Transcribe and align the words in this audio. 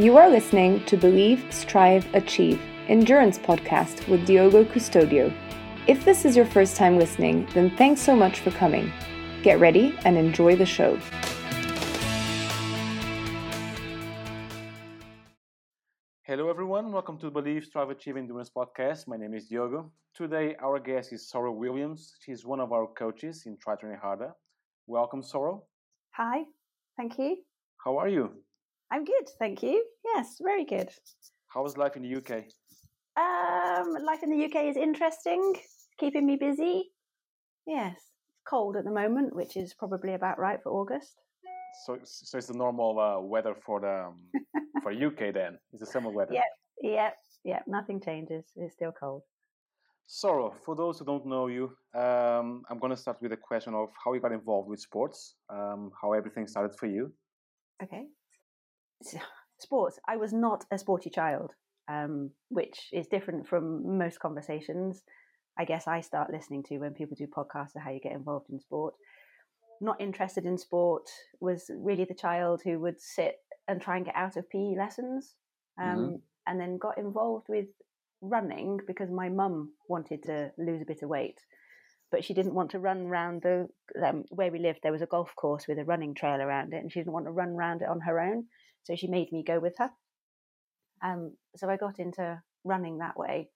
You 0.00 0.16
are 0.16 0.30
listening 0.30 0.82
to 0.86 0.96
Believe, 0.96 1.44
Strive, 1.50 2.06
Achieve 2.14 2.58
Endurance 2.88 3.36
podcast 3.36 4.08
with 4.08 4.26
Diogo 4.26 4.64
Custodio. 4.64 5.30
If 5.86 6.06
this 6.06 6.24
is 6.24 6.34
your 6.34 6.46
first 6.46 6.74
time 6.74 6.96
listening, 6.96 7.46
then 7.52 7.76
thanks 7.76 8.00
so 8.00 8.16
much 8.16 8.40
for 8.40 8.50
coming. 8.52 8.90
Get 9.42 9.60
ready 9.60 9.94
and 10.06 10.16
enjoy 10.16 10.56
the 10.56 10.64
show. 10.64 10.98
Hello, 16.22 16.48
everyone. 16.48 16.92
Welcome 16.92 17.18
to 17.18 17.30
Believe, 17.30 17.66
Strive, 17.66 17.90
Achieve 17.90 18.16
Endurance 18.16 18.48
podcast. 18.48 19.06
My 19.06 19.18
name 19.18 19.34
is 19.34 19.48
Diogo. 19.48 19.92
Today, 20.14 20.56
our 20.62 20.78
guest 20.80 21.12
is 21.12 21.28
Sorrel 21.28 21.56
Williams. 21.58 22.14
She's 22.24 22.46
one 22.46 22.60
of 22.60 22.72
our 22.72 22.86
coaches 22.86 23.42
in 23.44 23.58
Tri 23.58 23.76
Training 23.76 23.98
Harder. 24.00 24.32
Welcome, 24.86 25.22
Sorrel. 25.22 25.68
Hi, 26.12 26.44
thank 26.96 27.18
you. 27.18 27.36
How 27.84 27.98
are 27.98 28.08
you? 28.08 28.30
I'm 28.90 29.04
good, 29.04 29.28
thank 29.38 29.62
you. 29.62 29.84
Yes, 30.04 30.36
very 30.42 30.64
good. 30.64 30.88
How 31.46 31.64
is 31.64 31.76
life 31.76 31.96
in 31.96 32.02
the 32.02 32.16
UK? 32.16 32.44
Um, 33.16 33.94
life 34.04 34.22
in 34.22 34.30
the 34.30 34.44
UK 34.44 34.66
is 34.66 34.76
interesting, 34.76 35.54
keeping 35.98 36.26
me 36.26 36.36
busy. 36.36 36.90
Yes, 37.66 37.94
it's 37.94 38.40
cold 38.48 38.76
at 38.76 38.84
the 38.84 38.90
moment, 38.90 39.34
which 39.34 39.56
is 39.56 39.74
probably 39.74 40.14
about 40.14 40.38
right 40.38 40.58
for 40.62 40.72
August. 40.72 41.20
So, 41.84 41.98
so 42.02 42.38
it's 42.38 42.48
the 42.48 42.54
normal 42.54 42.98
uh, 42.98 43.20
weather 43.20 43.54
for 43.54 43.80
the 43.80 44.06
um, 44.08 44.16
for 44.82 44.90
UK 44.90 45.32
then. 45.32 45.58
It's 45.72 45.80
the 45.80 45.86
summer 45.86 46.10
weather. 46.10 46.34
Yep, 46.34 46.44
yep, 46.82 47.16
yep. 47.44 47.64
Nothing 47.68 48.00
changes. 48.00 48.44
It's 48.56 48.74
still 48.74 48.92
cold. 48.92 49.22
Sorrel, 50.06 50.52
for 50.64 50.74
those 50.74 50.98
who 50.98 51.04
don't 51.04 51.24
know 51.24 51.46
you, 51.46 51.76
um, 51.94 52.64
I'm 52.68 52.80
going 52.80 52.90
to 52.90 52.96
start 52.96 53.18
with 53.22 53.32
a 53.32 53.36
question 53.36 53.74
of 53.74 53.90
how 54.04 54.12
you 54.14 54.20
got 54.20 54.32
involved 54.32 54.68
with 54.68 54.80
sports, 54.80 55.36
um, 55.48 55.92
how 56.02 56.12
everything 56.12 56.48
started 56.48 56.76
for 56.76 56.86
you. 56.86 57.12
Okay. 57.80 58.06
Sports. 59.58 59.98
I 60.08 60.16
was 60.16 60.32
not 60.32 60.64
a 60.70 60.78
sporty 60.78 61.10
child, 61.10 61.52
um, 61.86 62.30
which 62.48 62.88
is 62.92 63.06
different 63.08 63.46
from 63.46 63.98
most 63.98 64.18
conversations. 64.18 65.02
I 65.58 65.64
guess 65.64 65.86
I 65.86 66.00
start 66.00 66.32
listening 66.32 66.62
to 66.64 66.78
when 66.78 66.94
people 66.94 67.16
do 67.18 67.26
podcasts 67.26 67.76
of 67.76 67.82
how 67.82 67.90
you 67.90 68.00
get 68.00 68.12
involved 68.12 68.48
in 68.50 68.58
sport. 68.58 68.94
Not 69.82 70.00
interested 70.00 70.46
in 70.46 70.56
sport, 70.56 71.08
was 71.40 71.70
really 71.76 72.06
the 72.06 72.14
child 72.14 72.62
who 72.64 72.78
would 72.80 73.00
sit 73.00 73.36
and 73.68 73.80
try 73.80 73.96
and 73.96 74.06
get 74.06 74.16
out 74.16 74.36
of 74.36 74.48
PE 74.48 74.76
lessons, 74.78 75.34
um, 75.78 75.96
mm-hmm. 75.96 76.14
and 76.46 76.60
then 76.60 76.78
got 76.78 76.96
involved 76.96 77.46
with 77.48 77.66
running 78.22 78.78
because 78.86 79.10
my 79.10 79.28
mum 79.28 79.72
wanted 79.88 80.22
to 80.24 80.50
lose 80.58 80.82
a 80.82 80.86
bit 80.86 81.02
of 81.02 81.08
weight, 81.08 81.38
but 82.10 82.24
she 82.24 82.34
didn't 82.34 82.54
want 82.54 82.70
to 82.70 82.78
run 82.78 83.02
around 83.06 83.42
the 83.42 83.68
um, 84.04 84.24
where 84.30 84.50
we 84.50 84.58
lived. 84.58 84.80
There 84.82 84.92
was 84.92 85.02
a 85.02 85.06
golf 85.06 85.34
course 85.36 85.66
with 85.68 85.78
a 85.78 85.84
running 85.84 86.14
trail 86.14 86.40
around 86.40 86.72
it, 86.72 86.78
and 86.78 86.92
she 86.92 87.00
didn't 87.00 87.12
want 87.12 87.26
to 87.26 87.32
run 87.32 87.50
around 87.50 87.82
it 87.82 87.88
on 87.88 88.00
her 88.00 88.20
own. 88.20 88.46
So 88.84 88.96
she 88.96 89.06
made 89.06 89.32
me 89.32 89.44
go 89.46 89.58
with 89.60 89.74
her. 89.78 89.90
Um, 91.02 91.36
so 91.56 91.68
I 91.68 91.76
got 91.76 91.98
into 91.98 92.42
running 92.64 92.98
that 92.98 93.18
way 93.18 93.48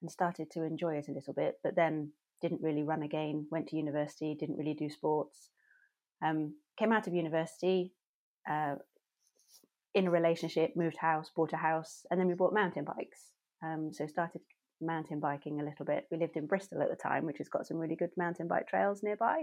and 0.00 0.10
started 0.10 0.50
to 0.52 0.64
enjoy 0.64 0.96
it 0.96 1.08
a 1.08 1.12
little 1.12 1.34
bit, 1.34 1.54
but 1.62 1.76
then 1.76 2.12
didn't 2.40 2.62
really 2.62 2.82
run 2.82 3.02
again. 3.02 3.46
Went 3.50 3.68
to 3.68 3.76
university, 3.76 4.36
didn't 4.38 4.58
really 4.58 4.74
do 4.74 4.90
sports. 4.90 5.50
Um, 6.24 6.54
came 6.78 6.92
out 6.92 7.06
of 7.06 7.14
university, 7.14 7.92
uh, 8.50 8.76
in 9.94 10.06
a 10.06 10.10
relationship, 10.10 10.72
moved 10.74 10.96
house, 10.96 11.30
bought 11.34 11.52
a 11.52 11.56
house, 11.56 12.04
and 12.10 12.18
then 12.18 12.26
we 12.26 12.34
bought 12.34 12.54
mountain 12.54 12.84
bikes. 12.84 13.32
Um, 13.62 13.90
so 13.92 14.06
started 14.06 14.40
mountain 14.80 15.20
biking 15.20 15.60
a 15.60 15.64
little 15.64 15.84
bit. 15.84 16.06
We 16.10 16.18
lived 16.18 16.36
in 16.36 16.46
Bristol 16.46 16.82
at 16.82 16.90
the 16.90 16.96
time, 16.96 17.24
which 17.26 17.38
has 17.38 17.48
got 17.48 17.66
some 17.66 17.76
really 17.76 17.96
good 17.96 18.10
mountain 18.16 18.48
bike 18.48 18.68
trails 18.68 19.02
nearby. 19.02 19.42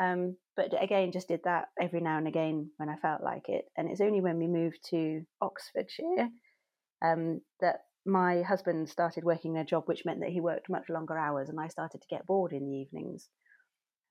Um, 0.00 0.36
but 0.56 0.72
again, 0.80 1.12
just 1.12 1.28
did 1.28 1.40
that 1.44 1.66
every 1.80 2.00
now 2.00 2.18
and 2.18 2.28
again 2.28 2.70
when 2.76 2.88
I 2.88 2.96
felt 2.96 3.22
like 3.22 3.48
it. 3.48 3.64
And 3.76 3.88
it's 3.88 4.00
only 4.00 4.20
when 4.20 4.38
we 4.38 4.46
moved 4.46 4.78
to 4.90 5.22
Oxfordshire 5.40 6.28
um, 7.04 7.40
that 7.60 7.80
my 8.06 8.42
husband 8.42 8.88
started 8.88 9.24
working 9.24 9.56
a 9.56 9.64
job 9.64 9.84
which 9.86 10.04
meant 10.04 10.20
that 10.20 10.30
he 10.30 10.40
worked 10.40 10.70
much 10.70 10.88
longer 10.88 11.18
hours, 11.18 11.48
and 11.48 11.60
I 11.60 11.68
started 11.68 12.00
to 12.00 12.08
get 12.08 12.26
bored 12.26 12.52
in 12.52 12.64
the 12.64 12.76
evenings. 12.76 13.28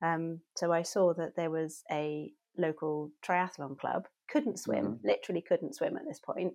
Um, 0.02 0.40
so 0.56 0.72
I 0.72 0.82
saw 0.82 1.12
that 1.14 1.34
there 1.36 1.50
was 1.50 1.82
a 1.90 2.30
local 2.56 3.10
triathlon 3.26 3.78
club. 3.78 4.06
Couldn't 4.30 4.58
swim, 4.58 4.84
mm-hmm. 4.84 5.06
literally 5.06 5.42
couldn't 5.46 5.74
swim 5.74 5.96
at 5.96 6.04
this 6.06 6.20
point. 6.20 6.54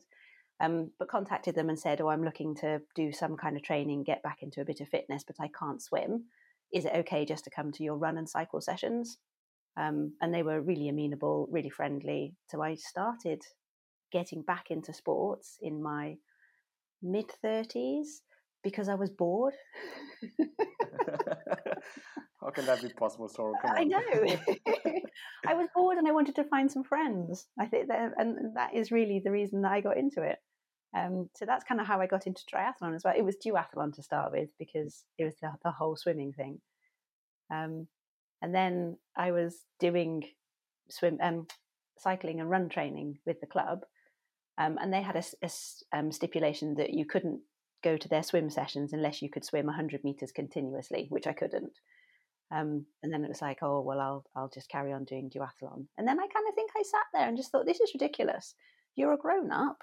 Um, 0.61 0.91
but 0.99 1.09
contacted 1.09 1.55
them 1.55 1.69
and 1.69 1.79
said, 1.79 1.99
"Oh, 1.99 2.09
I'm 2.09 2.23
looking 2.23 2.55
to 2.57 2.81
do 2.95 3.11
some 3.11 3.35
kind 3.35 3.57
of 3.57 3.63
training, 3.63 4.03
get 4.03 4.23
back 4.23 4.37
into 4.41 4.61
a 4.61 4.65
bit 4.65 4.81
of 4.81 4.87
fitness, 4.87 5.23
but 5.25 5.35
I 5.39 5.49
can't 5.59 5.81
swim. 5.81 6.25
Is 6.73 6.85
it 6.85 6.93
okay 6.95 7.25
just 7.25 7.43
to 7.45 7.49
come 7.49 7.71
to 7.73 7.83
your 7.83 7.97
run 7.97 8.17
and 8.17 8.29
cycle 8.29 8.61
sessions?" 8.61 9.17
Um, 9.75 10.13
and 10.21 10.33
they 10.33 10.43
were 10.43 10.61
really 10.61 10.89
amenable, 10.89 11.47
really 11.51 11.69
friendly. 11.69 12.35
So 12.49 12.61
I 12.61 12.75
started 12.75 13.41
getting 14.11 14.43
back 14.43 14.69
into 14.69 14.93
sports 14.93 15.57
in 15.61 15.81
my 15.81 16.17
mid 17.01 17.31
30s 17.43 18.21
because 18.63 18.87
I 18.87 18.95
was 18.95 19.09
bored. 19.09 19.53
How 22.41 22.49
can 22.51 22.65
that 22.65 22.81
be 22.81 22.89
possible, 22.89 23.27
Sorrel? 23.29 23.55
I 23.63 23.83
know. 23.83 23.99
I 25.47 25.53
was 25.53 25.67
bored 25.73 25.97
and 25.97 26.07
I 26.07 26.11
wanted 26.11 26.35
to 26.35 26.43
find 26.43 26.71
some 26.71 26.83
friends. 26.83 27.47
I 27.59 27.65
think 27.65 27.87
that, 27.87 28.13
and 28.17 28.55
that 28.55 28.73
is 28.73 28.91
really 28.91 29.21
the 29.23 29.31
reason 29.31 29.61
that 29.61 29.71
I 29.71 29.81
got 29.81 29.97
into 29.97 30.21
it. 30.21 30.37
Um, 30.95 31.29
so 31.35 31.45
that's 31.45 31.63
kind 31.63 31.81
of 31.81 31.87
how 31.87 31.99
I 32.01 32.07
got 32.07 32.27
into 32.27 32.43
triathlon 32.45 32.95
as 32.95 33.03
well. 33.03 33.15
It 33.17 33.25
was 33.25 33.35
duathlon 33.35 33.95
to 33.95 34.03
start 34.03 34.31
with 34.31 34.49
because 34.59 35.03
it 35.17 35.25
was 35.25 35.35
the, 35.41 35.51
the 35.63 35.71
whole 35.71 35.95
swimming 35.95 36.33
thing. 36.33 36.59
Um, 37.51 37.87
and 38.41 38.53
then 38.53 38.97
I 39.15 39.31
was 39.31 39.63
doing 39.79 40.23
swim, 40.89 41.17
um, 41.21 41.47
cycling 41.97 42.39
and 42.39 42.49
run 42.49 42.69
training 42.69 43.19
with 43.25 43.39
the 43.41 43.47
club, 43.47 43.81
um, 44.57 44.77
and 44.79 44.93
they 44.93 45.01
had 45.01 45.15
a, 45.15 45.23
a 45.43 45.49
um, 45.97 46.11
stipulation 46.11 46.75
that 46.75 46.91
you 46.93 47.05
couldn't 47.05 47.41
go 47.83 47.97
to 47.97 48.07
their 48.07 48.23
swim 48.23 48.49
sessions 48.49 48.93
unless 48.93 49.21
you 49.21 49.29
could 49.29 49.43
swim 49.43 49.65
100 49.65 50.03
meters 50.03 50.31
continuously, 50.31 51.07
which 51.09 51.27
I 51.27 51.33
couldn't. 51.33 51.73
Um, 52.51 52.85
and 53.01 53.11
then 53.11 53.23
it 53.23 53.29
was 53.29 53.41
like, 53.41 53.59
oh 53.63 53.81
well, 53.81 53.99
I'll 53.99 54.25
I'll 54.35 54.51
just 54.53 54.69
carry 54.69 54.93
on 54.93 55.05
doing 55.05 55.29
duathlon. 55.29 55.87
And 55.97 56.07
then 56.07 56.19
I 56.19 56.27
kind 56.27 56.47
of 56.47 56.53
think 56.53 56.71
I 56.77 56.83
sat 56.83 57.05
there 57.13 57.27
and 57.27 57.35
just 57.35 57.51
thought, 57.51 57.65
this 57.65 57.79
is 57.79 57.93
ridiculous. 57.93 58.53
You're 58.95 59.13
a 59.13 59.17
grown 59.17 59.51
up. 59.51 59.79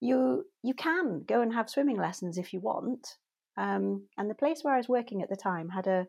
You 0.00 0.44
you 0.62 0.74
can 0.74 1.24
go 1.26 1.40
and 1.40 1.52
have 1.52 1.70
swimming 1.70 1.98
lessons 1.98 2.38
if 2.38 2.52
you 2.52 2.60
want. 2.60 3.16
Um, 3.56 4.06
and 4.16 4.30
the 4.30 4.34
place 4.34 4.60
where 4.62 4.74
I 4.74 4.78
was 4.78 4.88
working 4.88 5.22
at 5.22 5.28
the 5.28 5.36
time 5.36 5.68
had 5.70 5.86
a 5.86 6.06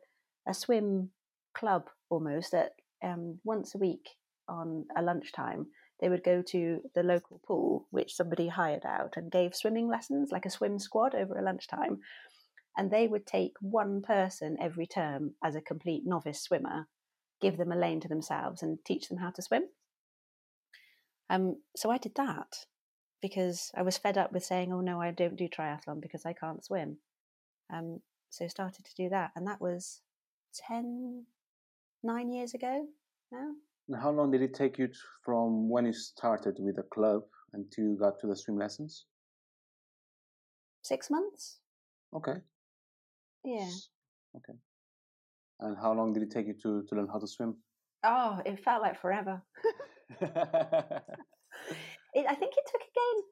a 0.48 0.54
swim 0.54 1.12
club 1.54 1.90
almost 2.10 2.52
that 2.52 2.72
um, 3.04 3.40
once 3.44 3.76
a 3.76 3.78
week 3.78 4.10
on 4.48 4.86
a 4.98 5.02
lunchtime 5.02 5.68
they 6.02 6.10
would 6.10 6.24
go 6.24 6.42
to 6.42 6.82
the 6.96 7.04
local 7.04 7.42
pool 7.46 7.88
which 7.92 8.16
somebody 8.16 8.48
hired 8.48 8.86
out 8.86 9.14
and 9.16 9.32
gave 9.32 9.56
swimming 9.56 9.88
lessons 9.88 10.32
like 10.32 10.46
a 10.46 10.50
swim 10.50 10.80
squad 10.80 11.14
over 11.14 11.38
a 11.38 11.44
lunchtime 11.44 12.00
and 12.78 12.90
they 12.90 13.08
would 13.08 13.26
take 13.26 13.54
one 13.62 14.02
person 14.02 14.58
every 14.60 14.88
term 14.88 15.34
as 15.44 15.56
a 15.56 15.62
complete 15.62 16.04
novice 16.06 16.42
swimmer 16.42 16.88
give 17.42 17.58
them 17.58 17.72
a 17.72 17.76
lane 17.78 18.00
to 18.00 18.08
themselves 18.08 18.64
and 18.64 18.80
teach 18.86 19.08
them 19.08 19.18
how 19.18 19.30
to 19.30 19.42
swim 19.42 19.64
um, 21.30 21.58
so 21.76 21.92
i 21.92 21.98
did 21.98 22.16
that 22.16 22.66
because 23.22 23.72
i 23.76 23.82
was 23.82 23.98
fed 23.98 24.18
up 24.18 24.32
with 24.32 24.44
saying 24.44 24.72
oh 24.72 24.82
no 24.82 25.02
i 25.02 25.12
don't 25.12 25.36
do 25.36 25.48
triathlon 25.48 26.02
because 26.02 26.26
i 26.26 26.34
can't 26.34 26.64
swim 26.64 26.98
um, 27.72 28.00
so 28.30 28.48
started 28.48 28.86
to 28.86 28.96
do 28.96 29.10
that 29.10 29.32
and 29.36 29.48
that 29.48 29.62
was 29.62 30.02
10 30.68 31.26
nine 32.04 32.32
years 32.32 32.54
ago 32.54 32.88
now. 33.32 33.52
And 33.88 34.02
how 34.02 34.12
long 34.12 34.32
did 34.32 34.42
it 34.42 34.54
take 34.54 34.78
you 34.78 34.90
from 35.24 35.70
when 35.70 35.86
you 35.86 35.94
started 35.94 36.58
with 36.60 36.76
the 36.76 36.84
club 36.84 37.24
until 37.54 37.86
you 37.86 37.98
got 37.98 38.20
to 38.20 38.28
the 38.28 38.36
swim 38.36 38.58
lessons? 38.58 39.06
Six 40.84 41.10
months. 41.10 41.58
Okay. 42.16 42.36
Yeah. 43.44 43.70
Okay. 44.36 44.54
And 45.60 45.76
how 45.78 45.94
long 45.94 46.14
did 46.14 46.24
it 46.24 46.32
take 46.32 46.48
you 46.48 46.54
to, 46.62 46.84
to 46.88 46.96
learn 46.96 47.08
how 47.12 47.20
to 47.20 47.28
swim? 47.28 47.58
Oh, 48.04 48.42
it 48.46 48.64
felt 48.64 48.82
like 48.82 49.02
forever. 49.02 49.42
it, 52.14 52.26
I 52.28 52.36
think 52.36 52.54
it 52.58 52.70
took 52.72 52.82
again 52.82 53.24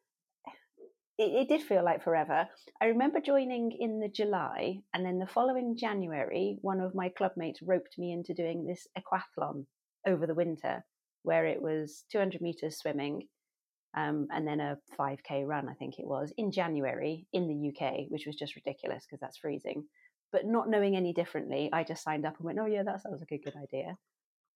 it, 1.17 1.33
it, 1.33 1.47
did 1.47 1.63
feel 1.63 1.83
like 1.83 2.03
forever. 2.03 2.47
I 2.81 2.85
remember 2.85 3.19
joining 3.19 3.71
in 3.71 3.99
the 3.99 4.07
July, 4.07 4.79
and 4.93 5.05
then 5.05 5.17
the 5.17 5.25
following 5.25 5.75
January, 5.75 6.57
one 6.61 6.79
of 6.79 6.93
my 6.93 7.09
clubmates 7.09 7.57
roped 7.63 7.97
me 7.97 8.11
into 8.11 8.33
doing 8.33 8.65
this 8.65 8.87
aquathlon 8.97 9.65
over 10.05 10.27
the 10.27 10.35
winter, 10.35 10.85
where 11.23 11.45
it 11.45 11.61
was 11.61 12.03
200 12.11 12.39
meters 12.39 12.77
swimming, 12.77 13.27
um, 13.95 14.27
and 14.31 14.47
then 14.47 14.59
a 14.59 14.77
5k 14.99 15.45
run, 15.47 15.67
I 15.67 15.73
think 15.73 15.97
it 15.97 16.05
was, 16.05 16.31
in 16.37 16.51
January 16.51 17.25
in 17.33 17.47
the 17.47 17.69
UK, 17.69 18.05
which 18.09 18.27
was 18.27 18.35
just 18.35 18.55
ridiculous 18.55 19.05
because 19.05 19.19
that's 19.19 19.37
freezing. 19.37 19.85
But 20.31 20.45
not 20.45 20.69
knowing 20.69 20.95
any 20.95 21.13
differently, 21.13 21.69
I 21.73 21.83
just 21.83 22.03
signed 22.03 22.25
up 22.25 22.35
and 22.37 22.45
went, 22.45 22.59
"Oh 22.59 22.65
yeah, 22.67 22.83
that 22.83 23.01
sounds 23.01 23.21
like 23.21 23.31
a 23.31 23.43
good 23.43 23.55
idea." 23.55 23.97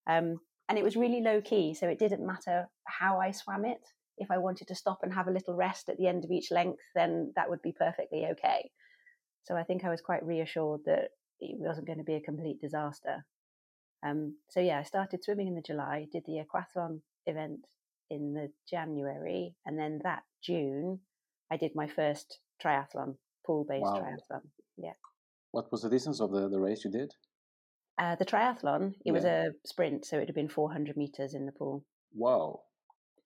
Um, 0.05 0.39
and 0.69 0.77
it 0.77 0.83
was 0.83 0.95
really 0.95 1.21
low 1.21 1.41
key, 1.41 1.73
so 1.73 1.87
it 1.87 1.97
didn't 1.97 2.25
matter 2.25 2.69
how 2.85 3.19
I 3.19 3.31
swam 3.31 3.65
it 3.65 3.81
if 4.17 4.29
I 4.31 4.37
wanted 4.37 4.67
to 4.67 4.75
stop 4.75 4.99
and 5.03 5.13
have 5.13 5.27
a 5.27 5.31
little 5.31 5.55
rest 5.55 5.89
at 5.89 5.97
the 5.97 6.07
end 6.07 6.23
of 6.23 6.31
each 6.31 6.51
length, 6.51 6.81
then 6.95 7.33
that 7.35 7.49
would 7.49 7.61
be 7.61 7.73
perfectly 7.77 8.25
okay. 8.31 8.69
So 9.43 9.55
I 9.55 9.63
think 9.63 9.83
I 9.83 9.89
was 9.89 10.01
quite 10.01 10.25
reassured 10.25 10.81
that 10.85 11.09
it 11.39 11.57
wasn't 11.59 11.87
going 11.87 11.97
to 11.97 12.03
be 12.03 12.15
a 12.15 12.21
complete 12.21 12.61
disaster. 12.61 13.25
Um, 14.05 14.35
so 14.49 14.59
yeah, 14.59 14.79
I 14.79 14.83
started 14.83 15.23
swimming 15.23 15.47
in 15.47 15.55
the 15.55 15.61
July, 15.61 16.07
did 16.11 16.23
the 16.25 16.43
aquathlon 16.43 17.01
event 17.25 17.59
in 18.09 18.33
the 18.33 18.51
January, 18.69 19.55
and 19.65 19.77
then 19.77 19.99
that 20.03 20.23
June, 20.43 20.99
I 21.51 21.57
did 21.57 21.71
my 21.75 21.87
first 21.87 22.39
triathlon, 22.63 23.15
pool 23.45 23.65
based 23.67 23.83
wow. 23.83 24.01
triathlon. 24.01 24.41
Yeah. 24.77 24.93
What 25.51 25.71
was 25.71 25.81
the 25.81 25.89
distance 25.89 26.21
of 26.21 26.31
the, 26.31 26.49
the 26.49 26.59
race 26.59 26.83
you 26.85 26.91
did? 26.91 27.13
Uh, 27.97 28.15
the 28.15 28.25
triathlon, 28.25 28.91
it 28.91 28.97
yeah. 29.05 29.11
was 29.13 29.25
a 29.25 29.51
sprint, 29.65 30.05
so 30.05 30.17
it 30.17 30.27
have 30.27 30.35
been 30.35 30.49
400 30.49 30.97
meters 30.97 31.33
in 31.33 31.45
the 31.45 31.51
pool. 31.51 31.85
Wow. 32.13 32.61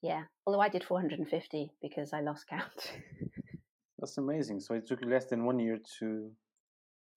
Yeah, 0.06 0.24
although 0.46 0.62
I 0.62 0.69
did 0.69 0.84
450 0.84 1.72
because 1.81 2.13
I 2.13 2.22
lost 2.22 2.46
count. 2.48 2.94
That's 4.00 4.18
amazing. 4.19 4.60
So 4.60 4.75
it 4.75 4.88
took 4.88 5.04
less 5.04 5.25
than 5.25 5.46
one 5.46 5.57
year 5.57 5.80
to, 6.00 6.30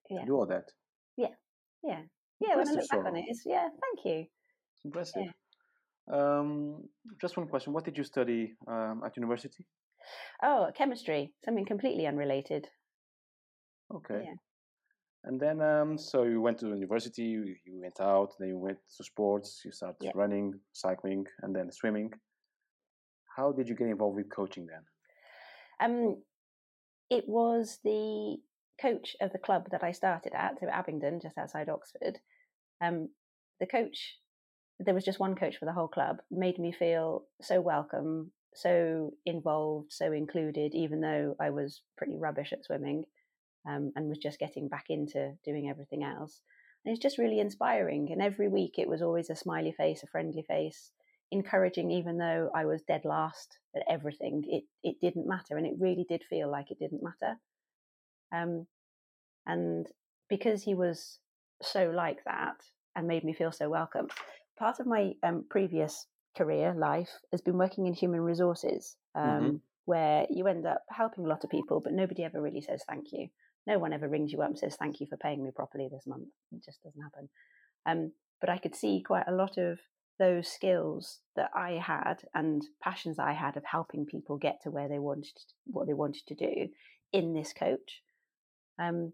yeah. 0.09 0.25
do 0.25 0.35
all 0.35 0.47
that. 0.47 0.65
Yeah, 1.15 1.27
yeah, 1.83 2.01
yeah. 2.39 2.53
Impressive 2.53 2.55
when 2.55 2.67
I 2.67 2.81
look 2.81 2.89
back 2.89 3.05
on 3.05 3.15
it, 3.17 3.25
it's 3.27 3.43
yeah. 3.45 3.67
Thank 3.67 4.05
you. 4.05 4.25
It's 4.73 4.85
impressive. 4.85 5.23
Yeah. 5.25 6.39
Um, 6.39 6.83
just 7.21 7.37
one 7.37 7.47
question: 7.47 7.73
What 7.73 7.85
did 7.85 7.95
you 7.95 8.03
study 8.03 8.53
um, 8.67 9.03
at 9.05 9.15
university? 9.15 9.67
Oh, 10.41 10.71
chemistry. 10.75 11.31
Something 11.45 11.65
completely 11.65 12.07
unrelated. 12.07 12.67
Okay. 13.93 14.23
Yeah. 14.25 14.33
And 15.25 15.39
then, 15.39 15.61
um, 15.61 15.97
so 15.97 16.23
you 16.23 16.41
went 16.41 16.59
to 16.59 16.67
university, 16.69 17.23
you, 17.23 17.43
you, 17.65 17.81
went 17.81 17.99
out, 17.99 18.29
then 18.39 18.47
you 18.47 18.57
went 18.57 18.77
to 18.97 19.03
sports, 19.03 19.61
you 19.65 19.71
started 19.71 19.97
yeah. 19.99 20.11
running, 20.15 20.53
cycling, 20.71 21.25
and 21.41 21.53
then 21.53 21.69
swimming. 21.71 22.11
How 23.39 23.53
did 23.53 23.69
you 23.69 23.75
get 23.75 23.87
involved 23.87 24.17
with 24.17 24.29
coaching 24.29 24.67
then? 24.67 24.83
Um, 25.79 26.21
it 27.09 27.23
was 27.25 27.79
the 27.85 28.37
coach 28.81 29.15
of 29.21 29.31
the 29.31 29.39
club 29.39 29.69
that 29.71 29.81
I 29.81 29.93
started 29.93 30.33
at, 30.35 30.59
so 30.59 30.67
Abingdon, 30.67 31.21
just 31.21 31.37
outside 31.37 31.69
Oxford. 31.69 32.19
Um, 32.83 33.07
the 33.61 33.65
coach, 33.65 34.17
there 34.77 34.93
was 34.93 35.05
just 35.05 35.21
one 35.21 35.35
coach 35.35 35.55
for 35.57 35.65
the 35.65 35.71
whole 35.71 35.87
club, 35.87 36.17
made 36.29 36.59
me 36.59 36.73
feel 36.73 37.23
so 37.41 37.61
welcome, 37.61 38.31
so 38.53 39.11
involved, 39.25 39.93
so 39.93 40.11
included, 40.11 40.73
even 40.75 40.99
though 40.99 41.37
I 41.39 41.51
was 41.51 41.81
pretty 41.97 42.17
rubbish 42.17 42.51
at 42.51 42.65
swimming 42.65 43.05
um, 43.69 43.93
and 43.95 44.09
was 44.09 44.17
just 44.17 44.39
getting 44.39 44.67
back 44.67 44.85
into 44.89 45.31
doing 45.45 45.69
everything 45.69 46.03
else. 46.03 46.41
And 46.83 46.91
it's 46.91 47.01
just 47.01 47.17
really 47.17 47.39
inspiring. 47.39 48.09
And 48.11 48.21
every 48.21 48.49
week 48.49 48.75
it 48.77 48.89
was 48.89 49.01
always 49.01 49.29
a 49.29 49.35
smiley 49.35 49.73
face, 49.77 50.03
a 50.03 50.07
friendly 50.07 50.43
face, 50.45 50.91
encouraging, 51.31 51.91
even 51.91 52.17
though 52.17 52.49
I 52.53 52.65
was 52.65 52.81
dead 52.81 53.05
last 53.05 53.57
at 53.75 53.83
everything. 53.89 54.43
It 54.47 54.63
it 54.83 54.95
didn't 55.01 55.27
matter, 55.27 55.57
and 55.57 55.65
it 55.65 55.73
really 55.79 56.05
did 56.07 56.23
feel 56.29 56.49
like 56.49 56.71
it 56.71 56.79
didn't 56.79 57.03
matter. 57.03 57.37
Um, 58.31 58.67
and 59.45 59.87
because 60.29 60.63
he 60.63 60.75
was 60.75 61.19
so 61.61 61.91
like 61.93 62.23
that 62.25 62.55
and 62.95 63.07
made 63.07 63.23
me 63.23 63.33
feel 63.33 63.51
so 63.51 63.69
welcome, 63.69 64.07
part 64.57 64.79
of 64.79 64.85
my 64.85 65.13
um, 65.23 65.45
previous 65.49 66.05
career 66.37 66.73
life 66.77 67.09
has 67.31 67.41
been 67.41 67.57
working 67.57 67.87
in 67.87 67.93
human 67.93 68.21
resources, 68.21 68.95
um, 69.15 69.23
mm-hmm. 69.23 69.55
where 69.85 70.27
you 70.29 70.47
end 70.47 70.65
up 70.65 70.83
helping 70.89 71.25
a 71.25 71.27
lot 71.27 71.43
of 71.43 71.49
people, 71.49 71.81
but 71.83 71.93
nobody 71.93 72.23
ever 72.23 72.41
really 72.41 72.61
says 72.61 72.83
thank 72.87 73.11
you 73.11 73.29
no 73.69 73.77
one 73.77 73.93
ever 73.93 74.07
rings 74.07 74.31
you 74.31 74.41
up 74.41 74.49
and 74.49 74.57
says 74.57 74.75
thank 74.75 74.99
you 74.99 75.07
for 75.07 75.17
paying 75.17 75.43
me 75.43 75.51
properly 75.55 75.87
this 75.91 76.07
month. 76.07 76.27
It 76.51 76.63
just 76.65 76.81
doesn't 76.83 77.01
happen. 77.01 77.29
Um, 77.85 78.11
but 78.41 78.49
I 78.49 78.57
could 78.57 78.75
see 78.75 79.03
quite 79.05 79.27
a 79.27 79.33
lot 79.33 79.57
of 79.57 79.79
those 80.19 80.47
skills 80.47 81.19
that 81.35 81.49
I 81.55 81.71
had 81.73 82.21
and 82.33 82.61
passions 82.83 83.19
I 83.19 83.33
had 83.33 83.57
of 83.57 83.63
helping 83.65 84.05
people 84.05 84.37
get 84.37 84.61
to 84.63 84.71
where 84.71 84.89
they 84.89 84.99
wanted 84.99 85.33
what 85.65 85.87
they 85.87 85.93
wanted 85.93 86.27
to 86.27 86.35
do 86.35 86.69
in 87.13 87.33
this 87.33 87.53
coach. 87.53 88.01
Um, 88.77 89.13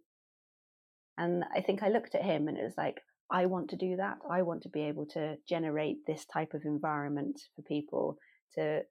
and 1.18 1.44
I 1.56 1.62
think 1.62 1.82
I 1.82 1.90
looked 1.90 2.16
at 2.16 2.24
him 2.24 2.48
and 2.48 2.58
it 2.58 2.64
was 2.64 2.78
like, 2.78 3.02
I 3.32 3.46
want 3.46 3.70
to 3.70 3.78
do 3.78 3.96
that. 3.98 4.18
I 4.30 4.42
want 4.42 4.64
to 4.64 4.70
be 4.70 4.82
able 4.82 5.06
to 5.08 5.38
generate 5.48 6.06
this 6.06 6.26
type 6.26 6.54
of 6.54 6.66
environment 6.66 7.40
for 7.56 7.62
people 7.62 8.18
to 8.56 8.82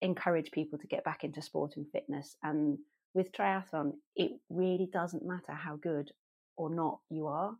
encourage 0.00 0.50
people 0.50 0.78
to 0.78 0.86
get 0.86 1.04
back 1.04 1.24
into 1.24 1.42
sport 1.42 1.76
and 1.76 1.86
fitness 1.92 2.36
and 2.42 2.78
with 3.14 3.32
triathlon, 3.32 3.92
it 4.16 4.32
really 4.48 4.88
doesn't 4.92 5.26
matter 5.26 5.52
how 5.52 5.76
good 5.76 6.10
or 6.56 6.70
not 6.70 7.00
you 7.10 7.26
are. 7.26 7.56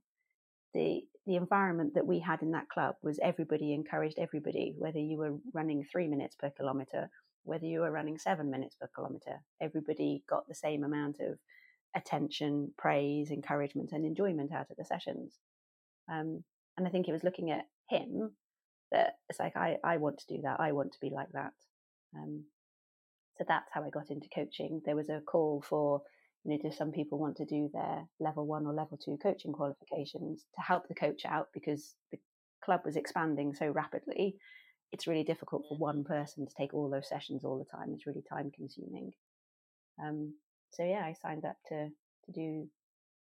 The 0.75 1.03
the 1.26 1.37
environment 1.37 1.94
that 1.94 2.06
we 2.06 2.20
had 2.20 2.43
in 2.43 2.53
that 2.53 2.69
club 2.69 2.97
was 3.03 3.19
everybody 3.23 3.75
encouraged 3.75 4.19
everybody, 4.19 4.75
whether 4.79 4.99
you 4.99 5.19
were 5.19 5.37
running 5.53 5.85
three 5.85 6.09
minutes 6.09 6.37
per 6.37 6.50
kilometer, 6.50 7.11
whether 7.44 7.67
you 7.67 7.81
were 7.81 7.91
running 7.91 8.19
seven 8.19 8.50
minutes 8.50 8.76
per 8.76 8.88
kilometer, 8.94 9.43
everybody 9.61 10.23
got 10.29 10.49
the 10.49 10.55
same 10.55 10.85
amount 10.85 11.20
of 11.20 11.38
attention, 11.94 12.73
praise, 12.79 13.31
encouragement, 13.31 13.93
and 13.93 14.05
enjoyment 14.05 14.53
out 14.53 14.70
of 14.70 14.76
the 14.76 14.85
sessions. 14.85 15.35
Um, 16.11 16.44
and 16.76 16.87
I 16.87 16.91
think 16.91 17.09
it 17.09 17.12
was 17.12 17.25
looking 17.25 17.50
at 17.50 17.67
him 17.91 18.32
that 18.93 19.15
it's 19.29 19.38
like 19.38 19.56
I, 19.56 19.76
I 19.85 19.99
want 19.99 20.19
to 20.19 20.35
do 20.37 20.43
that. 20.43 20.61
I 20.61 20.73
want 20.73 20.93
to 20.93 21.00
be 21.00 21.11
like 21.11 21.29
that. 21.32 21.53
Um, 22.15 22.44
so 23.37 23.44
that's 23.47 23.70
how 23.73 23.85
I 23.85 23.91
got 23.91 24.11
into 24.11 24.29
coaching. 24.35 24.81
There 24.85 24.97
was 24.97 25.09
a 25.09 25.20
call 25.20 25.62
for, 25.67 26.03
you 26.44 26.52
know, 26.52 26.58
do 26.62 26.75
some 26.75 26.93
people 26.93 27.19
want 27.19 27.37
to 27.37 27.44
do 27.44 27.69
their 27.73 28.06
level 28.20 28.46
one 28.46 28.67
or 28.67 28.73
level 28.73 28.99
two 29.02 29.19
coaching 29.23 29.52
qualifications 29.52 30.44
to 30.55 30.61
help 30.61 30.88
the 30.88 30.94
coach 30.94 31.23
out 31.26 31.49
because 31.52 31.94
the 32.12 32.19
club 32.64 32.81
was 32.85 32.96
expanding 32.96 33.55
so 33.55 33.69
rapidly. 33.69 34.37
It's 34.93 35.06
really 35.06 35.25
difficult 35.25 35.64
for 35.69 35.76
one 35.76 36.05
person 36.05 36.46
to 36.46 36.55
take 36.56 36.73
all 36.73 36.88
those 36.88 37.08
sessions 37.08 37.44
all 37.44 37.58
the 37.58 37.76
time. 37.76 37.93
It's 37.93 38.06
really 38.06 38.23
time 38.31 38.50
consuming. 38.55 39.12
Um, 40.02 40.35
so 40.70 40.85
yeah, 40.85 41.05
I 41.05 41.14
signed 41.20 41.44
up 41.44 41.56
to 41.69 41.88
to 41.88 42.32
do 42.32 42.69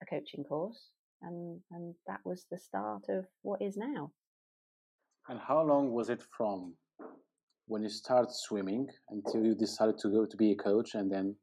a 0.02 0.06
coaching 0.06 0.44
course, 0.44 0.88
and 1.22 1.60
and 1.70 1.94
that 2.06 2.20
was 2.24 2.46
the 2.50 2.58
start 2.58 3.04
of 3.08 3.26
what 3.42 3.62
is 3.62 3.76
now. 3.76 4.12
And 5.28 5.38
how 5.38 5.62
long 5.62 5.92
was 5.92 6.08
it 6.08 6.22
from 6.36 6.74
when 7.66 7.82
you 7.82 7.88
start 7.88 8.28
swimming 8.30 8.88
until 9.10 9.44
you 9.44 9.54
decided 9.54 9.98
to 9.98 10.10
go 10.10 10.26
to 10.26 10.36
be 10.36 10.52
a 10.52 10.56
coach 10.56 10.94
and 10.94 11.10
then 11.10 11.36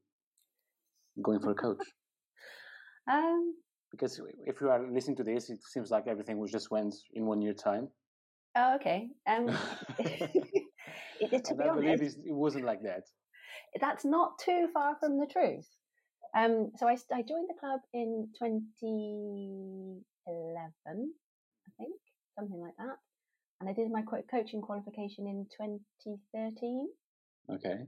going 1.21 1.39
for 1.39 1.51
a 1.51 1.55
coach? 1.55 1.83
Um, 3.09 3.55
because 3.91 4.21
if 4.45 4.61
you 4.61 4.69
are 4.69 4.87
listening 4.91 5.17
to 5.17 5.23
this, 5.23 5.49
it 5.49 5.59
seems 5.63 5.89
like 5.89 6.07
everything 6.07 6.37
was 6.37 6.51
just 6.51 6.69
went 6.69 6.95
in 7.13 7.25
one 7.25 7.41
year 7.41 7.53
time. 7.53 7.87
Oh, 8.55 8.75
okay. 8.75 9.09
Um, 9.27 9.47
it, 9.99 10.29
it, 11.19 11.45
to 11.45 11.51
and 11.51 11.57
be 11.57 11.63
I 11.63 11.67
honest, 11.69 11.83
believe 11.85 12.01
it 12.01 12.35
wasn't 12.35 12.65
like 12.65 12.83
that. 12.83 13.03
That's 13.79 14.05
not 14.05 14.37
too 14.39 14.67
far 14.73 14.95
from 14.99 15.19
the 15.19 15.25
truth. 15.25 15.67
Um, 16.37 16.71
so 16.77 16.87
I, 16.87 16.97
I 17.11 17.23
joined 17.23 17.49
the 17.49 17.59
club 17.59 17.79
in 17.93 18.29
2011, 18.37 20.03
I 20.27 21.71
think, 21.77 21.95
something 22.37 22.59
like 22.61 22.75
that 22.77 22.97
and 23.59 23.69
I 23.69 23.73
did 23.73 23.91
my 23.91 24.03
coaching 24.31 24.61
qualification 24.61 25.27
in 25.27 25.45
2013. 25.57 26.87
Okay. 27.51 27.87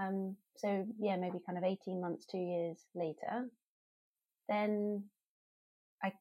Um, 0.00 0.36
so 0.56 0.86
yeah, 0.98 1.16
maybe 1.16 1.38
kind 1.46 1.58
of 1.58 1.64
18 1.64 2.00
months, 2.00 2.26
two 2.26 2.38
years 2.38 2.78
later, 2.94 3.48
then 4.48 5.04
I, 6.02 6.12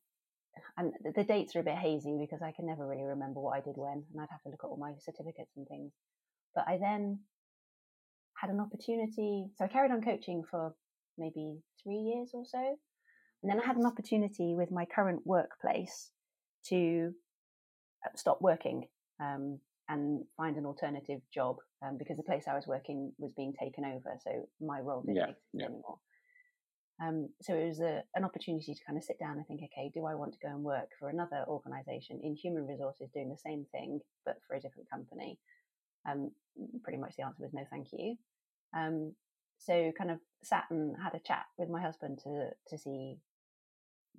and 0.77 0.93
the 1.15 1.23
dates 1.23 1.55
are 1.55 1.59
a 1.59 1.63
bit 1.63 1.75
hazy 1.75 2.17
because 2.19 2.41
I 2.41 2.51
can 2.51 2.65
never 2.65 2.87
really 2.87 3.03
remember 3.03 3.41
what 3.41 3.57
I 3.57 3.61
did 3.61 3.75
when, 3.75 4.03
and 4.11 4.21
I'd 4.21 4.31
have 4.31 4.41
to 4.43 4.49
look 4.49 4.63
at 4.63 4.67
all 4.67 4.77
my 4.77 4.93
certificates 4.99 5.51
and 5.57 5.67
things. 5.67 5.91
But 6.53 6.65
I 6.67 6.77
then 6.77 7.19
had 8.41 8.49
an 8.49 8.59
opportunity, 8.59 9.47
so 9.57 9.65
I 9.65 9.67
carried 9.67 9.91
on 9.91 10.01
coaching 10.01 10.43
for 10.49 10.73
maybe 11.17 11.59
three 11.83 11.97
years 11.97 12.31
or 12.33 12.43
so. 12.45 12.77
And 13.43 13.51
then 13.51 13.59
I 13.61 13.65
had 13.65 13.77
an 13.77 13.85
opportunity 13.85 14.55
with 14.55 14.71
my 14.71 14.85
current 14.85 15.21
workplace 15.25 16.11
to 16.69 17.13
stop 18.15 18.41
working 18.41 18.87
um, 19.19 19.59
and 19.87 20.23
find 20.35 20.57
an 20.57 20.65
alternative 20.65 21.21
job 21.33 21.57
um, 21.85 21.97
because 21.97 22.17
the 22.17 22.23
place 22.23 22.45
I 22.47 22.55
was 22.55 22.67
working 22.67 23.11
was 23.17 23.31
being 23.35 23.53
taken 23.59 23.85
over, 23.85 24.17
so 24.23 24.47
my 24.59 24.79
role 24.79 25.01
didn't 25.01 25.17
yeah, 25.17 25.23
exist 25.23 25.41
yeah. 25.53 25.65
anymore. 25.65 25.99
Um, 27.01 27.29
so 27.41 27.53
it 27.53 27.67
was 27.67 27.81
a, 27.81 28.03
an 28.15 28.23
opportunity 28.23 28.73
to 28.73 28.85
kind 28.85 28.97
of 28.97 29.03
sit 29.03 29.19
down 29.19 29.37
and 29.37 29.45
think, 29.45 29.61
okay, 29.63 29.91
do 29.93 30.05
I 30.05 30.15
want 30.15 30.33
to 30.33 30.39
go 30.41 30.47
and 30.47 30.63
work 30.63 30.89
for 30.97 31.09
another 31.09 31.43
organisation 31.47 32.21
in 32.23 32.35
human 32.35 32.65
resources 32.65 33.09
doing 33.13 33.29
the 33.29 33.37
same 33.37 33.65
thing 33.71 33.99
but 34.25 34.37
for 34.47 34.55
a 34.55 34.61
different 34.61 34.89
company? 34.89 35.37
Um, 36.09 36.31
pretty 36.83 36.99
much 36.99 37.15
the 37.17 37.23
answer 37.23 37.43
was 37.43 37.53
no, 37.53 37.63
thank 37.69 37.87
you. 37.91 38.15
Um, 38.75 39.13
so 39.57 39.91
kind 39.97 40.11
of 40.11 40.19
sat 40.43 40.65
and 40.69 40.95
had 41.01 41.15
a 41.15 41.19
chat 41.19 41.45
with 41.57 41.69
my 41.69 41.81
husband 41.81 42.19
to 42.23 42.49
to 42.69 42.77
see 42.77 43.17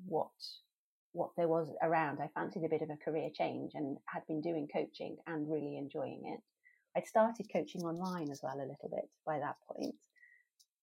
what 0.04 0.28
what 1.16 1.30
there 1.36 1.48
was 1.48 1.72
around. 1.82 2.18
I 2.20 2.28
fancied 2.34 2.64
a 2.64 2.68
bit 2.68 2.82
of 2.82 2.90
a 2.90 2.96
career 3.04 3.30
change 3.32 3.72
and 3.74 3.96
had 4.06 4.26
been 4.28 4.40
doing 4.40 4.68
coaching 4.72 5.16
and 5.26 5.50
really 5.50 5.76
enjoying 5.78 6.22
it. 6.26 6.40
I'd 6.96 7.06
started 7.06 7.50
coaching 7.52 7.82
online 7.82 8.30
as 8.30 8.40
well 8.42 8.56
a 8.56 8.68
little 8.68 8.90
bit 8.90 9.08
by 9.24 9.38
that 9.38 9.56
point. 9.68 9.94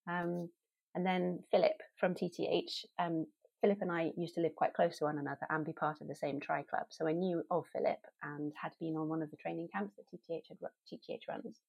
Um, 0.08 0.50
and 0.96 1.06
then 1.06 1.40
Philip 1.52 1.80
from 2.00 2.14
TTH, 2.14 2.86
um, 3.00 3.26
Philip 3.62 3.80
and 3.82 3.92
I 3.92 4.12
used 4.18 4.36
to 4.36 4.42
live 4.42 4.56
quite 4.56 4.74
close 4.74 4.98
to 4.98 5.06
one 5.06 5.20
another 5.20 5.48
and 5.50 5.66
be 5.66 5.74
part 5.74 6.02
of 6.02 6.08
the 6.08 6.16
same 6.16 6.40
tri 6.40 6.64
club. 6.64 6.88
So 6.90 7.08
I 7.08 7.14
knew 7.14 7.44
of 7.50 7.66
Philip 7.72 8.00
and 8.22 8.52
had 8.62 8.74
been 8.80 8.98
on 8.98 9.08
one 9.08 9.22
of 9.22 9.32
the 9.32 9.38
training 9.38 9.70
camps 9.74 9.96
that 9.96 10.06
TTH 10.12 10.50
had, 10.50 10.58
TTH 10.92 11.28
runs. 11.30 11.62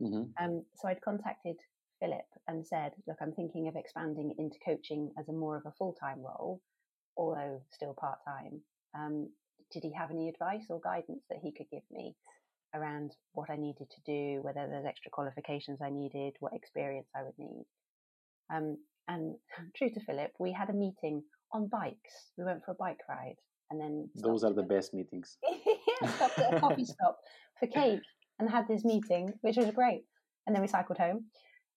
Mm-hmm. 0.00 0.44
Um, 0.44 0.64
so 0.76 0.88
I'd 0.88 1.02
contacted 1.02 1.56
Philip 2.00 2.24
and 2.48 2.66
said, 2.66 2.92
"Look, 3.06 3.18
I'm 3.20 3.32
thinking 3.32 3.68
of 3.68 3.76
expanding 3.76 4.32
into 4.38 4.58
coaching 4.64 5.10
as 5.18 5.28
a 5.28 5.32
more 5.32 5.56
of 5.56 5.66
a 5.66 5.72
full 5.72 5.92
time 5.92 6.20
role 6.20 6.62
although 7.16 7.62
still 7.70 7.94
part 7.98 8.18
time. 8.26 8.60
Um, 8.94 9.30
did 9.72 9.84
he 9.84 9.92
have 9.92 10.10
any 10.10 10.28
advice 10.28 10.66
or 10.68 10.80
guidance 10.80 11.22
that 11.30 11.38
he 11.42 11.52
could 11.52 11.66
give 11.70 11.84
me? 11.90 12.16
around 12.74 13.12
what 13.32 13.50
I 13.50 13.56
needed 13.56 13.88
to 13.90 14.00
do, 14.06 14.42
whether 14.42 14.66
there's 14.68 14.86
extra 14.86 15.10
qualifications 15.10 15.80
I 15.82 15.90
needed, 15.90 16.34
what 16.40 16.54
experience 16.54 17.08
I 17.14 17.22
would 17.22 17.38
need. 17.38 17.64
Um, 18.52 18.76
and 19.08 19.34
true 19.76 19.90
to 19.90 20.00
Philip, 20.00 20.32
we 20.38 20.52
had 20.52 20.70
a 20.70 20.74
meeting 20.74 21.22
on 21.52 21.68
bikes. 21.68 22.32
We 22.38 22.44
went 22.44 22.64
for 22.64 22.72
a 22.72 22.74
bike 22.74 23.00
ride, 23.08 23.36
and 23.70 23.80
then 23.80 24.08
those 24.14 24.44
are 24.44 24.52
the 24.52 24.62
best 24.62 24.94
meetings. 24.94 25.36
stopped 26.14 26.38
at 26.38 26.54
a 26.54 26.60
coffee 26.60 26.84
stop 26.96 27.18
for 27.58 27.66
cake 27.66 28.00
and 28.38 28.48
had 28.48 28.68
this 28.68 28.84
meeting, 28.84 29.32
which 29.42 29.56
was 29.56 29.70
great. 29.70 30.04
And 30.46 30.54
then 30.54 30.62
we 30.62 30.68
cycled 30.68 30.98
home. 30.98 31.26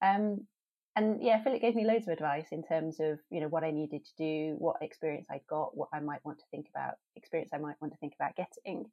Um, 0.02 0.48
and 0.95 1.23
yeah, 1.23 1.43
Philip 1.43 1.62
gave 1.62 1.75
me 1.75 1.85
loads 1.85 2.07
of 2.07 2.13
advice 2.13 2.47
in 2.51 2.63
terms 2.63 3.00
of 3.00 3.19
you 3.29 3.41
know 3.41 3.47
what 3.47 3.63
I 3.63 3.71
needed 3.71 4.05
to 4.05 4.12
do, 4.17 4.55
what 4.59 4.81
experience 4.81 5.27
I'd 5.31 5.47
got, 5.50 5.75
what 5.75 5.89
I 5.93 6.00
might 6.00 6.23
want 6.23 6.39
to 6.39 6.45
think 6.51 6.67
about, 6.69 6.95
experience 7.15 7.51
I 7.53 7.57
might 7.57 7.81
want 7.81 7.93
to 7.93 8.00
think 8.00 8.13
about 8.15 8.35
getting, 8.35 8.85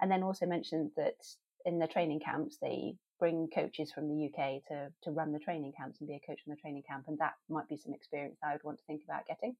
and 0.00 0.10
then 0.10 0.22
also 0.22 0.46
mentioned 0.46 0.92
that 0.96 1.16
in 1.64 1.78
the 1.78 1.88
training 1.88 2.20
camps 2.20 2.58
they 2.62 2.94
bring 3.18 3.48
coaches 3.52 3.90
from 3.92 4.08
the 4.08 4.26
UK 4.26 4.62
to 4.68 4.92
to 5.02 5.10
run 5.10 5.32
the 5.32 5.40
training 5.40 5.72
camps 5.76 5.98
and 6.00 6.08
be 6.08 6.14
a 6.14 6.26
coach 6.26 6.40
in 6.46 6.50
the 6.50 6.60
training 6.60 6.84
camp, 6.88 7.04
and 7.08 7.18
that 7.18 7.34
might 7.48 7.68
be 7.68 7.76
some 7.76 7.94
experience 7.94 8.38
I 8.42 8.52
would 8.52 8.64
want 8.64 8.78
to 8.78 8.84
think 8.86 9.02
about 9.04 9.26
getting. 9.26 9.56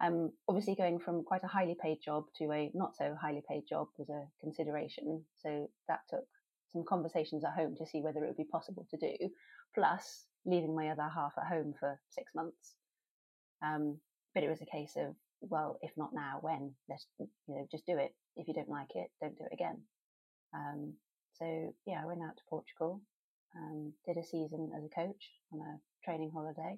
Um, 0.00 0.32
obviously, 0.48 0.74
going 0.74 0.98
from 0.98 1.22
quite 1.22 1.44
a 1.44 1.48
highly 1.48 1.76
paid 1.80 1.98
job 2.04 2.24
to 2.38 2.50
a 2.50 2.70
not 2.74 2.96
so 2.96 3.14
highly 3.20 3.42
paid 3.48 3.64
job 3.68 3.88
was 3.98 4.08
a 4.08 4.24
consideration. 4.40 5.24
So 5.42 5.68
that 5.88 6.00
took 6.08 6.26
some 6.74 6.84
conversations 6.86 7.44
at 7.44 7.54
home 7.54 7.74
to 7.76 7.86
see 7.86 8.02
whether 8.02 8.22
it 8.22 8.26
would 8.26 8.36
be 8.36 8.44
possible 8.44 8.86
to 8.90 8.96
do, 8.98 9.14
plus 9.74 10.26
leaving 10.44 10.74
my 10.74 10.88
other 10.90 11.08
half 11.14 11.32
at 11.38 11.46
home 11.46 11.72
for 11.78 11.98
six 12.10 12.32
months. 12.34 12.74
Um, 13.62 13.98
but 14.34 14.42
it 14.42 14.50
was 14.50 14.60
a 14.60 14.66
case 14.66 14.92
of, 14.96 15.14
well, 15.40 15.78
if 15.80 15.92
not 15.96 16.12
now, 16.12 16.38
when? 16.42 16.72
Let's, 16.88 17.06
you 17.18 17.28
know, 17.48 17.66
just 17.70 17.86
do 17.86 17.96
it. 17.96 18.12
If 18.36 18.48
you 18.48 18.54
don't 18.54 18.68
like 18.68 18.90
it, 18.96 19.10
don't 19.20 19.38
do 19.38 19.44
it 19.50 19.54
again. 19.54 19.80
Um, 20.52 20.94
so 21.38 21.74
yeah, 21.86 22.02
I 22.02 22.06
went 22.06 22.22
out 22.22 22.36
to 22.36 22.42
Portugal, 22.50 23.00
um, 23.56 23.92
did 24.06 24.16
a 24.16 24.24
season 24.24 24.70
as 24.76 24.84
a 24.84 24.94
coach 24.94 25.30
on 25.52 25.60
a 25.60 25.78
training 26.04 26.32
holiday, 26.34 26.76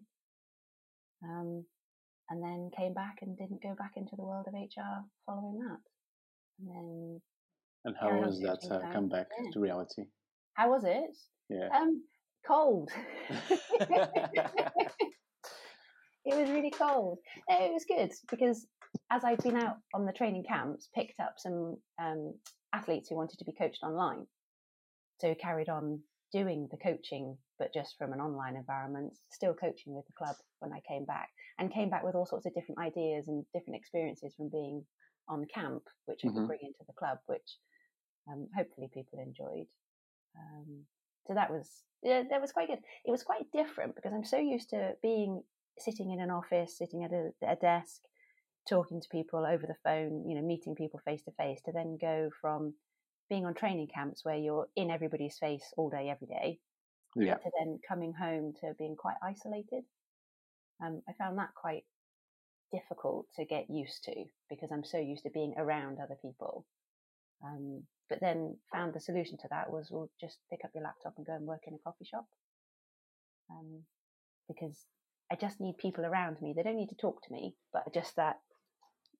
um, 1.24 1.64
and 2.30 2.42
then 2.42 2.70
came 2.76 2.92
back 2.94 3.18
and 3.22 3.36
didn't 3.36 3.62
go 3.62 3.74
back 3.78 3.92
into 3.96 4.16
the 4.16 4.24
world 4.24 4.46
of 4.48 4.54
HR 4.54 5.04
following 5.24 5.58
that. 5.58 5.80
And 6.58 6.68
then 6.68 7.20
and 7.86 7.94
how 7.98 8.10
was 8.20 8.40
that 8.40 8.58
uh, 8.70 8.80
come 8.92 9.08
back 9.08 9.28
yeah. 9.42 9.50
to 9.52 9.60
reality? 9.60 10.04
How 10.54 10.70
was 10.70 10.84
it? 10.84 11.16
Yeah. 11.48 11.68
Um, 11.74 12.02
cold. 12.46 12.90
it 13.80 13.88
was 16.26 16.50
really 16.50 16.72
cold. 16.76 17.18
It 17.48 17.72
was 17.72 17.84
good 17.88 18.12
because 18.30 18.66
as 19.10 19.24
I'd 19.24 19.42
been 19.42 19.56
out 19.56 19.76
on 19.94 20.04
the 20.04 20.12
training 20.12 20.44
camps, 20.48 20.88
picked 20.94 21.20
up 21.20 21.34
some 21.38 21.76
um, 22.02 22.34
athletes 22.74 23.08
who 23.08 23.16
wanted 23.16 23.38
to 23.38 23.44
be 23.44 23.54
coached 23.58 23.82
online. 23.82 24.26
So 25.20 25.34
carried 25.40 25.68
on 25.68 26.00
doing 26.32 26.68
the 26.70 26.76
coaching, 26.76 27.36
but 27.58 27.72
just 27.72 27.94
from 27.98 28.12
an 28.12 28.20
online 28.20 28.56
environment, 28.56 29.14
still 29.30 29.54
coaching 29.54 29.94
with 29.94 30.06
the 30.06 30.12
club 30.18 30.36
when 30.58 30.72
I 30.72 30.80
came 30.88 31.04
back, 31.04 31.28
and 31.58 31.72
came 31.72 31.88
back 31.88 32.04
with 32.04 32.14
all 32.14 32.26
sorts 32.26 32.46
of 32.46 32.54
different 32.54 32.80
ideas 32.80 33.28
and 33.28 33.44
different 33.54 33.76
experiences 33.76 34.34
from 34.36 34.50
being 34.50 34.84
on 35.28 35.46
camp, 35.52 35.82
which 36.06 36.20
I 36.24 36.28
mm-hmm. 36.28 36.38
could 36.38 36.46
bring 36.48 36.60
into 36.62 36.84
the 36.86 36.92
club, 36.98 37.18
which 37.26 37.56
um, 38.30 38.48
hopefully 38.56 38.88
people 38.92 39.18
enjoyed. 39.18 39.66
Um, 40.36 40.84
so 41.26 41.34
that 41.34 41.50
was 41.50 41.68
yeah, 42.02 42.22
that 42.30 42.40
was 42.40 42.52
quite 42.52 42.68
good. 42.68 42.78
It 43.04 43.10
was 43.10 43.22
quite 43.22 43.50
different 43.52 43.96
because 43.96 44.12
I'm 44.12 44.24
so 44.24 44.38
used 44.38 44.70
to 44.70 44.92
being 45.02 45.42
sitting 45.78 46.10
in 46.12 46.20
an 46.20 46.30
office, 46.30 46.76
sitting 46.78 47.04
at 47.04 47.12
a, 47.12 47.30
a 47.46 47.56
desk, 47.56 48.00
talking 48.68 49.00
to 49.00 49.08
people 49.10 49.46
over 49.46 49.66
the 49.66 49.74
phone, 49.84 50.28
you 50.28 50.36
know, 50.36 50.42
meeting 50.46 50.74
people 50.74 51.00
face 51.04 51.22
to 51.24 51.32
face, 51.32 51.60
to 51.66 51.72
then 51.72 51.98
go 52.00 52.30
from 52.40 52.74
being 53.28 53.44
on 53.44 53.54
training 53.54 53.88
camps 53.92 54.24
where 54.24 54.36
you're 54.36 54.68
in 54.76 54.90
everybody's 54.90 55.38
face 55.38 55.64
all 55.76 55.90
day, 55.90 56.08
every 56.10 56.28
day, 56.28 56.58
yeah. 57.16 57.34
to 57.34 57.50
then 57.58 57.78
coming 57.86 58.12
home 58.12 58.52
to 58.60 58.72
being 58.78 58.96
quite 58.96 59.16
isolated. 59.22 59.84
Um, 60.84 61.02
I 61.08 61.12
found 61.14 61.38
that 61.38 61.54
quite 61.54 61.84
difficult 62.72 63.26
to 63.36 63.44
get 63.44 63.70
used 63.70 64.04
to 64.04 64.14
because 64.50 64.70
I'm 64.70 64.84
so 64.84 64.98
used 64.98 65.22
to 65.24 65.30
being 65.30 65.54
around 65.56 65.98
other 65.98 66.16
people. 66.22 66.66
Um, 67.44 67.82
but 68.08 68.20
then 68.20 68.56
found 68.72 68.94
the 68.94 69.00
solution 69.00 69.36
to 69.38 69.48
that 69.50 69.70
was 69.70 69.88
well 69.90 70.08
just 70.20 70.38
pick 70.50 70.60
up 70.64 70.70
your 70.74 70.84
laptop 70.84 71.14
and 71.16 71.26
go 71.26 71.34
and 71.34 71.46
work 71.46 71.62
in 71.66 71.74
a 71.74 71.78
coffee 71.78 72.04
shop. 72.04 72.26
Um, 73.50 73.82
because 74.48 74.86
i 75.30 75.36
just 75.36 75.60
need 75.60 75.76
people 75.78 76.04
around 76.04 76.40
me. 76.40 76.52
They 76.54 76.62
don't 76.62 76.76
need 76.76 76.88
to 76.88 76.94
talk 76.96 77.22
to 77.22 77.32
me 77.32 77.54
but 77.72 77.92
just 77.94 78.16
that 78.16 78.36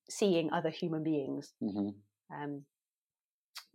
seeing 0.08 0.52
other 0.52 0.70
human 0.70 1.02
beings 1.02 1.52
mm-hmm. 1.62 1.90
um, 2.34 2.64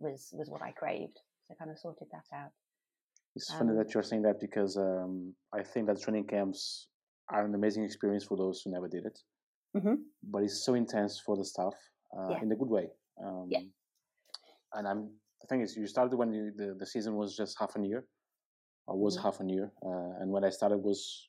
was 0.00 0.30
was 0.32 0.48
what 0.48 0.62
i 0.62 0.72
craved. 0.72 1.18
So 1.44 1.54
I 1.54 1.56
kind 1.56 1.70
of 1.70 1.78
sorted 1.78 2.08
that 2.12 2.36
out. 2.36 2.52
It's 3.36 3.50
um, 3.52 3.58
funny 3.58 3.76
that 3.76 3.92
you're 3.92 4.02
saying 4.02 4.22
that 4.22 4.40
because 4.40 4.76
um, 4.76 5.34
i 5.54 5.62
think 5.62 5.86
that 5.86 6.00
training 6.00 6.26
camps 6.26 6.88
are 7.28 7.44
an 7.44 7.54
amazing 7.54 7.84
experience 7.84 8.24
for 8.24 8.36
those 8.36 8.62
who 8.62 8.72
never 8.72 8.88
did 8.88 9.04
it. 9.06 9.18
Mm-hmm. 9.74 9.94
but 10.22 10.42
it's 10.42 10.66
so 10.66 10.74
intense 10.74 11.18
for 11.24 11.34
the 11.34 11.46
staff 11.46 11.72
uh, 12.14 12.28
yeah. 12.32 12.42
in 12.42 12.52
a 12.52 12.56
good 12.56 12.68
way. 12.68 12.88
Um, 13.24 13.46
yeah 13.48 13.60
and 14.74 14.86
I'm 14.86 15.10
the 15.40 15.46
thing 15.48 15.60
is 15.60 15.76
you 15.76 15.86
started 15.86 16.16
when 16.16 16.32
you, 16.32 16.52
the 16.56 16.76
the 16.78 16.86
season 16.86 17.14
was 17.16 17.36
just 17.36 17.56
half 17.58 17.76
a 17.76 17.80
year, 17.80 18.04
or 18.86 18.98
was 18.98 19.16
mm-hmm. 19.16 19.24
half 19.24 19.40
a 19.40 19.44
year, 19.44 19.72
uh, 19.84 20.20
and 20.20 20.30
when 20.30 20.44
I 20.44 20.50
started 20.50 20.78
was 20.78 21.28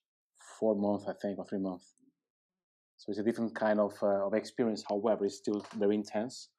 four 0.59 0.75
months 0.75 1.05
I 1.07 1.13
think 1.21 1.39
or 1.39 1.45
three 1.45 1.59
months. 1.59 1.95
So 2.97 3.09
it's 3.09 3.19
a 3.19 3.23
different 3.23 3.55
kind 3.55 3.79
of 3.79 3.93
uh, 4.01 4.27
of 4.27 4.33
experience. 4.33 4.83
However, 4.87 5.25
it's 5.25 5.37
still 5.37 5.65
very 5.77 5.95
intense, 5.95 6.49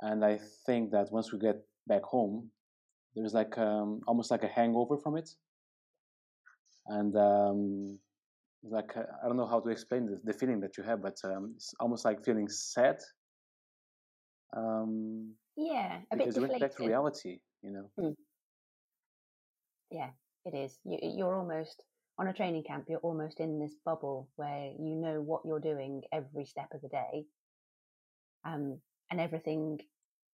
and 0.00 0.24
I 0.24 0.38
think 0.66 0.90
that 0.92 1.12
once 1.12 1.32
we 1.32 1.38
get 1.38 1.56
back 1.86 2.02
home, 2.02 2.50
there's 3.14 3.34
like 3.34 3.56
um, 3.58 4.00
almost 4.06 4.30
like 4.30 4.42
a 4.42 4.48
hangover 4.48 4.96
from 4.96 5.16
it, 5.16 5.28
and 6.88 7.16
um, 7.16 7.98
like 8.62 8.96
uh, 8.96 9.02
I 9.22 9.28
don't 9.28 9.36
know 9.36 9.46
how 9.46 9.60
to 9.60 9.70
explain 9.70 10.06
the, 10.06 10.20
the 10.24 10.32
feeling 10.32 10.60
that 10.60 10.76
you 10.76 10.84
have, 10.84 11.02
but 11.02 11.16
um, 11.24 11.52
it's 11.56 11.74
almost 11.80 12.04
like 12.04 12.24
feeling 12.24 12.48
sad. 12.48 12.98
Um, 14.56 15.34
yeah, 15.56 15.98
a 16.10 16.16
bit 16.16 16.36
went 16.36 16.60
back 16.60 16.76
to 16.76 16.86
reality, 16.86 17.38
you 17.62 17.70
know. 17.70 17.90
Mm. 17.98 18.14
Yeah, 19.90 20.10
it 20.44 20.54
is. 20.54 20.78
You, 20.84 20.98
you're 21.02 21.36
almost 21.36 21.82
on 22.18 22.28
a 22.28 22.32
training 22.32 22.64
camp. 22.64 22.86
You're 22.88 22.98
almost 23.00 23.40
in 23.40 23.58
this 23.58 23.74
bubble 23.84 24.28
where 24.36 24.72
you 24.78 24.96
know 24.96 25.20
what 25.20 25.42
you're 25.44 25.60
doing 25.60 26.02
every 26.12 26.46
step 26.46 26.68
of 26.74 26.80
the 26.82 26.88
day, 26.88 27.24
um, 28.44 28.78
and 29.10 29.20
everything 29.20 29.78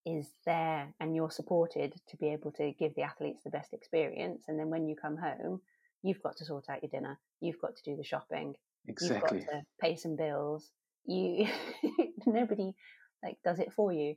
is 0.06 0.26
there, 0.46 0.94
and 1.00 1.14
you're 1.14 1.30
supported 1.30 1.94
to 2.08 2.16
be 2.16 2.28
able 2.28 2.52
to 2.52 2.72
give 2.78 2.94
the 2.94 3.02
athletes 3.02 3.42
the 3.44 3.50
best 3.50 3.72
experience. 3.72 4.44
And 4.48 4.58
then 4.58 4.70
when 4.70 4.88
you 4.88 4.96
come 4.96 5.16
home, 5.16 5.60
you've 6.02 6.22
got 6.22 6.37
to 6.38 6.44
sort 6.44 6.66
out 6.70 6.82
your 6.82 6.90
dinner. 6.90 7.18
You've 7.40 7.60
got 7.60 7.76
to 7.76 7.82
do 7.84 7.96
the 7.96 8.04
shopping. 8.04 8.54
Exactly. 8.87 9.38
You've 9.38 9.46
got 9.46 9.52
to 9.52 9.62
pay 9.80 9.96
some 9.96 10.16
bills. 10.16 10.70
You 11.04 11.48
nobody 12.26 12.75
like 13.22 13.37
does 13.44 13.58
it 13.58 13.72
for 13.72 13.92
you. 13.92 14.14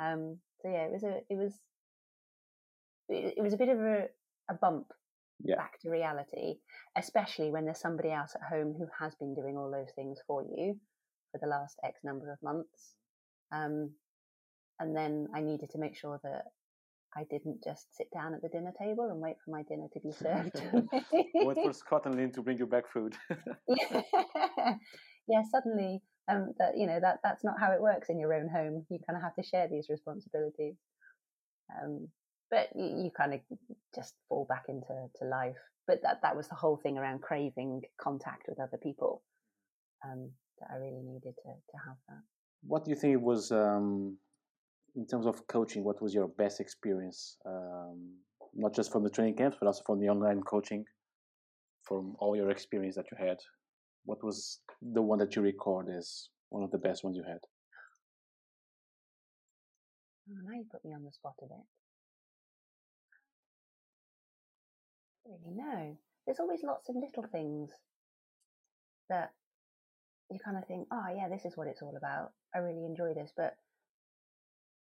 Um, 0.00 0.38
so 0.60 0.68
yeah, 0.68 0.84
it 0.84 0.92
was 0.92 1.02
a 1.02 1.18
it 1.28 1.36
was 1.36 1.54
it, 3.08 3.34
it 3.38 3.42
was 3.42 3.52
a 3.52 3.58
bit 3.58 3.68
of 3.68 3.78
a, 3.78 4.06
a 4.50 4.54
bump 4.54 4.86
yeah. 5.44 5.56
back 5.56 5.80
to 5.80 5.90
reality, 5.90 6.56
especially 6.96 7.50
when 7.50 7.64
there's 7.64 7.80
somebody 7.80 8.10
else 8.10 8.34
at 8.34 8.42
home 8.42 8.74
who 8.78 8.86
has 8.98 9.14
been 9.16 9.34
doing 9.34 9.56
all 9.56 9.70
those 9.70 9.92
things 9.94 10.18
for 10.26 10.42
you 10.42 10.78
for 11.30 11.38
the 11.40 11.46
last 11.46 11.78
X 11.84 12.00
number 12.04 12.32
of 12.32 12.38
months. 12.42 12.94
Um, 13.52 13.90
and 14.78 14.96
then 14.96 15.28
I 15.34 15.40
needed 15.40 15.70
to 15.70 15.78
make 15.78 15.96
sure 15.96 16.20
that 16.22 16.44
I 17.16 17.24
didn't 17.30 17.62
just 17.62 17.94
sit 17.94 18.08
down 18.12 18.34
at 18.34 18.42
the 18.42 18.48
dinner 18.48 18.72
table 18.78 19.08
and 19.10 19.20
wait 19.20 19.36
for 19.44 19.50
my 19.50 19.62
dinner 19.64 19.86
to 19.92 20.00
be 20.00 20.12
served. 20.12 20.60
wait 21.34 21.58
for 21.62 21.72
Scott 21.72 22.06
and 22.06 22.16
Lynn 22.16 22.32
to 22.32 22.42
bring 22.42 22.58
you 22.58 22.66
back 22.66 22.90
food. 22.90 23.14
yeah. 23.68 24.00
yeah, 25.28 25.42
suddenly 25.50 26.02
um, 26.28 26.54
that 26.58 26.76
you 26.76 26.86
know 26.86 27.00
that 27.00 27.18
that's 27.22 27.44
not 27.44 27.58
how 27.58 27.72
it 27.72 27.80
works 27.80 28.08
in 28.08 28.18
your 28.18 28.34
own 28.34 28.48
home. 28.48 28.86
You 28.90 28.98
kind 29.06 29.16
of 29.16 29.22
have 29.22 29.34
to 29.36 29.42
share 29.42 29.68
these 29.68 29.88
responsibilities. 29.88 30.76
Um, 31.82 32.08
but 32.50 32.68
you, 32.74 33.04
you, 33.04 33.10
kind 33.16 33.32
of 33.32 33.40
just 33.94 34.14
fall 34.28 34.46
back 34.48 34.64
into 34.68 35.08
to 35.18 35.24
life. 35.24 35.56
But 35.86 36.00
that 36.02 36.20
that 36.22 36.36
was 36.36 36.48
the 36.48 36.54
whole 36.54 36.76
thing 36.76 36.98
around 36.98 37.22
craving 37.22 37.82
contact 38.00 38.44
with 38.48 38.60
other 38.60 38.78
people. 38.82 39.22
Um, 40.04 40.30
that 40.60 40.68
I 40.72 40.76
really 40.76 41.02
needed 41.02 41.34
to 41.42 41.50
to 41.50 41.76
have 41.86 41.96
that. 42.08 42.22
What 42.62 42.84
do 42.84 42.90
you 42.90 42.96
think 42.96 43.20
was 43.20 43.50
um, 43.50 44.16
in 44.94 45.06
terms 45.06 45.26
of 45.26 45.46
coaching? 45.48 45.82
What 45.82 46.00
was 46.00 46.14
your 46.14 46.28
best 46.28 46.60
experience? 46.60 47.36
Um, 47.44 48.12
not 48.54 48.74
just 48.74 48.92
from 48.92 49.02
the 49.02 49.10
training 49.10 49.36
camps, 49.36 49.56
but 49.58 49.66
also 49.66 49.82
from 49.84 49.98
the 49.98 50.08
online 50.08 50.42
coaching. 50.42 50.84
From 51.82 52.14
all 52.20 52.36
your 52.36 52.50
experience 52.50 52.94
that 52.94 53.06
you 53.10 53.18
had, 53.18 53.38
what 54.04 54.22
was 54.24 54.60
the 54.80 55.02
one 55.02 55.18
that 55.18 55.36
you 55.36 55.42
record 55.42 55.88
as 55.88 56.28
one 56.48 56.62
of 56.62 56.70
the 56.70 56.78
best 56.78 57.04
ones 57.04 57.16
you 57.16 57.22
had? 57.22 57.38
Oh, 60.30 60.40
now 60.44 60.56
you 60.56 60.64
put 60.70 60.84
me 60.84 60.94
on 60.94 61.04
the 61.04 61.12
spot 61.12 61.34
a 61.42 61.46
bit. 61.46 61.66
Really, 65.26 65.54
no. 65.54 65.96
There's 66.26 66.40
always 66.40 66.62
lots 66.62 66.88
of 66.88 66.96
little 66.96 67.24
things 67.30 67.70
that 69.08 69.30
you 70.30 70.38
kind 70.44 70.56
of 70.56 70.66
think, 70.66 70.86
oh, 70.92 71.06
yeah, 71.14 71.28
this 71.28 71.44
is 71.44 71.56
what 71.56 71.68
it's 71.68 71.82
all 71.82 71.96
about. 71.96 72.32
I 72.54 72.58
really 72.58 72.84
enjoy 72.84 73.14
this. 73.14 73.32
But 73.36 73.54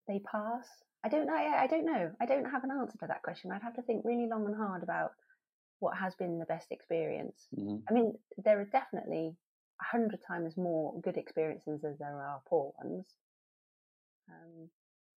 they 0.08 0.20
pass. 0.20 0.66
I 1.04 1.08
don't 1.08 1.26
know. 1.26 1.34
I, 1.34 1.64
I 1.64 1.66
don't 1.66 1.86
know. 1.86 2.10
I 2.20 2.26
don't 2.26 2.50
have 2.50 2.64
an 2.64 2.70
answer 2.70 2.98
to 2.98 3.06
that 3.08 3.22
question. 3.22 3.50
I'd 3.50 3.62
have 3.62 3.74
to 3.74 3.82
think 3.82 4.04
really 4.04 4.28
long 4.28 4.46
and 4.46 4.56
hard 4.56 4.82
about 4.82 5.12
what 5.82 5.98
has 5.98 6.14
been 6.14 6.38
the 6.38 6.46
best 6.46 6.70
experience. 6.70 7.48
Mm-hmm. 7.58 7.78
I 7.90 7.92
mean, 7.92 8.14
there 8.44 8.60
are 8.60 8.64
definitely 8.64 9.34
a 9.80 9.84
hundred 9.84 10.20
times 10.24 10.56
more 10.56 10.94
good 11.00 11.16
experiences 11.16 11.82
as 11.84 11.98
there 11.98 12.22
are 12.22 12.40
poor 12.48 12.72
ones. 12.82 13.04
Um, 14.30 14.68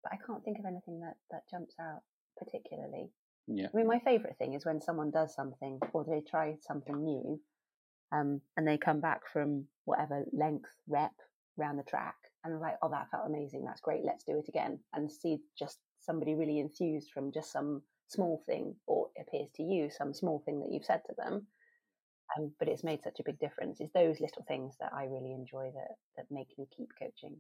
but 0.04 0.14
I 0.14 0.18
can't 0.26 0.44
think 0.44 0.58
of 0.58 0.66
anything 0.66 1.02
that, 1.02 1.18
that 1.30 1.44
jumps 1.50 1.76
out 1.80 2.02
particularly. 2.36 3.12
Yeah. 3.48 3.68
I 3.72 3.78
mean, 3.78 3.86
my 3.86 4.00
favourite 4.00 4.38
thing 4.38 4.56
is 4.56 4.66
when 4.66 4.82
someone 4.82 5.12
does 5.12 5.36
something 5.36 5.80
or 5.94 6.04
they 6.04 6.22
try 6.28 6.56
something 6.62 7.04
new, 7.04 7.40
um, 8.12 8.42
and 8.58 8.68
they 8.68 8.80
come 8.80 9.00
back 9.00 9.22
from 9.32 9.66
whatever 9.86 10.26
length 10.34 10.72
rep 10.88 11.14
around 11.60 11.78
the 11.78 11.84
track, 11.84 12.16
and 12.44 12.52
they're 12.52 12.60
like, 12.60 12.78
"Oh, 12.82 12.90
that 12.90 13.12
felt 13.12 13.28
amazing. 13.28 13.64
That's 13.66 13.82
great. 13.82 14.04
Let's 14.04 14.24
do 14.24 14.40
it 14.40 14.50
again." 14.50 14.80
And 14.94 15.12
see 15.12 15.38
just 15.58 15.78
somebody 16.00 16.34
really 16.34 16.60
enthused 16.60 17.12
from 17.12 17.32
just 17.32 17.52
some 17.52 17.84
small 18.08 18.42
thing, 18.46 18.76
or 18.88 19.10
appears 19.20 19.50
to 19.56 19.64
you 19.64 19.90
some 19.90 20.14
small 20.14 20.42
thing 20.46 20.60
that 20.60 20.72
you've 20.72 20.86
said 20.86 21.02
to 21.08 21.16
them, 21.18 21.48
um, 22.38 22.52
but 22.60 22.68
it's 22.68 22.84
made 22.84 23.04
such 23.04 23.20
a 23.20 23.24
big 23.24 23.40
difference. 23.40 23.80
It's 23.80 23.94
those 23.94 24.20
little 24.20 24.44
things 24.48 24.76
that 24.80 24.92
I 24.94 25.06
really 25.06 25.34
enjoy 25.34 25.72
that 25.74 25.96
that 26.18 26.26
make 26.32 26.58
me 26.58 26.68
keep 26.76 26.90
coaching. 27.00 27.38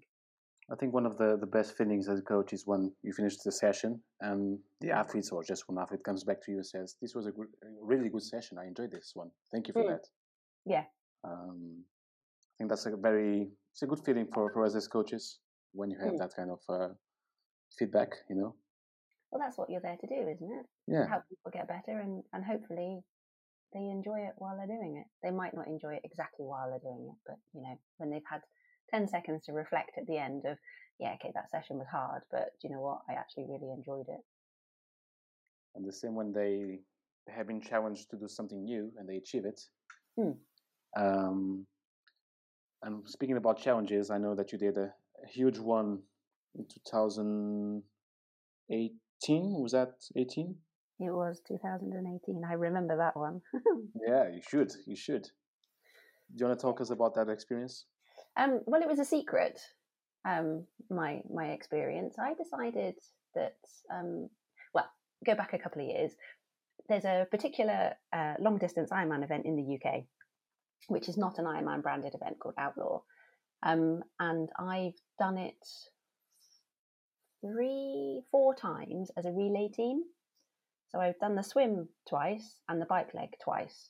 I 0.71 0.75
think 0.75 0.93
one 0.93 1.05
of 1.05 1.17
the, 1.17 1.37
the 1.39 1.45
best 1.45 1.77
feelings 1.77 2.09
as 2.09 2.19
a 2.19 2.23
coach 2.23 2.51
is 2.51 2.65
when 2.65 2.91
you 3.03 3.13
finish 3.13 3.37
the 3.37 3.51
session 3.51 4.01
and 4.21 4.57
the 4.81 4.91
athletes 4.91 5.29
or 5.31 5.43
just 5.43 5.69
one 5.69 5.77
athlete 5.77 6.03
comes 6.03 6.23
back 6.23 6.41
to 6.43 6.51
you 6.51 6.57
and 6.57 6.65
says, 6.65 6.95
"This 7.01 7.13
was 7.13 7.27
a, 7.27 7.31
good, 7.31 7.47
a 7.63 7.67
really 7.81 8.09
good 8.09 8.23
session. 8.23 8.57
I 8.57 8.65
enjoyed 8.65 8.91
this 8.91 9.11
one. 9.13 9.29
Thank 9.51 9.67
you 9.67 9.73
for 9.73 9.83
mm. 9.83 9.89
that." 9.89 10.07
Yeah. 10.65 10.85
Um, 11.23 11.83
I 11.83 12.53
think 12.57 12.69
that's 12.69 12.85
a 12.87 12.95
very 12.95 13.49
it's 13.71 13.83
a 13.83 13.87
good 13.87 13.99
feeling 14.03 14.27
for, 14.33 14.51
for 14.51 14.65
us 14.65 14.75
as 14.75 14.87
coaches 14.87 15.39
when 15.73 15.91
you 15.91 15.99
have 15.99 16.13
mm. 16.13 16.17
that 16.17 16.35
kind 16.35 16.49
of 16.49 16.59
uh, 16.67 16.93
feedback. 17.77 18.15
You 18.29 18.35
know. 18.37 18.55
Well, 19.31 19.41
that's 19.43 19.57
what 19.57 19.69
you're 19.69 19.81
there 19.81 19.97
to 19.99 20.07
do, 20.07 20.29
isn't 20.29 20.51
it? 20.51 20.65
Yeah. 20.87 21.07
Help 21.09 21.23
people 21.29 21.51
get 21.51 21.67
better 21.67 21.99
and 21.99 22.23
and 22.33 22.43
hopefully 22.43 23.01
they 23.73 23.81
enjoy 23.81 24.19
it 24.19 24.33
while 24.37 24.55
they're 24.55 24.67
doing 24.77 24.97
it. 24.97 25.07
They 25.23 25.31
might 25.31 25.53
not 25.53 25.67
enjoy 25.67 25.95
it 25.95 26.05
exactly 26.05 26.45
while 26.45 26.69
they're 26.69 26.79
doing 26.91 27.11
it, 27.11 27.17
but 27.25 27.35
you 27.53 27.61
know 27.61 27.77
when 27.97 28.09
they've 28.09 28.29
had 28.29 28.41
10 28.91 29.07
seconds 29.07 29.45
to 29.45 29.53
reflect 29.53 29.97
at 29.97 30.07
the 30.07 30.17
end 30.17 30.43
of, 30.45 30.57
yeah, 30.99 31.13
okay, 31.15 31.31
that 31.33 31.49
session 31.49 31.77
was 31.77 31.87
hard, 31.91 32.21
but 32.31 32.51
do 32.61 32.67
you 32.67 32.73
know 32.73 32.81
what? 32.81 32.99
I 33.09 33.13
actually 33.13 33.45
really 33.49 33.71
enjoyed 33.71 34.07
it. 34.07 34.21
And 35.75 35.85
the 35.85 35.91
same 35.91 36.15
when 36.15 36.31
they 36.31 36.79
have 37.27 37.47
been 37.47 37.61
challenged 37.61 38.09
to 38.11 38.17
do 38.17 38.27
something 38.27 38.63
new 38.63 38.91
and 38.97 39.09
they 39.09 39.17
achieve 39.17 39.45
it. 39.45 39.59
Hmm. 40.17 40.31
Um, 40.95 41.67
and 42.83 43.07
speaking 43.09 43.37
about 43.37 43.59
challenges, 43.59 44.09
I 44.09 44.17
know 44.17 44.35
that 44.35 44.51
you 44.51 44.57
did 44.57 44.77
a, 44.77 44.93
a 45.23 45.27
huge 45.27 45.57
one 45.57 46.01
in 46.55 46.65
2018. 49.25 49.61
Was 49.61 49.71
that 49.73 49.93
18? 50.15 50.55
It 50.99 51.11
was 51.11 51.41
2018. 51.47 52.41
I 52.47 52.53
remember 52.53 52.97
that 52.97 53.17
one. 53.17 53.41
yeah, 54.07 54.29
you 54.29 54.41
should. 54.47 54.71
You 54.85 54.95
should. 54.95 55.23
Do 55.23 56.39
you 56.39 56.47
want 56.47 56.57
to 56.59 56.61
talk 56.61 56.81
us 56.81 56.89
about 56.89 57.15
that 57.15 57.29
experience? 57.29 57.85
Um, 58.37 58.61
well, 58.65 58.81
it 58.81 58.87
was 58.87 58.99
a 58.99 59.05
secret. 59.05 59.59
Um, 60.27 60.65
my 60.89 61.21
my 61.31 61.47
experience. 61.47 62.15
I 62.19 62.33
decided 62.33 62.95
that. 63.35 63.57
Um, 63.93 64.29
well, 64.73 64.89
go 65.25 65.35
back 65.35 65.53
a 65.53 65.59
couple 65.59 65.81
of 65.81 65.89
years. 65.89 66.11
There's 66.87 67.05
a 67.05 67.27
particular 67.29 67.93
uh, 68.13 68.35
long 68.39 68.57
distance 68.57 68.91
Ironman 68.91 69.23
event 69.23 69.45
in 69.45 69.55
the 69.55 69.75
UK, 69.75 70.03
which 70.87 71.09
is 71.09 71.17
not 71.17 71.39
an 71.39 71.45
Ironman 71.45 71.81
branded 71.81 72.15
event 72.15 72.39
called 72.39 72.55
Outlaw, 72.57 73.01
um, 73.63 74.01
and 74.19 74.49
I've 74.59 74.97
done 75.19 75.37
it 75.37 75.57
three, 77.45 78.21
four 78.31 78.55
times 78.55 79.11
as 79.17 79.25
a 79.25 79.31
relay 79.31 79.69
team. 79.73 80.03
So 80.89 80.99
I've 80.99 81.19
done 81.19 81.35
the 81.35 81.43
swim 81.43 81.89
twice 82.07 82.59
and 82.69 82.81
the 82.81 82.85
bike 82.85 83.13
leg 83.13 83.29
twice. 83.43 83.89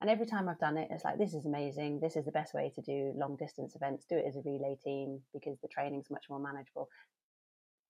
And 0.00 0.10
every 0.10 0.26
time 0.26 0.48
I've 0.48 0.58
done 0.58 0.76
it, 0.76 0.88
it's 0.90 1.04
like, 1.04 1.18
this 1.18 1.34
is 1.34 1.46
amazing. 1.46 2.00
This 2.00 2.16
is 2.16 2.24
the 2.24 2.32
best 2.32 2.54
way 2.54 2.72
to 2.74 2.82
do 2.82 3.12
long 3.16 3.36
distance 3.36 3.74
events. 3.74 4.04
Do 4.08 4.16
it 4.16 4.26
as 4.28 4.36
a 4.36 4.42
relay 4.44 4.76
team 4.82 5.20
because 5.32 5.58
the 5.62 5.68
training's 5.68 6.10
much 6.10 6.24
more 6.28 6.40
manageable. 6.40 6.88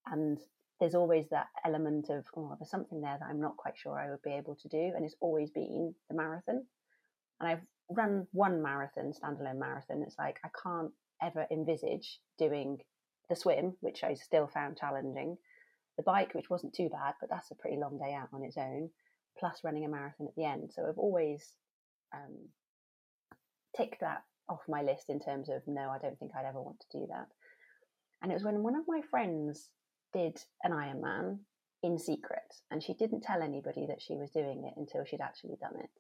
And 0.07 0.39
there's 0.81 0.95
always 0.95 1.29
that 1.31 1.47
element 1.65 2.11
of, 2.11 2.25
oh, 2.37 2.57
there's 2.59 2.71
something 2.71 3.01
there 3.01 3.17
that 3.19 3.29
I'm 3.29 3.41
not 3.41 3.57
quite 3.57 3.77
sure 3.77 3.99
I 3.99 4.11
would 4.11 4.23
be 4.23 4.33
able 4.33 4.57
to 4.57 4.69
do. 4.69 4.93
And 4.95 5.05
it's 5.05 5.17
always 5.21 5.51
been 5.51 5.95
the 6.09 6.17
marathon. 6.17 6.65
And 7.41 7.49
I've 7.49 7.63
run 7.91 8.27
one 8.33 8.63
marathon, 8.63 9.13
standalone 9.13 9.59
marathon. 9.59 10.03
It's 10.07 10.19
like, 10.19 10.39
I 10.45 10.49
can't 10.63 10.93
ever 11.23 11.47
envisage 11.51 12.21
doing 12.39 12.79
the 13.29 13.37
swim, 13.37 13.75
which 13.81 14.05
I 14.05 14.15
still 14.15 14.47
found 14.47 14.77
challenging, 14.77 15.37
the 15.97 16.03
bike, 16.03 16.35
which 16.35 16.51
wasn't 16.51 16.75
too 16.75 16.89
bad, 16.89 17.15
but 17.21 17.31
that's 17.31 17.51
a 17.51 17.55
pretty 17.55 17.77
long 17.77 17.99
day 17.99 18.15
out 18.15 18.29
on 18.33 18.45
its 18.45 18.57
own, 18.57 18.91
plus 19.39 19.61
running 19.65 19.85
a 19.85 19.89
marathon 19.89 20.27
at 20.29 20.35
the 20.37 20.45
end. 20.45 20.71
So 20.73 20.87
I've 20.89 20.99
always 20.99 21.45
um, 22.13 22.49
tick 23.77 23.99
that 24.01 24.23
off 24.49 24.61
my 24.69 24.83
list 24.83 25.09
in 25.09 25.21
terms 25.21 25.49
of 25.49 25.63
no, 25.67 25.91
I 25.91 25.99
don't 25.99 26.19
think 26.19 26.33
I'd 26.37 26.47
ever 26.47 26.61
want 26.61 26.81
to 26.81 26.99
do 26.99 27.07
that. 27.11 27.29
And 28.23 28.31
it 28.31 28.35
was 28.35 28.45
when 28.45 28.63
one 28.63 28.77
of 28.77 28.85
my 28.89 29.01
friends 29.11 29.71
did 30.13 30.39
an 30.63 30.73
Ironman 30.73 31.39
in 31.83 31.99
secret, 31.99 32.55
and 32.71 32.83
she 32.83 32.95
didn't 32.95 33.23
tell 33.23 33.43
anybody 33.43 33.87
that 33.89 34.01
she 34.01 34.15
was 34.15 34.31
doing 34.31 34.65
it 34.65 34.79
until 34.79 35.05
she'd 35.05 35.21
actually 35.21 35.57
done 35.61 35.79
it. 35.79 35.91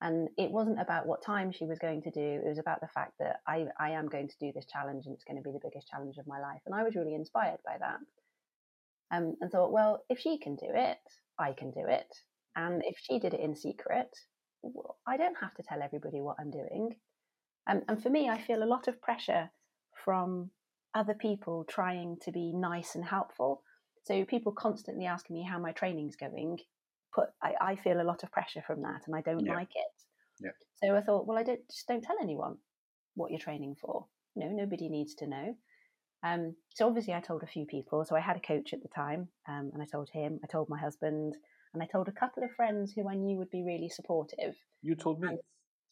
And 0.00 0.28
it 0.38 0.50
wasn't 0.50 0.80
about 0.80 1.06
what 1.06 1.24
time 1.24 1.50
she 1.50 1.66
was 1.66 1.78
going 1.78 2.02
to 2.02 2.10
do, 2.10 2.20
it 2.20 2.48
was 2.48 2.58
about 2.58 2.80
the 2.80 2.88
fact 2.88 3.14
that 3.18 3.40
I, 3.48 3.66
I 3.80 3.90
am 3.90 4.08
going 4.08 4.28
to 4.28 4.38
do 4.38 4.52
this 4.54 4.66
challenge 4.66 5.06
and 5.06 5.14
it's 5.14 5.24
going 5.24 5.36
to 5.36 5.42
be 5.42 5.50
the 5.50 5.60
biggest 5.62 5.88
challenge 5.88 6.18
of 6.18 6.26
my 6.26 6.40
life. 6.40 6.60
And 6.66 6.74
I 6.74 6.84
was 6.84 6.94
really 6.94 7.14
inspired 7.14 7.58
by 7.64 7.76
that. 7.80 7.98
Um, 9.10 9.34
and 9.40 9.50
thought, 9.50 9.72
well, 9.72 10.04
if 10.08 10.20
she 10.20 10.38
can 10.38 10.54
do 10.54 10.68
it, 10.72 10.98
I 11.38 11.52
can 11.52 11.70
do 11.70 11.84
it. 11.86 12.06
And 12.54 12.82
if 12.84 12.96
she 12.98 13.18
did 13.18 13.34
it 13.34 13.40
in 13.40 13.56
secret, 13.56 14.08
I 15.06 15.16
don't 15.16 15.38
have 15.40 15.54
to 15.54 15.62
tell 15.62 15.82
everybody 15.82 16.20
what 16.20 16.36
I'm 16.38 16.50
doing. 16.50 16.96
Um, 17.68 17.82
and 17.88 18.02
for 18.02 18.10
me, 18.10 18.28
I 18.28 18.40
feel 18.40 18.62
a 18.62 18.66
lot 18.66 18.88
of 18.88 19.00
pressure 19.00 19.50
from 20.04 20.50
other 20.94 21.14
people 21.14 21.64
trying 21.68 22.16
to 22.22 22.32
be 22.32 22.52
nice 22.52 22.94
and 22.94 23.04
helpful. 23.04 23.62
So 24.04 24.24
people 24.24 24.52
constantly 24.52 25.06
asking 25.06 25.34
me 25.34 25.42
how 25.42 25.58
my 25.58 25.72
training's 25.72 26.16
going. 26.16 26.58
Put 27.14 27.28
I, 27.42 27.52
I 27.60 27.76
feel 27.76 28.00
a 28.00 28.04
lot 28.04 28.22
of 28.22 28.32
pressure 28.32 28.62
from 28.66 28.82
that, 28.82 29.02
and 29.06 29.16
I 29.16 29.20
don't 29.20 29.44
yeah. 29.44 29.54
like 29.54 29.70
it. 29.74 30.04
Yeah. 30.40 30.50
So 30.82 30.96
I 30.96 31.00
thought, 31.00 31.26
well, 31.26 31.38
I 31.38 31.42
don't 31.42 31.66
just 31.70 31.86
don't 31.88 32.02
tell 32.02 32.16
anyone 32.20 32.56
what 33.14 33.30
you're 33.30 33.40
training 33.40 33.76
for. 33.80 34.06
You 34.34 34.44
know, 34.44 34.50
nobody 34.52 34.88
needs 34.88 35.14
to 35.16 35.26
know. 35.26 35.56
Um, 36.22 36.54
so 36.74 36.86
obviously, 36.86 37.14
I 37.14 37.20
told 37.20 37.42
a 37.42 37.46
few 37.46 37.66
people. 37.66 38.04
So 38.04 38.16
I 38.16 38.20
had 38.20 38.36
a 38.36 38.40
coach 38.40 38.72
at 38.72 38.82
the 38.82 38.88
time, 38.88 39.28
um, 39.48 39.70
and 39.72 39.82
I 39.82 39.86
told 39.90 40.10
him. 40.10 40.40
I 40.44 40.46
told 40.46 40.68
my 40.68 40.78
husband. 40.78 41.36
And 41.74 41.82
I 41.82 41.86
told 41.86 42.08
a 42.08 42.12
couple 42.12 42.42
of 42.42 42.50
friends 42.52 42.92
who 42.92 43.08
I 43.08 43.14
knew 43.14 43.36
would 43.36 43.50
be 43.50 43.62
really 43.62 43.88
supportive. 43.88 44.54
You 44.82 44.94
told 44.94 45.20
me. 45.20 45.28
And 45.28 45.38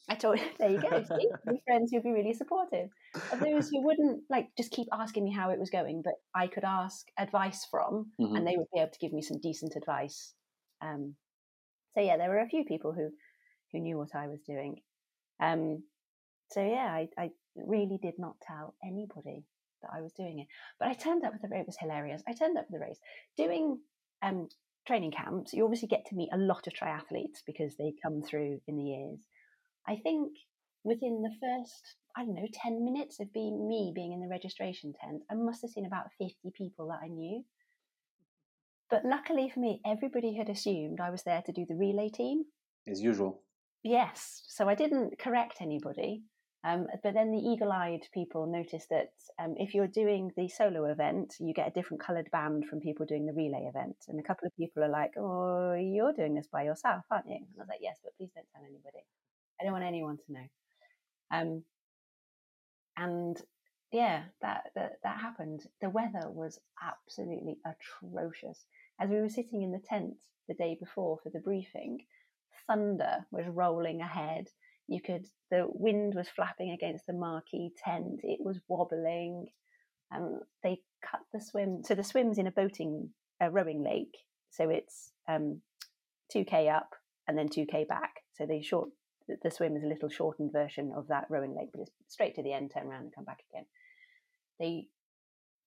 I 0.08 0.14
told 0.14 0.38
there 0.58 0.70
you 0.70 0.80
go, 0.80 1.02
see, 1.02 1.58
friends 1.66 1.90
who'd 1.92 2.02
be 2.02 2.12
really 2.12 2.32
supportive. 2.32 2.90
Of 3.32 3.40
those 3.40 3.68
who 3.68 3.82
wouldn't 3.82 4.22
like 4.30 4.48
just 4.56 4.70
keep 4.70 4.88
asking 4.92 5.24
me 5.24 5.32
how 5.32 5.50
it 5.50 5.58
was 5.58 5.70
going, 5.70 6.02
but 6.02 6.14
I 6.34 6.46
could 6.46 6.64
ask 6.64 7.06
advice 7.18 7.66
from, 7.70 8.12
mm-hmm. 8.20 8.36
and 8.36 8.46
they 8.46 8.56
would 8.56 8.68
be 8.72 8.80
able 8.80 8.92
to 8.92 8.98
give 8.98 9.12
me 9.12 9.22
some 9.22 9.40
decent 9.40 9.74
advice. 9.76 10.32
Um, 10.82 11.14
so 11.94 12.00
yeah, 12.00 12.16
there 12.16 12.28
were 12.28 12.40
a 12.40 12.48
few 12.48 12.64
people 12.64 12.92
who 12.92 13.10
who 13.72 13.80
knew 13.80 13.96
what 13.98 14.14
I 14.14 14.28
was 14.28 14.40
doing. 14.46 14.76
Um, 15.40 15.82
so 16.50 16.60
yeah, 16.60 16.86
I, 16.86 17.08
I 17.18 17.30
really 17.56 17.98
did 18.00 18.14
not 18.18 18.36
tell 18.46 18.74
anybody 18.84 19.44
that 19.82 19.90
I 19.94 20.00
was 20.00 20.12
doing 20.12 20.40
it. 20.40 20.46
But 20.78 20.88
I 20.88 20.94
turned 20.94 21.24
up 21.24 21.32
with 21.32 21.42
the. 21.42 21.56
It 21.56 21.66
was 21.66 21.76
hilarious. 21.78 22.22
I 22.28 22.32
turned 22.32 22.56
up 22.56 22.66
with 22.70 22.80
the 22.80 22.86
race 22.86 23.00
doing 23.36 23.78
um, 24.22 24.48
training 24.86 25.10
camps, 25.10 25.52
you 25.52 25.64
obviously 25.64 25.88
get 25.88 26.06
to 26.06 26.14
meet 26.14 26.30
a 26.32 26.38
lot 26.38 26.66
of 26.66 26.72
triathletes 26.72 27.42
because 27.46 27.76
they 27.76 27.92
come 28.02 28.22
through 28.22 28.60
in 28.66 28.76
the 28.76 28.84
years. 28.84 29.18
I 29.86 29.96
think 29.96 30.32
within 30.84 31.22
the 31.22 31.34
first, 31.40 31.96
I 32.16 32.24
don't 32.24 32.34
know, 32.34 32.46
10 32.52 32.84
minutes 32.84 33.20
of 33.20 33.32
being 33.32 33.68
me 33.68 33.92
being 33.94 34.12
in 34.12 34.20
the 34.20 34.28
registration 34.28 34.94
tent, 35.00 35.22
I 35.30 35.34
must 35.34 35.62
have 35.62 35.72
seen 35.72 35.86
about 35.86 36.12
50 36.18 36.34
people 36.56 36.88
that 36.88 37.00
I 37.02 37.08
knew. 37.08 37.44
But 38.88 39.04
luckily 39.04 39.50
for 39.52 39.60
me, 39.60 39.80
everybody 39.84 40.34
had 40.36 40.48
assumed 40.48 41.00
I 41.00 41.10
was 41.10 41.22
there 41.24 41.42
to 41.42 41.52
do 41.52 41.66
the 41.68 41.74
relay 41.74 42.08
team. 42.08 42.44
As 42.88 43.02
usual. 43.02 43.42
Yes. 43.82 44.44
So 44.48 44.68
I 44.68 44.74
didn't 44.74 45.18
correct 45.18 45.58
anybody. 45.60 46.22
Um, 46.64 46.86
but 47.02 47.14
then 47.14 47.30
the 47.30 47.38
eagle 47.38 47.70
eyed 47.70 48.08
people 48.12 48.46
noticed 48.46 48.88
that 48.90 49.10
um, 49.38 49.54
if 49.56 49.74
you're 49.74 49.86
doing 49.86 50.32
the 50.36 50.48
solo 50.48 50.84
event, 50.86 51.34
you 51.38 51.54
get 51.54 51.68
a 51.68 51.70
different 51.70 52.02
coloured 52.02 52.28
band 52.32 52.64
from 52.68 52.80
people 52.80 53.06
doing 53.06 53.26
the 53.26 53.32
relay 53.32 53.68
event. 53.68 53.96
And 54.08 54.18
a 54.18 54.22
couple 54.22 54.46
of 54.46 54.56
people 54.56 54.82
are 54.82 54.88
like, 54.88 55.12
Oh, 55.16 55.74
you're 55.74 56.12
doing 56.12 56.34
this 56.34 56.48
by 56.50 56.64
yourself, 56.64 57.04
aren't 57.10 57.28
you? 57.28 57.36
And 57.36 57.46
I 57.56 57.62
was 57.62 57.68
like, 57.68 57.80
Yes, 57.82 57.98
but 58.02 58.16
please 58.16 58.30
don't 58.34 58.46
tell 58.52 58.64
anybody. 58.64 59.04
I 59.60 59.64
don't 59.64 59.72
want 59.72 59.84
anyone 59.84 60.16
to 60.16 60.32
know. 60.32 60.46
Um, 61.30 61.62
and 62.96 63.40
yeah, 63.92 64.24
that, 64.42 64.64
that, 64.74 64.92
that 65.02 65.20
happened. 65.20 65.62
The 65.80 65.90
weather 65.90 66.30
was 66.30 66.58
absolutely 66.82 67.58
atrocious. 67.64 68.64
As 69.00 69.10
we 69.10 69.20
were 69.20 69.28
sitting 69.28 69.62
in 69.62 69.72
the 69.72 69.82
tent 69.86 70.14
the 70.48 70.54
day 70.54 70.76
before 70.78 71.18
for 71.22 71.30
the 71.30 71.40
briefing, 71.40 72.06
thunder 72.66 73.26
was 73.30 73.46
rolling 73.46 74.00
ahead 74.00 74.48
you 74.88 75.00
could, 75.00 75.26
the 75.50 75.66
wind 75.68 76.14
was 76.14 76.28
flapping 76.28 76.70
against 76.70 77.06
the 77.06 77.12
marquee 77.12 77.72
tent, 77.84 78.20
it 78.22 78.38
was 78.40 78.60
wobbling. 78.68 79.46
Um, 80.14 80.40
they 80.62 80.80
cut 81.04 81.20
the 81.32 81.40
swim. 81.40 81.82
So 81.82 81.94
the 81.94 82.04
swim's 82.04 82.38
in 82.38 82.46
a 82.46 82.52
boating, 82.52 83.10
a 83.40 83.50
rowing 83.50 83.82
lake. 83.82 84.16
So 84.50 84.70
it's 84.70 85.10
um, 85.28 85.60
2k 86.34 86.72
up 86.72 86.90
and 87.26 87.36
then 87.36 87.48
2k 87.48 87.88
back. 87.88 88.20
So 88.34 88.46
they 88.46 88.62
short. 88.62 88.90
The 89.28 89.50
swim 89.50 89.76
is 89.76 89.82
a 89.82 89.88
little 89.88 90.08
shortened 90.08 90.52
version 90.52 90.92
of 90.96 91.08
that 91.08 91.26
rowing 91.28 91.54
lake, 91.54 91.70
but 91.72 91.80
it's 91.80 91.90
straight 92.08 92.36
to 92.36 92.42
the 92.42 92.52
end, 92.52 92.70
turn 92.70 92.86
around 92.86 93.02
and 93.02 93.14
come 93.14 93.24
back 93.24 93.40
again. 93.50 93.66
They 94.60 94.88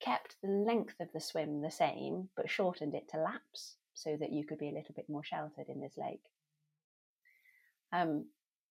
kept 0.01 0.35
the 0.41 0.49
length 0.49 0.95
of 0.99 1.09
the 1.13 1.19
swim 1.19 1.61
the 1.61 1.71
same, 1.71 2.29
but 2.35 2.49
shortened 2.49 2.95
it 2.95 3.09
to 3.09 3.17
laps 3.19 3.75
so 3.93 4.15
that 4.19 4.31
you 4.31 4.45
could 4.45 4.59
be 4.59 4.69
a 4.69 4.73
little 4.73 4.95
bit 4.95 5.09
more 5.09 5.23
sheltered 5.23 5.67
in 5.67 5.81
this 5.81 5.97
lake. 5.97 6.23
Um, 7.91 8.27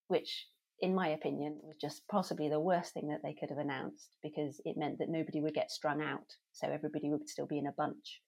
which, 0.06 0.46
in 0.80 0.94
my 0.94 1.08
opinion, 1.08 1.58
was 1.62 1.76
just 1.76 2.08
possibly 2.08 2.48
the 2.48 2.60
worst 2.60 2.94
thing 2.94 3.08
that 3.08 3.20
they 3.22 3.34
could 3.34 3.50
have 3.50 3.58
announced 3.58 4.16
because 4.22 4.60
it 4.64 4.78
meant 4.78 4.98
that 4.98 5.10
nobody 5.10 5.40
would 5.40 5.54
get 5.54 5.70
strung 5.70 6.00
out, 6.00 6.36
so 6.52 6.68
everybody 6.68 7.10
would 7.10 7.28
still 7.28 7.46
be 7.46 7.58
in 7.58 7.66
a 7.66 7.72
bunch. 7.72 8.22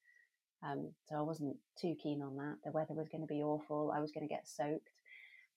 Um, 0.63 0.93
so 1.09 1.17
I 1.17 1.23
wasn't 1.23 1.57
too 1.81 1.95
keen 2.03 2.21
on 2.21 2.37
that. 2.37 2.57
The 2.65 2.73
weather 2.73 2.93
was 2.93 3.09
going 3.09 3.23
to 3.23 3.27
be 3.27 3.43
awful. 3.43 3.93
I 3.97 4.01
was 4.01 4.11
going 4.11 4.29
to 4.29 4.35
get 4.35 4.47
soaked. 4.47 4.91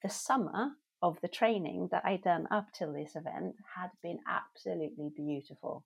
The 0.01 0.09
summer 0.09 0.71
of 1.03 1.17
the 1.21 1.27
training 1.27 1.89
that 1.91 2.05
I'd 2.05 2.23
done 2.23 2.47
up 2.49 2.67
till 2.73 2.93
this 2.93 3.15
event 3.17 3.55
had 3.75 3.89
been 4.01 4.19
absolutely 4.27 5.11
beautiful. 5.13 5.83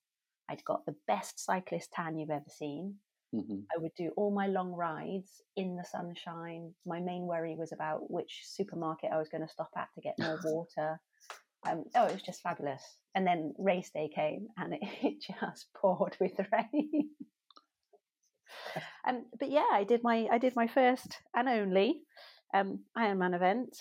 I'd 0.47 0.63
got 0.63 0.85
the 0.85 0.95
best 1.07 1.43
cyclist 1.43 1.91
tan 1.91 2.17
you've 2.17 2.29
ever 2.29 2.45
seen. 2.47 2.95
Mm-hmm. 3.35 3.61
I 3.75 3.81
would 3.81 3.91
do 3.97 4.11
all 4.15 4.31
my 4.31 4.45
long 4.45 4.71
rides 4.71 5.41
in 5.57 5.75
the 5.75 5.83
sunshine. 5.83 6.71
My 6.85 6.99
main 6.99 7.23
worry 7.23 7.55
was 7.57 7.73
about 7.73 8.11
which 8.11 8.43
supermarket 8.45 9.09
I 9.11 9.17
was 9.17 9.27
going 9.27 9.41
to 9.41 9.51
stop 9.51 9.71
at 9.75 9.89
to 9.95 10.01
get 10.01 10.19
more 10.19 10.39
water. 10.45 10.99
Um, 11.67 11.85
oh, 11.95 12.05
it 12.05 12.13
was 12.13 12.21
just 12.21 12.43
fabulous. 12.43 12.83
And 13.15 13.25
then 13.25 13.53
race 13.57 13.89
day 13.89 14.09
came 14.13 14.47
and 14.57 14.75
it, 14.75 14.81
it 15.01 15.15
just 15.19 15.67
poured 15.75 16.15
with 16.21 16.33
rain. 16.53 17.09
um, 19.07 19.25
but 19.39 19.49
yeah, 19.49 19.65
I 19.73 19.83
did 19.83 20.03
my 20.03 20.27
I 20.31 20.37
did 20.37 20.55
my 20.55 20.67
first 20.67 21.17
and 21.35 21.49
only 21.49 22.03
um, 22.53 22.81
Ironman 22.95 23.35
event 23.35 23.75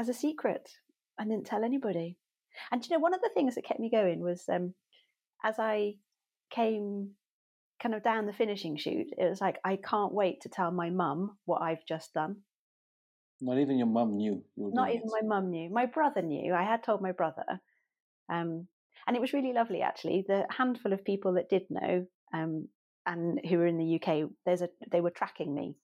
as 0.00 0.08
a 0.08 0.14
secret. 0.14 0.70
I 1.18 1.24
didn't 1.24 1.44
tell 1.44 1.62
anybody. 1.62 2.16
And 2.72 2.84
you 2.84 2.96
know, 2.96 3.00
one 3.00 3.14
of 3.14 3.20
the 3.20 3.30
things 3.34 3.54
that 3.54 3.64
kept 3.64 3.78
me 3.78 3.90
going 3.90 4.20
was 4.20 4.44
um, 4.48 4.74
as 5.44 5.58
I 5.58 5.94
came 6.50 7.10
kind 7.82 7.94
of 7.94 8.02
down 8.02 8.26
the 8.26 8.32
finishing 8.32 8.76
chute, 8.76 9.12
it 9.16 9.28
was 9.28 9.40
like, 9.40 9.58
I 9.64 9.76
can't 9.76 10.12
wait 10.12 10.40
to 10.42 10.48
tell 10.48 10.70
my 10.70 10.90
mum 10.90 11.36
what 11.44 11.62
I've 11.62 11.84
just 11.86 12.14
done. 12.14 12.36
Not 13.42 13.58
even 13.58 13.78
your 13.78 13.86
mum 13.86 14.16
knew. 14.16 14.42
Not 14.56 14.90
even 14.90 15.02
it. 15.04 15.22
my 15.22 15.26
mum 15.26 15.50
knew. 15.50 15.70
My 15.70 15.86
brother 15.86 16.22
knew. 16.22 16.52
I 16.54 16.62
had 16.62 16.82
told 16.82 17.00
my 17.00 17.12
brother. 17.12 17.44
Um, 18.30 18.66
and 19.06 19.16
it 19.16 19.20
was 19.20 19.32
really 19.32 19.52
lovely, 19.52 19.82
actually. 19.82 20.24
The 20.26 20.44
handful 20.50 20.92
of 20.92 21.04
people 21.04 21.34
that 21.34 21.48
did 21.48 21.62
know 21.70 22.06
um, 22.34 22.68
and 23.06 23.40
who 23.48 23.58
were 23.58 23.66
in 23.66 23.78
the 23.78 24.00
UK, 24.00 24.30
there's 24.44 24.62
a, 24.62 24.68
they 24.90 25.00
were 25.00 25.10
tracking 25.10 25.54
me. 25.54 25.76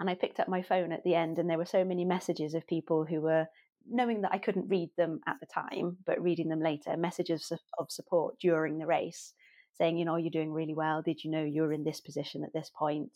And 0.00 0.08
I 0.08 0.14
picked 0.14 0.40
up 0.40 0.48
my 0.48 0.62
phone 0.62 0.92
at 0.92 1.04
the 1.04 1.14
end, 1.14 1.38
and 1.38 1.48
there 1.48 1.58
were 1.58 1.66
so 1.66 1.84
many 1.84 2.06
messages 2.06 2.54
of 2.54 2.66
people 2.66 3.04
who 3.04 3.20
were 3.20 3.46
knowing 3.86 4.22
that 4.22 4.32
I 4.32 4.38
couldn't 4.38 4.68
read 4.68 4.90
them 4.96 5.20
at 5.26 5.36
the 5.40 5.46
time, 5.46 5.98
but 6.06 6.20
reading 6.22 6.48
them 6.48 6.60
later, 6.60 6.96
messages 6.96 7.52
of 7.78 7.90
support 7.90 8.38
during 8.40 8.78
the 8.78 8.86
race, 8.86 9.34
saying, 9.74 9.98
you 9.98 10.06
know, 10.06 10.16
you're 10.16 10.30
doing 10.30 10.52
really 10.52 10.74
well. 10.74 11.02
Did 11.02 11.22
you 11.22 11.30
know 11.30 11.44
you're 11.44 11.72
in 11.72 11.84
this 11.84 12.00
position 12.00 12.44
at 12.44 12.52
this 12.54 12.70
point? 12.74 13.10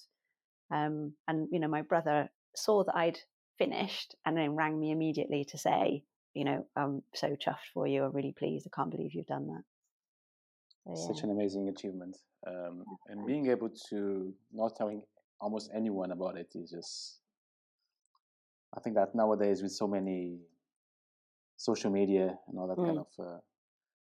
Um, 0.70 1.14
and 1.26 1.48
you 1.50 1.58
know, 1.58 1.68
my 1.68 1.82
brother 1.82 2.30
saw 2.54 2.84
that 2.84 2.96
I'd 2.96 3.18
finished 3.58 4.14
and 4.26 4.36
then 4.36 4.56
rang 4.56 4.78
me 4.78 4.90
immediately 4.90 5.44
to 5.50 5.58
say, 5.58 6.04
you 6.34 6.44
know, 6.44 6.66
I'm 6.76 7.02
so 7.14 7.28
chuffed 7.28 7.72
for 7.72 7.86
you. 7.86 8.04
I'm 8.04 8.12
really 8.12 8.34
pleased. 8.36 8.66
I 8.66 8.74
can't 8.74 8.90
believe 8.90 9.14
you've 9.14 9.26
done 9.26 9.46
that. 9.46 9.62
So, 10.84 10.92
yeah. 10.94 11.14
Such 11.14 11.24
an 11.24 11.30
amazing 11.30 11.68
achievement, 11.68 12.18
um, 12.46 12.84
and 13.08 13.26
being 13.26 13.48
able 13.48 13.70
to 13.90 14.34
not 14.52 14.76
telling 14.76 15.02
almost 15.40 15.70
anyone 15.74 16.12
about 16.12 16.36
it 16.36 16.48
is 16.54 16.70
just. 16.70 17.20
I 18.76 18.80
think 18.80 18.96
that 18.96 19.14
nowadays, 19.14 19.62
with 19.62 19.72
so 19.72 19.86
many 19.86 20.40
social 21.56 21.90
media 21.90 22.36
and 22.48 22.58
all 22.58 22.66
that 22.66 22.76
mm. 22.76 22.86
kind 22.86 22.98
of 22.98 23.06
uh, 23.18 23.38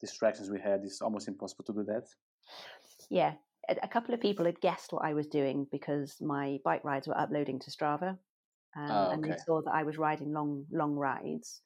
distractions 0.02 0.50
we 0.50 0.60
had, 0.60 0.82
it's 0.84 1.02
almost 1.02 1.28
impossible 1.28 1.64
to 1.66 1.74
do 1.74 1.84
that. 1.86 2.04
Yeah, 3.10 3.34
a 3.70 3.88
couple 3.88 4.14
of 4.14 4.22
people 4.22 4.46
had 4.46 4.60
guessed 4.60 4.92
what 4.92 5.06
I 5.06 5.14
was 5.14 5.28
doing 5.28 5.68
because 5.72 6.16
my 6.22 6.60
bike 6.64 6.84
rides 6.84 7.08
were 7.08 7.18
uploading 7.18 7.60
to 7.60 7.72
Strava, 7.72 8.18
um, 8.76 8.92
oh, 8.92 9.06
okay. 9.06 9.14
and 9.14 9.24
they 9.24 9.38
saw 9.46 9.62
that 9.62 9.74
I 9.74 9.84
was 9.84 9.98
riding 9.98 10.34
long, 10.34 10.66
long 10.72 10.96
rides. 10.96 11.62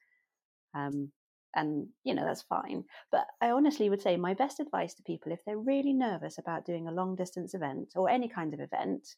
Um, 0.73 1.11
and 1.55 1.87
you 2.03 2.13
know 2.13 2.25
that's 2.25 2.43
fine. 2.43 2.83
But 3.11 3.25
I 3.41 3.51
honestly 3.51 3.89
would 3.89 4.01
say 4.01 4.15
my 4.17 4.33
best 4.33 4.59
advice 4.59 4.93
to 4.95 5.03
people, 5.03 5.31
if 5.31 5.39
they're 5.45 5.57
really 5.57 5.93
nervous 5.93 6.37
about 6.37 6.65
doing 6.65 6.87
a 6.87 6.93
long 6.93 7.15
distance 7.15 7.53
event 7.53 7.89
or 7.95 8.09
any 8.09 8.29
kind 8.29 8.53
of 8.53 8.59
event, 8.59 9.15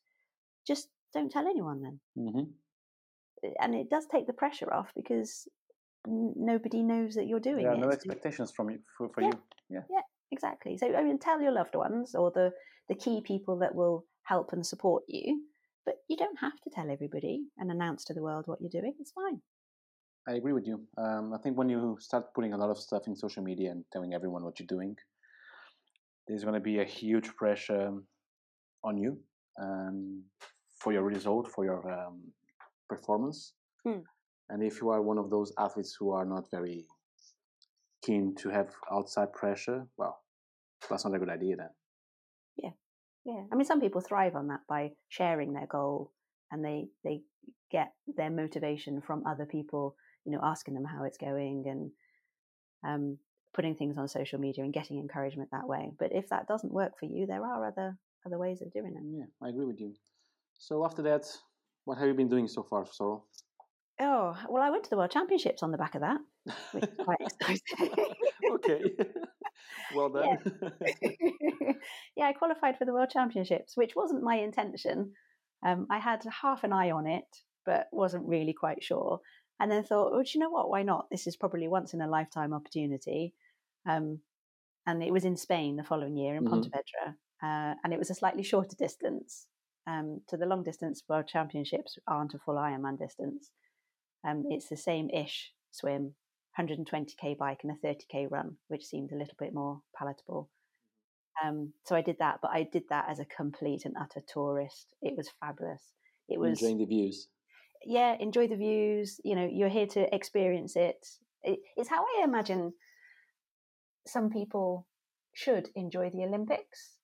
just 0.66 0.88
don't 1.14 1.32
tell 1.32 1.48
anyone 1.48 1.82
then. 1.82 2.00
Mm-hmm. 2.18 2.44
And 3.60 3.76
it 3.76 3.90
does 3.90 4.06
take 4.12 4.28
the 4.28 4.34
pressure 4.34 4.74
off 4.74 4.92
because 4.96 5.48
nobody 6.08 6.82
knows 6.82 7.16
that 7.16 7.28
you're 7.28 7.40
doing 7.40 7.66
it. 7.66 7.70
yeah, 7.70 7.74
it. 7.74 7.80
no 7.80 7.90
expectations 7.90 8.52
from 8.52 8.70
you 8.70 8.80
for, 8.98 9.10
for 9.14 9.22
yeah. 9.22 9.28
you. 9.28 9.34
Yeah. 9.70 9.80
Yeah, 9.90 10.02
exactly. 10.32 10.78
So 10.78 10.94
I 10.96 11.04
mean 11.04 11.20
tell 11.20 11.42
your 11.42 11.52
loved 11.52 11.76
ones 11.76 12.16
or 12.16 12.32
the, 12.32 12.52
the 12.90 12.96
key 12.96 13.22
people 13.26 13.60
that 13.60 13.76
will 13.76 14.06
help 14.24 14.54
and 14.54 14.66
support 14.66 15.04
you, 15.08 15.42
but 15.86 15.96
you 16.10 16.18
don't 16.18 16.40
have 16.40 16.60
to 16.64 16.70
tell 16.70 16.90
everybody 16.90 17.44
and 17.58 17.72
announce 17.72 18.06
to 18.06 18.14
the 18.14 18.22
world 18.22 18.44
what 18.48 18.60
you're 18.62 18.82
doing. 18.82 18.94
It's 19.00 19.12
fine. 19.12 19.42
I 20.28 20.36
agree 20.36 20.54
with 20.54 20.66
you. 20.66 20.82
Um, 20.98 21.34
I 21.34 21.38
think 21.40 21.58
when 21.58 21.68
you 21.68 21.98
start 22.00 22.34
putting 22.34 22.54
a 22.54 22.58
lot 22.58 22.70
of 22.70 22.78
stuff 22.78 23.08
in 23.08 23.16
social 23.16 23.44
media 23.44 23.72
and 23.72 23.84
telling 23.92 24.14
everyone 24.14 24.44
what 24.44 24.58
you're 24.58 24.68
doing, 24.68 24.96
there's 26.28 26.44
going 26.44 26.54
to 26.54 26.62
be 26.62 26.80
a 26.80 26.86
huge 26.86 27.28
pressure 27.36 27.92
on 28.86 28.98
you 28.98 29.20
um, 29.62 30.24
for 30.80 30.94
your 30.94 31.04
result, 31.04 31.50
for 31.50 31.66
your 31.66 31.90
um, 31.92 32.22
performance. 32.90 33.54
Hmm. 33.84 34.00
And 34.50 34.64
if 34.64 34.82
you 34.82 34.90
are 34.90 35.02
one 35.02 35.18
of 35.18 35.30
those 35.30 35.54
athletes 35.58 35.96
who 35.98 36.12
are 36.12 36.26
not 36.26 36.50
very 36.52 36.86
keen 38.04 38.36
to 38.36 38.50
have 38.50 38.70
outside 38.92 39.32
pressure, 39.34 39.88
well, 39.98 40.20
that's 40.90 41.06
not 41.06 41.16
a 41.16 41.20
good 41.20 41.30
idea 41.30 41.56
then. 41.56 41.70
Yeah. 42.58 42.70
Yeah. 43.26 43.44
I 43.52 43.56
mean, 43.56 43.66
some 43.66 43.80
people 43.80 44.02
thrive 44.02 44.36
on 44.36 44.48
that 44.48 44.62
by 44.68 44.92
sharing 45.08 45.54
their 45.54 45.68
goal 45.68 46.12
and 46.52 46.64
they, 46.64 46.88
they 47.04 47.22
get 47.72 47.94
their 48.06 48.30
motivation 48.30 49.02
from 49.02 49.26
other 49.26 49.46
people, 49.46 49.96
you 50.26 50.32
know, 50.32 50.42
asking 50.44 50.74
them 50.74 50.86
how 50.86 51.06
it's 51.06 51.18
going 51.18 51.64
and 51.68 51.92
um, 52.86 53.18
putting 53.54 53.76
things 53.76 53.98
on 53.98 54.08
social 54.08 54.40
media 54.40 54.64
and 54.64 54.74
getting 54.74 55.00
encouragement 55.00 55.50
that 55.52 55.68
way. 55.68 55.92
But 55.98 56.12
if 56.12 56.30
that 56.30 56.48
doesn't 56.48 56.74
work 56.74 57.00
for 57.00 57.06
you, 57.06 57.26
there 57.26 57.46
are 57.46 57.66
other 57.66 57.98
other 58.26 58.38
ways 58.38 58.62
of 58.62 58.72
doing 58.72 58.94
it. 58.96 59.04
Yeah, 59.18 59.26
I 59.42 59.50
agree 59.50 59.66
with 59.66 59.80
you. 59.80 59.94
So 60.58 60.86
after 60.86 61.02
that, 61.04 61.26
what 61.86 61.98
have 61.98 62.08
you 62.08 62.14
been 62.14 62.30
doing 62.30 62.48
so 62.48 62.64
far, 62.64 62.86
Sorrel? 62.86 63.26
Oh, 64.00 64.36
well, 64.50 64.64
I 64.64 64.70
went 64.70 64.84
to 64.86 64.90
the 64.90 64.98
World 64.98 65.12
Championships 65.12 65.62
on 65.62 65.72
the 65.72 65.78
back 65.78 65.96
of 65.96 66.02
that, 66.02 66.18
which 66.72 66.84
is 66.84 66.90
quite 67.04 67.18
exciting. 67.22 68.06
okay. 68.54 68.82
well 69.96 70.10
done. 70.10 70.38
Yeah. 70.82 71.72
yeah. 72.16 72.26
I 72.26 72.34
qualified 72.34 72.78
for 72.78 72.86
the 72.86 72.94
World 72.94 73.12
Championships, 73.12 73.78
which 73.78 73.96
wasn't 73.96 74.24
my 74.24 74.36
intention. 74.36 75.14
Um, 75.66 75.88
I 75.92 76.00
had 76.00 76.24
half 76.42 76.64
an 76.64 76.74
eye 76.74 76.92
on 76.92 77.06
it, 77.06 77.26
but 77.66 77.88
wasn't 77.92 78.28
really 78.28 78.54
quite 78.54 78.84
sure. 78.84 79.20
And 79.60 79.72
then 79.72 79.84
thought, 79.84 80.12
well, 80.12 80.24
do 80.24 80.32
you 80.34 80.40
know 80.40 80.50
what? 80.50 80.70
Why 80.70 80.82
not? 80.84 81.06
This 81.12 81.28
is 81.28 81.38
probably 81.38 81.68
once 81.68 81.94
in 81.94 82.02
a 82.02 82.10
lifetime 82.10 82.54
opportunity. 82.54 83.34
Um, 83.88 84.20
and 84.86 85.04
it 85.04 85.14
was 85.14 85.24
in 85.24 85.38
Spain 85.38 85.78
the 85.78 85.84
following 85.84 86.18
year 86.18 86.36
in 86.36 86.44
mm-hmm. 86.44 86.54
Pontevedra, 86.54 87.16
uh, 87.44 87.74
and 87.84 87.92
it 87.92 88.00
was 88.00 88.10
a 88.10 88.16
slightly 88.16 88.44
shorter 88.44 88.76
distance. 88.78 89.48
Um, 89.86 90.22
to 90.30 90.38
the 90.38 90.46
long 90.46 90.64
distance 90.64 91.04
World 91.10 91.28
Championships 91.28 91.98
aren't 92.08 92.34
a 92.34 92.40
full 92.40 92.56
Ironman 92.56 92.98
distance. 92.98 93.52
Um, 94.26 94.46
it's 94.50 94.70
the 94.70 94.78
same 94.78 95.10
ish 95.10 95.52
swim, 95.72 96.14
120k 96.58 97.38
bike 97.38 97.60
and 97.64 97.72
a 97.74 97.86
30k 97.86 98.32
run, 98.32 98.56
which 98.70 98.86
seemed 98.86 99.12
a 99.12 99.18
little 99.18 99.36
bit 99.38 99.54
more 99.54 99.82
palatable. 99.98 100.50
Um, 101.44 101.74
so 101.86 101.96
I 101.98 102.02
did 102.02 102.18
that, 102.20 102.40
but 102.42 102.52
I 102.52 102.64
did 102.72 102.84
that 102.90 103.08
as 103.10 103.20
a 103.20 103.26
complete 103.26 103.84
and 103.84 103.96
utter 104.00 104.22
tourist. 104.26 104.88
It 105.02 105.18
was 105.18 105.30
fabulous. 105.42 105.82
It 106.30 106.40
was 106.40 106.62
enjoying 106.62 106.78
the 106.78 106.86
views. 106.86 107.28
Yeah, 107.86 108.16
enjoy 108.18 108.48
the 108.48 108.56
views. 108.56 109.20
You 109.26 109.36
know, 109.36 109.50
you're 109.52 109.68
here 109.68 109.88
to 109.88 110.16
experience 110.16 110.78
it. 110.78 111.06
it 111.42 111.60
it's 111.76 111.90
how 111.90 112.04
I 112.04 112.24
imagine 112.24 112.74
some 114.08 114.30
people 114.30 114.88
should 115.34 115.70
enjoy 115.76 116.10
the 116.10 116.24
Olympics 116.24 117.00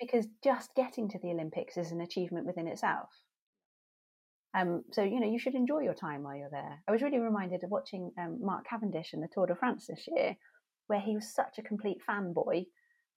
because 0.00 0.26
just 0.42 0.74
getting 0.74 1.08
to 1.10 1.18
the 1.18 1.30
Olympics 1.30 1.76
is 1.76 1.92
an 1.92 2.00
achievement 2.00 2.46
within 2.46 2.68
itself. 2.68 3.08
Um, 4.54 4.82
so 4.92 5.02
you 5.02 5.20
know 5.20 5.30
you 5.30 5.38
should 5.38 5.54
enjoy 5.54 5.80
your 5.80 5.94
time 5.94 6.22
while 6.22 6.36
you're 6.36 6.50
there. 6.50 6.82
I 6.88 6.92
was 6.92 7.02
really 7.02 7.18
reminded 7.18 7.64
of 7.64 7.70
watching 7.70 8.12
um, 8.18 8.38
Mark 8.40 8.66
Cavendish 8.68 9.12
in 9.12 9.20
the 9.20 9.28
Tour 9.32 9.46
de 9.46 9.54
France 9.54 9.86
this 9.86 10.08
year, 10.08 10.36
where 10.86 11.00
he 11.00 11.14
was 11.14 11.34
such 11.34 11.58
a 11.58 11.62
complete 11.62 11.98
fanboy 12.08 12.66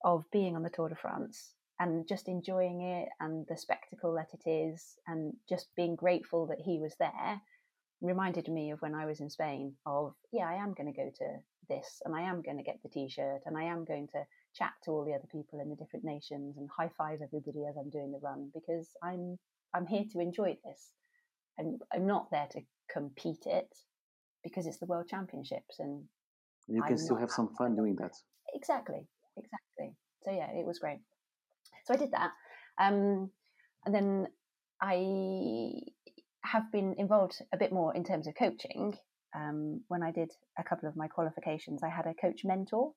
of 0.03 0.25
being 0.31 0.55
on 0.55 0.63
the 0.63 0.69
Tour 0.69 0.89
de 0.89 0.95
France 0.95 1.53
and 1.79 2.07
just 2.07 2.27
enjoying 2.27 2.81
it 2.81 3.09
and 3.19 3.45
the 3.47 3.57
spectacle 3.57 4.13
that 4.13 4.29
it 4.33 4.47
is, 4.47 4.97
and 5.07 5.33
just 5.49 5.67
being 5.75 5.95
grateful 5.95 6.45
that 6.45 6.61
he 6.63 6.79
was 6.79 6.93
there. 6.99 7.41
Reminded 8.01 8.47
me 8.47 8.71
of 8.71 8.81
when 8.81 8.93
I 8.93 9.05
was 9.05 9.19
in 9.19 9.29
Spain. 9.29 9.73
Of 9.85 10.13
yeah, 10.31 10.47
I 10.47 10.55
am 10.55 10.73
going 10.73 10.93
to 10.93 10.97
go 10.97 11.09
to 11.09 11.37
this, 11.69 12.01
and 12.05 12.15
I 12.15 12.21
am 12.21 12.41
going 12.43 12.57
to 12.57 12.63
get 12.63 12.79
the 12.83 12.89
T-shirt, 12.89 13.41
and 13.45 13.57
I 13.57 13.63
am 13.63 13.85
going 13.85 14.07
to 14.09 14.23
chat 14.55 14.73
to 14.83 14.91
all 14.91 15.05
the 15.05 15.13
other 15.13 15.27
people 15.31 15.59
in 15.59 15.69
the 15.69 15.75
different 15.75 16.05
nations 16.05 16.57
and 16.57 16.69
high 16.75 16.89
five 16.97 17.19
everybody 17.23 17.65
as 17.69 17.75
I'm 17.77 17.89
doing 17.89 18.11
the 18.11 18.19
run 18.19 18.51
because 18.53 18.89
I'm 19.03 19.37
I'm 19.73 19.87
here 19.87 20.03
to 20.11 20.19
enjoy 20.19 20.57
this. 20.65 20.91
I'm 21.59 21.79
I'm 21.93 22.05
not 22.05 22.29
there 22.31 22.47
to 22.51 22.61
compete 22.91 23.45
it 23.45 23.69
because 24.43 24.65
it's 24.67 24.79
the 24.79 24.85
world 24.85 25.07
championships 25.07 25.79
and 25.79 26.03
you 26.67 26.81
can 26.81 26.93
I'm 26.93 26.97
still 26.97 27.17
have 27.17 27.31
some 27.31 27.49
fun 27.57 27.75
doing 27.75 27.95
that. 27.97 28.13
Exactly, 28.53 29.07
exactly. 29.37 29.95
So 30.23 30.31
yeah, 30.31 30.51
it 30.51 30.65
was 30.65 30.79
great. 30.79 30.99
So 31.85 31.93
I 31.93 31.97
did 31.97 32.11
that, 32.11 32.31
um, 32.79 33.31
and 33.85 33.95
then 33.95 34.27
I 34.81 35.73
have 36.43 36.71
been 36.71 36.95
involved 36.97 37.41
a 37.53 37.57
bit 37.57 37.71
more 37.71 37.95
in 37.95 38.03
terms 38.03 38.27
of 38.27 38.35
coaching. 38.35 38.97
Um, 39.33 39.81
when 39.87 40.03
I 40.03 40.11
did 40.11 40.31
a 40.59 40.63
couple 40.63 40.89
of 40.89 40.95
my 40.95 41.07
qualifications, 41.07 41.81
I 41.83 41.89
had 41.89 42.05
a 42.05 42.13
coach 42.13 42.41
mentor 42.43 42.91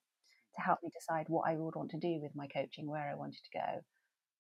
to 0.56 0.62
help 0.62 0.78
me 0.82 0.90
decide 0.92 1.26
what 1.28 1.48
I 1.48 1.54
would 1.56 1.74
want 1.74 1.90
to 1.90 1.98
do 1.98 2.20
with 2.22 2.32
my 2.34 2.46
coaching, 2.46 2.88
where 2.88 3.10
I 3.10 3.14
wanted 3.14 3.40
to 3.44 3.58
go. 3.58 3.84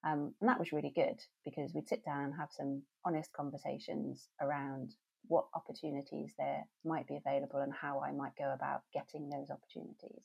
Um, 0.06 0.34
and 0.40 0.48
that 0.48 0.58
was 0.58 0.72
really 0.72 0.92
good 0.94 1.18
because 1.44 1.72
we'd 1.74 1.88
sit 1.88 2.04
down 2.04 2.24
and 2.24 2.34
have 2.38 2.50
some 2.50 2.82
honest 3.06 3.32
conversations 3.32 4.28
around 4.40 4.92
what 5.28 5.46
opportunities 5.54 6.34
there 6.38 6.64
might 6.84 7.06
be 7.06 7.16
available 7.16 7.60
and 7.60 7.72
how 7.72 8.00
I 8.00 8.12
might 8.12 8.36
go 8.38 8.52
about 8.52 8.82
getting 8.92 9.30
those 9.30 9.50
opportunities. 9.50 10.22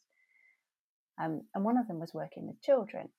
Um, 1.22 1.42
and 1.56 1.64
one 1.64 1.78
of 1.78 1.88
them 1.88 2.00
was 2.00 2.14
working 2.14 2.48
with 2.48 2.62
children. 2.62 3.10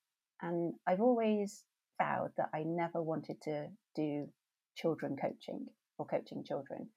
And 0.43 0.75
I've 0.87 1.01
always 1.01 1.65
vowed 1.99 2.31
that 2.37 2.51
I 2.55 2.63
never 2.65 3.03
wanted 3.03 3.41
to 3.43 3.69
do 3.95 4.29
children 4.77 5.17
coaching 5.21 5.67
or 5.99 6.07
coaching 6.07 6.45
children. 6.45 6.89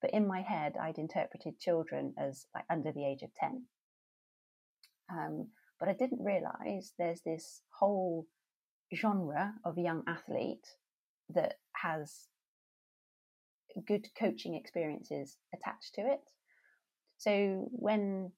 But 0.00 0.12
in 0.12 0.26
my 0.26 0.42
head, 0.42 0.74
I'd 0.80 0.98
interpreted 0.98 1.58
children 1.58 2.14
as 2.18 2.46
like 2.54 2.64
under 2.70 2.92
the 2.92 3.06
age 3.06 3.22
of 3.22 3.34
10. 3.34 3.64
Um, 5.10 5.48
but 5.78 5.88
I 5.88 5.92
didn't 5.92 6.24
realize 6.24 6.92
there's 6.98 7.20
this 7.22 7.62
whole 7.70 8.26
genre 8.94 9.54
of 9.64 9.78
young 9.78 10.02
athlete 10.06 10.66
that 11.34 11.54
has 11.72 12.28
good 13.86 14.08
coaching 14.18 14.54
experiences 14.54 15.36
attached 15.52 15.94
to 15.94 16.02
it. 16.02 16.20
So 17.18 17.68
when 17.70 18.32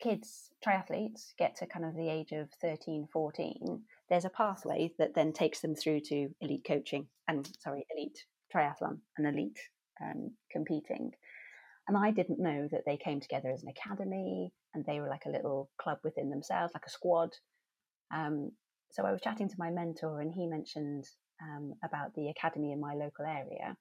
kids, 0.00 0.50
triathletes, 0.66 1.34
get 1.38 1.56
to 1.56 1.66
kind 1.66 1.84
of 1.84 1.94
the 1.94 2.08
age 2.08 2.32
of 2.32 2.50
13, 2.60 3.08
14, 3.12 3.82
there's 4.08 4.24
a 4.24 4.30
pathway 4.30 4.92
that 4.98 5.14
then 5.14 5.32
takes 5.32 5.60
them 5.60 5.74
through 5.74 6.00
to 6.00 6.28
elite 6.40 6.64
coaching 6.66 7.06
and, 7.28 7.48
sorry, 7.58 7.86
elite 7.94 8.24
triathlon 8.54 8.98
and 9.16 9.26
elite 9.26 9.58
um, 10.02 10.32
competing. 10.50 11.12
And 11.90 11.98
I 11.98 12.12
didn't 12.12 12.38
know 12.38 12.68
that 12.70 12.82
they 12.86 12.96
came 12.96 13.18
together 13.18 13.50
as 13.50 13.64
an 13.64 13.68
academy 13.68 14.52
and 14.74 14.86
they 14.86 15.00
were 15.00 15.08
like 15.08 15.24
a 15.26 15.30
little 15.30 15.68
club 15.76 15.98
within 16.04 16.30
themselves, 16.30 16.72
like 16.72 16.86
a 16.86 16.88
squad. 16.90 17.30
Um, 18.14 18.52
so 18.92 19.04
I 19.04 19.10
was 19.10 19.20
chatting 19.20 19.48
to 19.48 19.56
my 19.58 19.70
mentor 19.70 20.20
and 20.20 20.32
he 20.32 20.46
mentioned 20.46 21.04
um, 21.42 21.74
about 21.82 22.14
the 22.14 22.28
academy 22.28 22.70
in 22.70 22.80
my 22.80 22.94
local 22.94 23.24
area. 23.24 23.76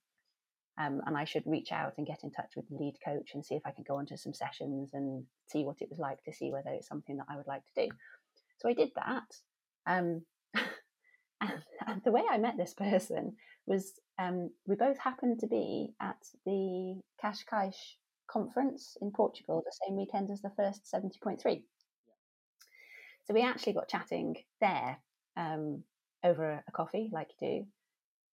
Um, 0.81 1.01
and 1.05 1.15
I 1.15 1.25
should 1.25 1.43
reach 1.45 1.71
out 1.71 1.93
and 1.99 2.07
get 2.07 2.23
in 2.23 2.31
touch 2.31 2.53
with 2.55 2.67
the 2.67 2.77
lead 2.77 2.95
coach 3.05 3.29
and 3.35 3.45
see 3.45 3.53
if 3.53 3.61
I 3.63 3.73
can 3.73 3.83
go 3.87 3.97
onto 3.97 4.17
some 4.17 4.33
sessions 4.33 4.89
and 4.93 5.25
see 5.47 5.63
what 5.63 5.79
it 5.79 5.89
was 5.91 5.99
like 5.99 6.23
to 6.23 6.33
see 6.33 6.51
whether 6.51 6.71
it's 6.71 6.87
something 6.87 7.17
that 7.17 7.27
I 7.29 7.37
would 7.37 7.45
like 7.45 7.61
to 7.75 7.85
do. 7.85 7.91
So 8.57 8.69
I 8.69 8.73
did 8.73 8.89
that. 8.95 9.35
Um, 9.85 10.23
and, 11.41 11.61
and, 11.85 12.01
the 12.03 12.11
way 12.11 12.23
I 12.27 12.39
met 12.39 12.57
this 12.57 12.73
person 12.73 13.35
was 13.67 13.93
um, 14.17 14.49
we 14.65 14.75
both 14.75 14.97
happened 14.97 15.41
to 15.41 15.47
be 15.47 15.93
at 16.01 16.17
the 16.47 16.99
Cascais 17.23 17.75
conference 18.31 18.97
in 19.01 19.11
Portugal 19.11 19.63
the 19.65 19.77
same 19.85 19.97
weekend 19.97 20.29
as 20.29 20.41
the 20.41 20.51
first 20.55 20.91
70.3. 20.93 21.63
So 23.25 23.33
we 23.33 23.41
actually 23.41 23.73
got 23.73 23.89
chatting 23.89 24.35
there 24.61 24.97
um, 25.37 25.83
over 26.23 26.63
a 26.67 26.71
coffee, 26.71 27.09
like 27.13 27.29
you 27.39 27.47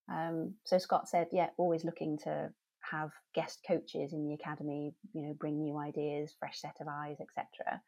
do. 0.09 0.15
Um, 0.15 0.55
so 0.65 0.79
Scott 0.79 1.09
said, 1.09 1.29
yeah, 1.33 1.49
always 1.59 1.85
looking 1.85 2.19
to 2.25 2.51
have 2.91 3.11
guest 3.35 3.61
coaches 3.67 4.13
in 4.13 4.27
the 4.27 4.35
academy, 4.35 4.95
you 5.13 5.23
know, 5.23 5.35
bring 5.35 5.61
new 5.61 5.77
ideas, 5.79 6.35
fresh 6.39 6.61
set 6.61 6.77
of 6.81 6.87
eyes, 6.89 7.17
etc. 7.21 7.81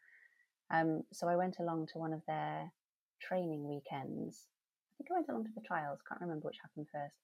Um, 0.71 1.03
so 1.13 1.27
I 1.27 1.35
went 1.35 1.57
along 1.59 1.87
to 1.93 1.99
one 1.99 2.13
of 2.13 2.21
their 2.27 2.71
training 3.21 3.67
weekends. 3.67 4.45
I 4.93 4.97
think 4.97 5.09
I 5.11 5.15
went 5.15 5.29
along 5.29 5.45
to 5.45 5.51
the 5.55 5.61
trials. 5.65 5.99
Can't 6.07 6.21
remember 6.21 6.45
which 6.47 6.59
happened 6.61 6.87
first. 6.91 7.15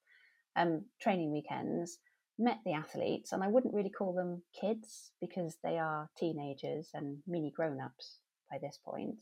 Um, 0.56 0.84
training 1.00 1.32
weekends. 1.32 1.98
Met 2.38 2.58
the 2.64 2.72
athletes, 2.72 3.32
and 3.32 3.42
I 3.42 3.48
wouldn't 3.48 3.74
really 3.74 3.90
call 3.90 4.12
them 4.12 4.42
kids 4.60 5.12
because 5.20 5.56
they 5.62 5.78
are 5.78 6.10
teenagers 6.18 6.90
and 6.92 7.18
mini 7.26 7.50
grown-ups 7.54 8.18
by 8.50 8.58
this 8.60 8.78
point, 8.84 9.16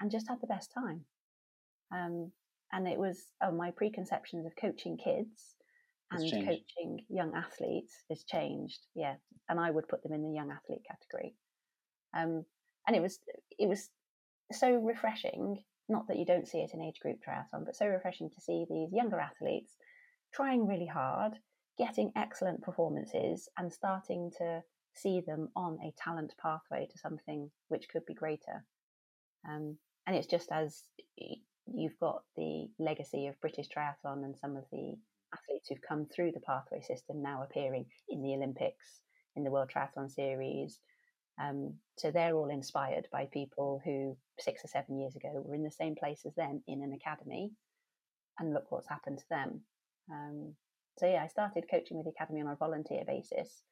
and 0.00 0.10
just 0.10 0.28
had 0.28 0.40
the 0.40 0.46
best 0.46 0.70
time. 0.72 1.04
Um, 1.90 2.32
and 2.72 2.86
it 2.86 2.98
was 2.98 3.18
oh, 3.42 3.52
my 3.52 3.70
preconceptions 3.70 4.46
of 4.46 4.52
coaching 4.56 4.96
kids 4.96 5.56
and 6.10 6.30
coaching 6.30 7.04
young 7.08 7.32
athletes 7.34 7.94
has 8.10 8.24
changed. 8.24 8.80
Yeah, 8.94 9.14
and 9.48 9.58
I 9.58 9.70
would 9.70 9.88
put 9.88 10.02
them 10.02 10.12
in 10.12 10.22
the 10.22 10.34
young 10.34 10.50
athlete 10.50 10.82
category. 10.88 11.34
Um, 12.14 12.44
and 12.86 12.96
it 12.96 13.00
was 13.00 13.18
it 13.58 13.68
was 13.68 13.88
so 14.52 14.74
refreshing. 14.74 15.62
Not 15.88 16.08
that 16.08 16.18
you 16.18 16.24
don't 16.24 16.48
see 16.48 16.58
it 16.58 16.70
in 16.74 16.80
age 16.80 17.00
group 17.00 17.18
triathlon, 17.26 17.64
but 17.64 17.76
so 17.76 17.86
refreshing 17.86 18.30
to 18.30 18.40
see 18.40 18.64
these 18.68 18.92
younger 18.92 19.18
athletes 19.18 19.76
trying 20.32 20.66
really 20.66 20.86
hard, 20.86 21.34
getting 21.78 22.12
excellent 22.16 22.62
performances, 22.62 23.48
and 23.56 23.72
starting 23.72 24.30
to 24.38 24.62
see 24.94 25.20
them 25.20 25.48
on 25.56 25.78
a 25.82 25.94
talent 25.98 26.34
pathway 26.40 26.86
to 26.90 26.98
something 26.98 27.50
which 27.68 27.88
could 27.88 28.04
be 28.06 28.14
greater. 28.14 28.64
Um, 29.48 29.76
and 30.06 30.16
it's 30.16 30.26
just 30.26 30.50
as 30.52 30.82
you've 31.66 31.98
got 31.98 32.22
the 32.36 32.68
legacy 32.78 33.26
of 33.26 33.40
British 33.40 33.68
triathlon 33.68 34.24
and 34.24 34.36
some 34.36 34.56
of 34.56 34.64
the 34.70 34.94
athletes 35.32 35.68
who've 35.68 35.88
come 35.88 36.06
through 36.06 36.32
the 36.32 36.40
pathway 36.40 36.80
system 36.80 37.22
now 37.22 37.42
appearing 37.42 37.86
in 38.08 38.22
the 38.22 38.34
Olympics, 38.34 39.00
in 39.36 39.44
the 39.44 39.50
World 39.50 39.70
Triathlon 39.74 40.10
Series. 40.10 40.78
Um, 41.40 41.74
so 41.96 42.10
they're 42.10 42.34
all 42.34 42.50
inspired 42.50 43.08
by 43.10 43.28
people 43.32 43.80
who 43.84 44.16
six 44.38 44.64
or 44.64 44.68
seven 44.68 44.98
years 44.98 45.16
ago 45.16 45.30
were 45.44 45.54
in 45.54 45.62
the 45.62 45.70
same 45.70 45.94
place 45.94 46.22
as 46.26 46.34
them 46.34 46.62
in 46.66 46.82
an 46.82 46.92
academy, 46.92 47.50
and 48.38 48.52
look 48.52 48.70
what's 48.70 48.88
happened 48.88 49.18
to 49.18 49.28
them. 49.30 49.60
Um, 50.10 50.54
so 50.98 51.06
yeah, 51.06 51.22
I 51.24 51.28
started 51.28 51.64
coaching 51.70 51.96
with 51.96 52.06
the 52.06 52.12
academy 52.12 52.40
on 52.40 52.48
a 52.48 52.56
volunteer 52.56 53.02
basis, 53.06 53.62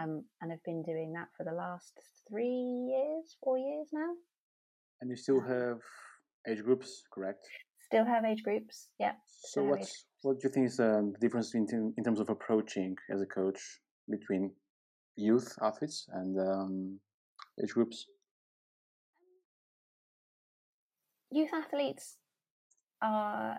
um, 0.00 0.24
and 0.40 0.52
I've 0.52 0.64
been 0.64 0.82
doing 0.82 1.12
that 1.12 1.28
for 1.36 1.44
the 1.44 1.52
last 1.52 1.92
three 2.28 2.46
years, 2.46 3.36
four 3.42 3.58
years 3.58 3.88
now. 3.92 4.12
And 5.00 5.10
you 5.10 5.16
still 5.16 5.40
have 5.40 5.78
age 6.48 6.62
groups, 6.62 7.04
correct? 7.12 7.46
Still 7.86 8.04
have 8.04 8.24
age 8.24 8.42
groups, 8.42 8.88
yeah. 8.98 9.12
So 9.26 9.62
what's 9.62 10.06
what 10.22 10.40
do 10.40 10.48
you 10.48 10.52
think 10.52 10.66
is 10.66 10.80
um, 10.80 11.12
the 11.12 11.18
difference 11.20 11.54
in, 11.54 11.92
in 11.96 12.02
terms 12.04 12.18
of 12.18 12.30
approaching 12.30 12.96
as 13.12 13.20
a 13.20 13.26
coach 13.26 13.60
between 14.08 14.50
youth 15.16 15.54
athletes 15.62 16.06
and 16.12 16.38
um, 16.40 16.98
age 17.62 17.72
groups? 17.74 18.06
Youth 21.30 21.50
athletes 21.52 22.16
are 23.02 23.58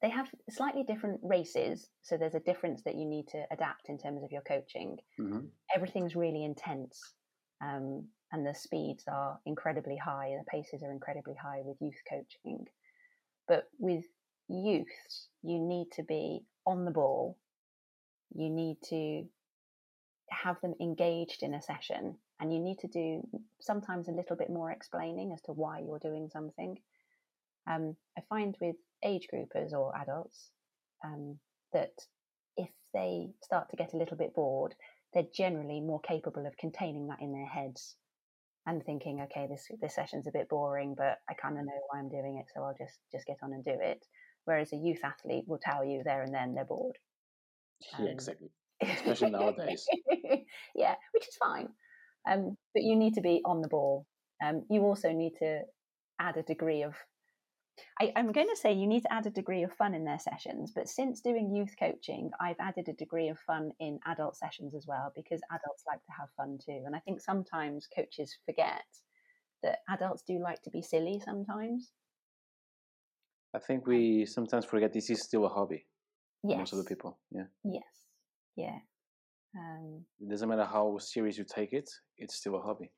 they 0.00 0.10
have 0.10 0.28
slightly 0.50 0.84
different 0.84 1.20
races 1.22 1.88
so 2.02 2.16
there's 2.16 2.34
a 2.34 2.40
difference 2.40 2.82
that 2.84 2.96
you 2.96 3.04
need 3.04 3.26
to 3.28 3.42
adapt 3.50 3.88
in 3.88 3.98
terms 3.98 4.22
of 4.22 4.30
your 4.30 4.42
coaching 4.42 4.96
mm-hmm. 5.18 5.40
everything's 5.74 6.14
really 6.14 6.44
intense 6.44 7.14
um, 7.60 8.06
and 8.32 8.46
the 8.46 8.54
speeds 8.54 9.04
are 9.08 9.38
incredibly 9.46 9.96
high, 9.96 10.34
the 10.38 10.44
paces 10.50 10.82
are 10.82 10.92
incredibly 10.92 11.34
high 11.34 11.60
with 11.64 11.80
youth 11.80 12.00
coaching. 12.08 12.66
But 13.46 13.64
with 13.78 14.04
youth, 14.48 14.86
you 15.42 15.58
need 15.58 15.90
to 15.92 16.02
be 16.02 16.44
on 16.66 16.84
the 16.84 16.90
ball, 16.90 17.38
you 18.34 18.50
need 18.50 18.76
to 18.90 19.24
have 20.30 20.60
them 20.60 20.74
engaged 20.80 21.42
in 21.42 21.54
a 21.54 21.62
session, 21.62 22.16
and 22.38 22.52
you 22.52 22.60
need 22.60 22.78
to 22.80 22.88
do 22.88 23.26
sometimes 23.60 24.08
a 24.08 24.12
little 24.12 24.36
bit 24.36 24.50
more 24.50 24.70
explaining 24.70 25.32
as 25.32 25.40
to 25.42 25.52
why 25.52 25.80
you're 25.80 25.98
doing 25.98 26.28
something. 26.30 26.78
Um, 27.66 27.96
I 28.16 28.22
find 28.28 28.54
with 28.60 28.76
age 29.04 29.28
groupers 29.32 29.72
or 29.72 29.92
adults 29.96 30.50
um, 31.04 31.38
that 31.72 31.92
if 32.56 32.70
they 32.94 33.28
start 33.42 33.70
to 33.70 33.76
get 33.76 33.94
a 33.94 33.96
little 33.96 34.16
bit 34.16 34.34
bored, 34.34 34.74
they're 35.14 35.24
generally 35.34 35.80
more 35.80 36.00
capable 36.00 36.46
of 36.46 36.56
containing 36.56 37.06
that 37.08 37.20
in 37.20 37.32
their 37.32 37.46
heads 37.46 37.96
and 38.66 38.84
thinking, 38.84 39.20
okay, 39.22 39.46
this 39.48 39.66
this 39.80 39.94
session's 39.94 40.26
a 40.26 40.32
bit 40.32 40.48
boring, 40.48 40.94
but 40.96 41.18
I 41.28 41.34
kind 41.34 41.58
of 41.58 41.64
know 41.64 41.80
why 41.88 41.98
I'm 41.98 42.10
doing 42.10 42.38
it, 42.38 42.50
so 42.54 42.62
I'll 42.62 42.76
just 42.78 42.98
just 43.10 43.26
get 43.26 43.38
on 43.42 43.52
and 43.52 43.64
do 43.64 43.76
it. 43.80 44.04
Whereas 44.44 44.72
a 44.72 44.76
youth 44.76 45.00
athlete 45.04 45.44
will 45.46 45.60
tell 45.62 45.84
you 45.84 46.02
there 46.04 46.22
and 46.22 46.34
then 46.34 46.54
they're 46.54 46.64
bored. 46.64 46.96
Um, 47.98 48.06
yeah, 48.06 48.10
exactly. 48.12 48.50
Especially 48.82 49.30
nowadays. 49.30 49.86
yeah, 50.74 50.94
which 51.12 51.28
is 51.28 51.36
fine. 51.36 51.68
Um, 52.30 52.56
but 52.74 52.82
you 52.82 52.96
need 52.96 53.14
to 53.14 53.20
be 53.20 53.42
on 53.44 53.60
the 53.62 53.68
ball. 53.68 54.06
Um, 54.44 54.64
you 54.70 54.82
also 54.82 55.12
need 55.12 55.32
to 55.40 55.62
add 56.20 56.36
a 56.36 56.42
degree 56.42 56.82
of 56.82 56.94
I, 58.00 58.12
am 58.16 58.32
going 58.32 58.48
to 58.48 58.56
say 58.56 58.72
you 58.72 58.86
need 58.86 59.02
to 59.02 59.12
add 59.12 59.26
a 59.26 59.30
degree 59.30 59.62
of 59.62 59.72
fun 59.72 59.94
in 59.94 60.04
their 60.04 60.18
sessions, 60.18 60.72
but 60.74 60.88
since 60.88 61.20
doing 61.20 61.54
youth 61.54 61.74
coaching, 61.78 62.30
I've 62.40 62.60
added 62.60 62.88
a 62.88 62.92
degree 62.92 63.28
of 63.28 63.38
fun 63.38 63.72
in 63.80 63.98
adult 64.06 64.36
sessions 64.36 64.74
as 64.74 64.86
well 64.86 65.12
because 65.14 65.40
adults 65.50 65.84
like 65.86 66.04
to 66.04 66.12
have 66.18 66.28
fun 66.36 66.58
too. 66.64 66.82
And 66.86 66.94
I 66.94 67.00
think 67.00 67.20
sometimes 67.20 67.88
coaches 67.94 68.36
forget 68.46 68.84
that 69.62 69.78
adults 69.88 70.22
do 70.26 70.38
like 70.38 70.62
to 70.62 70.70
be 70.70 70.82
silly 70.82 71.20
sometimes. 71.24 71.90
I 73.54 73.58
think 73.58 73.86
we 73.86 74.26
sometimes 74.26 74.64
forget 74.64 74.92
this 74.92 75.10
is 75.10 75.22
still 75.22 75.46
a 75.46 75.48
hobby. 75.48 75.86
Yes. 76.44 76.58
Most 76.58 76.72
of 76.72 76.78
the 76.78 76.84
people, 76.84 77.18
yeah. 77.30 77.44
Yes. 77.64 77.82
Yeah. 78.56 78.78
Um, 79.56 80.04
it 80.20 80.28
doesn't 80.28 80.48
matter 80.48 80.64
how 80.64 80.98
serious 80.98 81.38
you 81.38 81.44
take 81.44 81.72
it; 81.72 81.88
it's 82.18 82.36
still 82.36 82.56
a 82.56 82.60
hobby. 82.60 82.92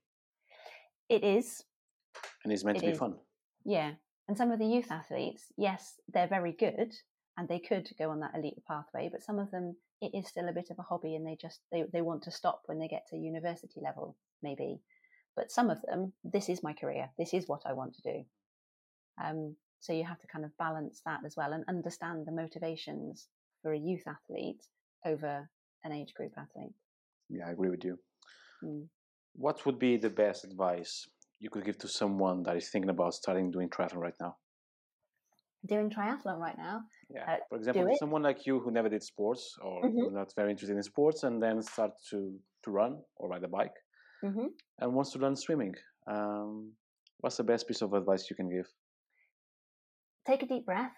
It 1.08 1.24
is. 1.24 1.64
And 2.44 2.52
it's 2.52 2.64
meant 2.64 2.78
it 2.78 2.80
to 2.80 2.86
be 2.86 2.92
is. 2.92 2.98
fun. 2.98 3.16
Yeah. 3.64 3.92
And 4.30 4.38
some 4.38 4.52
of 4.52 4.60
the 4.60 4.64
youth 4.64 4.92
athletes, 4.92 5.46
yes, 5.56 5.94
they're 6.14 6.28
very 6.28 6.52
good 6.52 6.94
and 7.36 7.48
they 7.48 7.58
could 7.58 7.90
go 7.98 8.10
on 8.10 8.20
that 8.20 8.30
elite 8.36 8.62
pathway, 8.64 9.08
but 9.10 9.24
some 9.24 9.40
of 9.40 9.50
them, 9.50 9.74
it 10.00 10.12
is 10.16 10.28
still 10.28 10.48
a 10.48 10.52
bit 10.52 10.70
of 10.70 10.78
a 10.78 10.82
hobby 10.82 11.16
and 11.16 11.26
they 11.26 11.34
just, 11.34 11.58
they, 11.72 11.82
they 11.92 12.00
want 12.00 12.22
to 12.22 12.30
stop 12.30 12.62
when 12.66 12.78
they 12.78 12.86
get 12.86 13.08
to 13.08 13.16
university 13.16 13.80
level, 13.82 14.16
maybe. 14.40 14.78
But 15.34 15.50
some 15.50 15.68
of 15.68 15.82
them, 15.82 16.12
this 16.22 16.48
is 16.48 16.62
my 16.62 16.74
career. 16.74 17.10
This 17.18 17.34
is 17.34 17.48
what 17.48 17.62
I 17.66 17.72
want 17.72 17.96
to 17.96 18.02
do. 18.02 18.24
Um, 19.20 19.56
so 19.80 19.92
you 19.92 20.04
have 20.04 20.20
to 20.20 20.28
kind 20.28 20.44
of 20.44 20.56
balance 20.58 21.02
that 21.04 21.22
as 21.26 21.34
well 21.36 21.52
and 21.52 21.64
understand 21.66 22.24
the 22.24 22.30
motivations 22.30 23.26
for 23.62 23.72
a 23.72 23.78
youth 23.80 24.04
athlete 24.06 24.62
over 25.04 25.50
an 25.82 25.90
age 25.90 26.14
group 26.14 26.34
athlete. 26.38 26.74
Yeah, 27.30 27.48
I 27.48 27.50
agree 27.50 27.70
with 27.70 27.84
you. 27.84 27.98
Mm. 28.62 28.86
What 29.34 29.66
would 29.66 29.80
be 29.80 29.96
the 29.96 30.08
best 30.08 30.44
advice 30.44 31.08
you 31.40 31.48
could 31.50 31.64
give 31.64 31.78
to 31.78 31.88
someone 31.88 32.42
that 32.44 32.56
is 32.56 32.68
thinking 32.68 32.90
about 32.90 33.14
starting 33.14 33.50
doing 33.50 33.68
triathlon 33.68 33.96
right 33.96 34.14
now? 34.20 34.36
Doing 35.66 35.90
triathlon 35.90 36.38
right 36.38 36.56
now? 36.56 36.82
Yeah. 37.14 37.24
Uh, 37.26 37.36
For 37.48 37.56
example, 37.56 37.96
someone 37.98 38.22
like 38.22 38.46
you 38.46 38.60
who 38.60 38.70
never 38.70 38.88
did 38.88 39.02
sports 39.02 39.56
or 39.62 39.82
mm-hmm. 39.82 40.14
not 40.14 40.32
very 40.36 40.50
interested 40.50 40.76
in 40.76 40.82
sports 40.82 41.22
and 41.22 41.42
then 41.42 41.62
start 41.62 41.92
to, 42.10 42.38
to 42.64 42.70
run 42.70 42.98
or 43.16 43.28
ride 43.28 43.44
a 43.44 43.48
bike 43.48 43.74
mm-hmm. 44.24 44.46
and 44.78 44.94
wants 44.94 45.12
to 45.12 45.18
learn 45.18 45.36
swimming. 45.36 45.74
Um, 46.06 46.72
what's 47.18 47.36
the 47.36 47.44
best 47.44 47.66
piece 47.66 47.82
of 47.82 47.94
advice 47.94 48.28
you 48.30 48.36
can 48.36 48.50
give? 48.50 48.66
Take 50.26 50.42
a 50.42 50.46
deep 50.46 50.66
breath, 50.66 50.92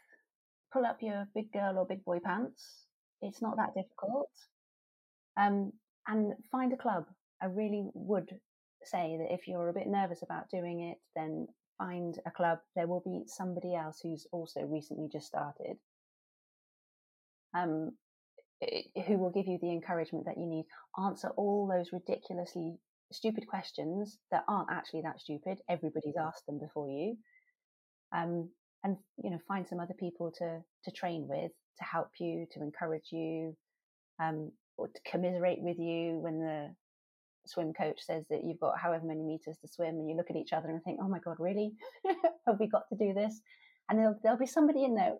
pull 0.73 0.85
up 0.85 0.99
your 1.01 1.27
big 1.35 1.53
girl 1.53 1.79
or 1.79 1.87
big 1.87 2.05
boy 2.05 2.19
pants. 2.25 2.87
It's 3.21 3.41
not 3.41 3.57
that 3.57 3.75
difficult. 3.75 4.31
Um, 5.37 5.73
and 6.09 6.35
find 6.51 6.73
a 6.73 6.77
club. 6.77 7.05
I 7.41 7.47
really 7.47 7.87
would 7.95 8.29
say 8.85 9.16
that 9.18 9.33
if 9.33 9.49
you're 9.49 9.68
a 9.68 9.75
bit 9.75 9.87
nervous 9.87 10.23
about 10.23 10.51
doing 10.51 10.81
it, 10.81 10.99
then 11.16 11.47
find 11.79 12.18
a 12.27 12.31
club. 12.31 12.59
There 12.77 12.87
will 12.87 13.03
be 13.05 13.25
somebody 13.27 13.75
else 13.75 14.01
who's 14.03 14.27
also 14.33 14.62
recently 14.62 15.09
just 15.11 15.27
started. 15.27 15.77
Um, 17.55 17.92
who 19.07 19.18
will 19.18 19.31
give 19.31 19.47
you 19.47 19.59
the 19.61 19.73
encouragement 19.73 20.27
that 20.27 20.38
you 20.38 20.47
need. 20.47 20.66
Answer 21.03 21.31
all 21.37 21.66
those 21.66 21.92
ridiculously 21.92 22.77
stupid 23.11 23.47
questions 23.47 24.18
that 24.31 24.45
aren't 24.49 24.71
actually 24.71 25.03
that 25.03 25.21
stupid. 25.21 25.59
Everybody's 25.68 26.16
asked 26.16 26.47
them 26.47 26.59
before 26.59 26.88
you. 26.88 27.16
Um, 28.12 28.51
and 28.85 28.97
you 29.23 29.31
know, 29.31 29.38
find 29.49 29.66
some 29.68 29.81
other 29.81 29.95
people 29.99 30.33
to 30.38 30.61
to 30.85 30.90
train 30.90 31.27
with, 31.29 31.53
to 31.79 31.85
help 31.85 32.11
you, 32.18 32.47
to 32.53 32.62
encourage 32.62 33.09
you, 33.11 33.57
um, 34.21 34.53
or 34.77 34.88
to 34.88 35.01
commiserate 35.11 35.61
with 35.61 35.79
you 35.79 36.18
when 36.18 36.40
the 36.40 36.75
swim 37.47 37.73
coach 37.73 38.01
says 38.01 38.25
that 38.31 38.45
you've 38.45 38.61
got 38.61 38.79
however 38.79 39.05
many 39.05 39.23
meters 39.23 39.59
to 39.59 39.69
swim, 39.69 39.97
and 39.97 40.09
you 40.09 40.17
look 40.17 40.31
at 40.31 40.37
each 40.37 40.53
other 40.53 40.69
and 40.69 40.83
think, 40.83 40.99
"Oh 41.03 41.09
my 41.09 41.19
god, 41.19 41.37
really? 41.39 41.75
Have 42.47 42.61
we 42.61 42.67
got 42.67 42.89
to 42.89 42.97
do 42.97 43.13
this?" 43.13 43.41
And 43.89 43.99
there'll 43.99 44.19
there'll 44.23 44.39
be 44.39 44.47
somebody 44.47 44.85
in 44.85 44.95
there 44.95 45.15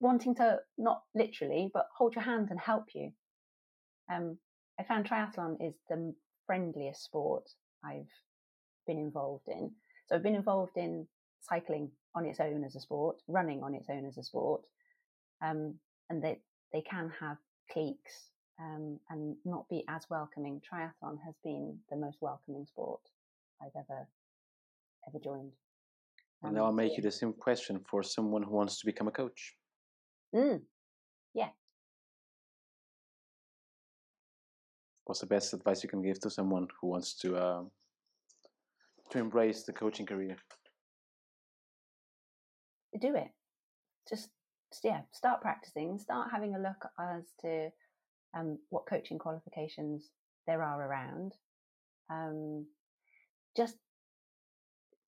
wanting 0.00 0.34
to 0.36 0.60
not 0.78 1.02
literally, 1.14 1.70
but 1.72 1.88
hold 1.96 2.14
your 2.14 2.24
hand 2.24 2.48
and 2.50 2.60
help 2.60 2.86
you. 2.94 3.12
Um, 4.12 4.38
I 4.78 4.84
found 4.84 5.08
triathlon 5.08 5.56
is 5.60 5.74
the 5.88 6.14
friendliest 6.46 7.04
sport 7.04 7.48
I've 7.84 8.10
been 8.86 8.98
involved 8.98 9.48
in. 9.48 9.72
So 10.06 10.14
I've 10.14 10.22
been 10.22 10.34
involved 10.34 10.76
in 10.76 11.06
cycling 11.40 11.90
on 12.14 12.24
its 12.24 12.40
own 12.40 12.64
as 12.64 12.76
a 12.76 12.80
sport, 12.80 13.16
running 13.28 13.62
on 13.62 13.74
its 13.74 13.88
own 13.90 14.06
as 14.06 14.16
a 14.18 14.22
sport, 14.22 14.62
um, 15.44 15.74
and 16.10 16.22
they 16.22 16.38
they 16.72 16.82
can 16.82 17.12
have 17.20 17.36
cliques 17.70 18.30
um, 18.60 18.98
and 19.10 19.36
not 19.44 19.68
be 19.68 19.84
as 19.88 20.06
welcoming. 20.08 20.60
Triathlon 20.60 21.18
has 21.24 21.34
been 21.44 21.78
the 21.90 21.96
most 21.96 22.18
welcoming 22.20 22.66
sport 22.66 23.00
I've 23.62 23.76
ever 23.76 24.06
ever 25.08 25.18
joined. 25.22 25.52
Um, 26.42 26.48
and 26.48 26.54
now 26.56 26.64
I'll 26.66 26.72
make 26.72 26.96
you 26.96 27.02
the 27.02 27.10
same 27.10 27.32
question 27.32 27.80
for 27.88 28.02
someone 28.02 28.42
who 28.42 28.50
wants 28.50 28.80
to 28.80 28.86
become 28.86 29.08
a 29.08 29.12
coach. 29.12 29.54
Mm. 30.34 30.60
Yeah. 31.34 31.48
What's 35.04 35.20
the 35.20 35.26
best 35.26 35.54
advice 35.54 35.82
you 35.82 35.88
can 35.88 36.02
give 36.02 36.18
to 36.20 36.30
someone 36.30 36.66
who 36.80 36.88
wants 36.88 37.14
to 37.18 37.36
uh, 37.36 37.62
to 39.10 39.18
embrace 39.18 39.62
the 39.62 39.72
coaching 39.72 40.06
career? 40.06 40.36
Do 43.00 43.14
it. 43.14 43.28
Just 44.08 44.30
yeah, 44.82 45.02
start 45.12 45.40
practicing. 45.40 45.98
Start 45.98 46.28
having 46.32 46.54
a 46.54 46.58
look 46.58 46.88
as 46.98 47.24
to 47.42 47.70
um, 48.34 48.58
what 48.70 48.86
coaching 48.88 49.18
qualifications 49.18 50.10
there 50.46 50.62
are 50.62 50.88
around. 50.88 51.32
Um, 52.10 52.66
just 53.56 53.76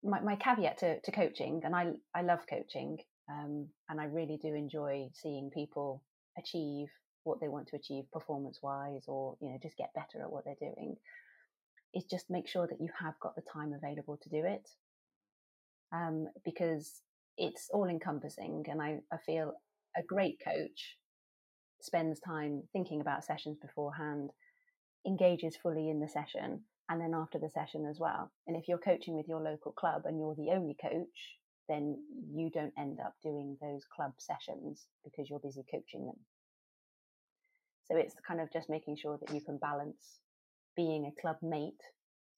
my, 0.03 0.21
my 0.21 0.37
caveat 0.37 0.79
to, 0.79 1.01
to 1.01 1.11
coaching, 1.11 1.63
and 1.65 1.75
I, 1.75 1.93
I 2.15 2.23
love 2.23 2.41
coaching, 2.49 2.99
um, 3.31 3.69
and 3.89 4.01
I 4.01 4.05
really 4.05 4.39
do 4.41 4.55
enjoy 4.55 5.09
seeing 5.15 5.51
people 5.53 6.03
achieve 6.39 6.89
what 7.25 7.41
they 7.41 7.49
want 7.49 7.69
to 7.69 7.77
achieve 7.77 8.05
performance 8.13 8.61
wise 8.63 9.05
or 9.07 9.37
you 9.41 9.51
know 9.51 9.59
just 9.63 9.77
get 9.77 9.93
better 9.95 10.23
at 10.23 10.31
what 10.31 10.45
they're 10.45 10.55
doing 10.61 10.97
is 11.95 12.05
just 12.05 12.31
make 12.31 12.49
sure 12.49 12.67
that 12.67 12.81
you 12.81 12.89
have 12.99 13.15
got 13.21 13.35
the 13.35 13.43
time 13.53 13.73
available 13.73 14.19
to 14.23 14.29
do 14.29 14.45
it 14.45 14.69
um, 15.93 16.27
because 16.45 17.03
it's 17.37 17.69
all 17.73 17.89
encompassing 17.89 18.65
and 18.69 18.81
I, 18.81 18.99
I 19.13 19.19
feel 19.27 19.53
a 19.97 20.03
great 20.03 20.39
coach 20.45 20.97
spends 21.81 22.21
time 22.21 22.63
thinking 22.73 23.01
about 23.01 23.25
sessions 23.25 23.59
beforehand, 23.61 24.31
engages 25.07 25.57
fully 25.57 25.91
in 25.91 26.01
the 26.01 26.09
session, 26.09 26.61
and 26.89 27.01
then 27.01 27.13
after 27.15 27.39
the 27.39 27.51
session 27.51 27.87
as 27.89 27.99
well. 27.99 28.31
And 28.47 28.57
if 28.57 28.69
you're 28.69 28.79
coaching 28.79 29.15
with 29.15 29.29
your 29.29 29.41
local 29.41 29.73
club 29.73 30.03
and 30.05 30.19
you're 30.19 30.35
the 30.35 30.51
only 30.55 30.77
coach, 30.81 31.37
then 31.69 31.99
you 32.35 32.51
don't 32.51 32.73
end 32.79 32.99
up 33.05 33.15
doing 33.23 33.57
those 33.61 33.83
club 33.95 34.13
sessions 34.19 34.87
because 35.05 35.29
you're 35.29 35.39
busy 35.39 35.65
coaching 35.71 36.07
them. 36.07 36.17
So 37.85 37.97
it's 37.97 38.15
kind 38.27 38.41
of 38.41 38.53
just 38.53 38.71
making 38.71 38.97
sure 38.97 39.19
that 39.21 39.35
you 39.35 39.41
can 39.41 39.59
balance 39.59 40.21
being 40.77 41.07
a 41.07 41.21
club 41.21 41.37
mate 41.43 41.81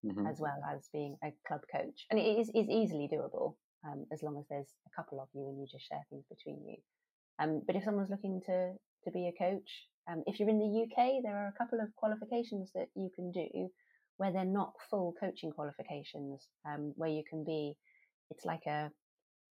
mm-hmm. 0.05 0.27
as 0.27 0.39
well 0.41 0.61
as 0.75 0.89
being 0.93 1.17
a 1.25 1.33
club 1.47 1.61
coach. 1.71 2.07
And 2.11 2.19
it 2.19 2.25
is, 2.25 2.49
is 2.49 2.69
easily 2.69 3.09
doable 3.13 3.55
um, 3.85 4.07
as 4.13 4.23
long 4.23 4.39
as 4.39 4.47
there's 4.49 4.69
a 4.87 4.95
couple 4.95 5.21
of 5.21 5.29
you 5.35 5.49
and 5.49 5.59
you 5.59 5.67
just 5.71 5.89
share 5.89 6.05
things 6.11 6.25
between 6.29 6.61
you. 6.67 6.77
Um, 7.41 7.63
but 7.67 7.77
if 7.77 7.85
someone's 7.85 8.11
looking 8.11 8.41
to 8.47 8.75
to 9.05 9.11
be 9.11 9.29
a 9.29 9.33
coach. 9.33 9.87
Um, 10.11 10.23
if 10.27 10.39
you're 10.39 10.49
in 10.49 10.59
the 10.59 10.83
UK, 10.83 11.23
there 11.23 11.37
are 11.37 11.49
a 11.49 11.59
couple 11.59 11.81
of 11.81 11.95
qualifications 11.97 12.71
that 12.75 12.89
you 12.95 13.11
can 13.15 13.33
do 13.33 13.69
where 14.17 14.33
they're 14.33 14.45
not 14.45 14.75
full 14.91 15.15
coaching 15.19 15.51
qualifications, 15.51 16.49
um, 16.67 16.93
where 16.97 17.11
you 17.11 17.23
can 17.29 17.45
be, 17.45 17.75
it's 18.31 18.45
like 18.45 18.67
a, 18.67 18.91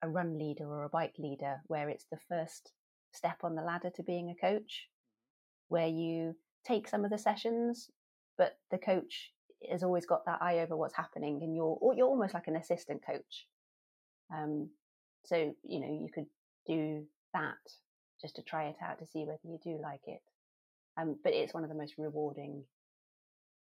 a 0.04 0.10
run 0.10 0.38
leader 0.38 0.68
or 0.68 0.84
a 0.84 0.90
bike 0.90 1.16
leader, 1.18 1.58
where 1.68 1.90
it's 1.90 2.06
the 2.12 2.20
first 2.30 2.72
step 3.12 3.38
on 3.44 3.56
the 3.56 3.64
ladder 3.64 3.90
to 3.96 4.04
being 4.04 4.30
a 4.30 4.46
coach, 4.46 4.88
where 5.70 5.88
you 5.88 6.36
take 6.68 6.88
some 6.88 7.04
of 7.04 7.10
the 7.10 7.18
sessions, 7.18 7.90
but 8.38 8.58
the 8.70 8.78
coach 8.78 9.32
has 9.72 9.82
always 9.82 10.06
got 10.06 10.26
that 10.26 10.42
eye 10.42 10.60
over 10.60 10.78
what's 10.78 10.96
happening, 10.96 11.40
and 11.42 11.56
you're 11.56 11.80
you're 11.98 12.08
almost 12.08 12.36
like 12.36 12.48
an 12.48 12.56
assistant 12.56 13.02
coach. 13.04 13.48
Um, 14.34 14.70
so 15.26 15.36
you 15.64 15.80
know 15.80 16.00
you 16.00 16.10
could 16.14 16.28
do 16.68 17.06
that 17.34 17.58
just 18.22 18.36
to 18.36 18.42
try 18.42 18.66
it 18.66 18.76
out 18.84 19.00
to 19.00 19.06
see 19.06 19.26
whether 19.26 19.40
you 19.44 19.60
do 19.64 19.80
like 19.82 20.02
it. 20.08 20.22
Um, 20.98 21.18
but 21.24 21.34
it's 21.34 21.54
one 21.54 21.64
of 21.64 21.70
the 21.70 21.76
most 21.76 21.96
rewarding 21.98 22.64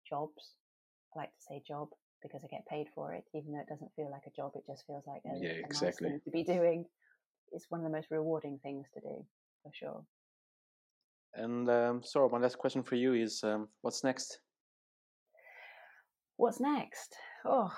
jobs. 0.07 0.55
I 1.15 1.19
like 1.19 1.29
to 1.29 1.43
say 1.47 1.63
job 1.65 1.89
because 2.21 2.43
I 2.43 2.47
get 2.47 2.65
paid 2.67 2.87
for 2.93 3.13
it, 3.13 3.23
even 3.33 3.53
though 3.53 3.59
it 3.59 3.69
doesn't 3.69 3.91
feel 3.95 4.11
like 4.11 4.23
a 4.27 4.35
job. 4.35 4.51
It 4.55 4.63
just 4.67 4.85
feels 4.85 5.03
like 5.07 5.21
a, 5.25 5.37
yeah, 5.39 5.53
a 5.69 5.85
nice 5.85 5.97
thing 5.97 6.19
to 6.23 6.31
be 6.31 6.43
doing. 6.43 6.85
It's 7.51 7.65
one 7.69 7.81
of 7.81 7.85
the 7.85 7.95
most 7.95 8.11
rewarding 8.11 8.59
things 8.61 8.87
to 8.93 9.01
do, 9.01 9.25
for 9.63 9.71
sure. 9.73 10.03
And 11.33 11.69
um, 11.69 12.01
so, 12.03 12.27
my 12.29 12.37
last 12.37 12.57
question 12.57 12.83
for 12.83 12.95
you 12.95 13.13
is: 13.13 13.43
um, 13.43 13.69
What's 13.81 14.03
next? 14.03 14.39
What's 16.37 16.59
next? 16.59 17.15
Oh, 17.45 17.71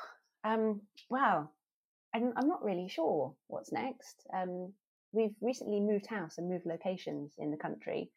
um, 0.44 0.82
well, 1.10 1.52
I'm, 2.16 2.34
I'm 2.36 2.48
not 2.48 2.64
really 2.64 2.88
sure 2.88 3.34
what's 3.48 3.72
next. 3.72 4.26
Um, 4.34 4.74
we've 5.14 5.36
recently 5.42 5.80
moved 5.80 6.08
house 6.08 6.38
and 6.38 6.50
moved 6.50 6.66
locations 6.66 7.34
in 7.38 7.52
the 7.52 7.58
country. 7.58 8.10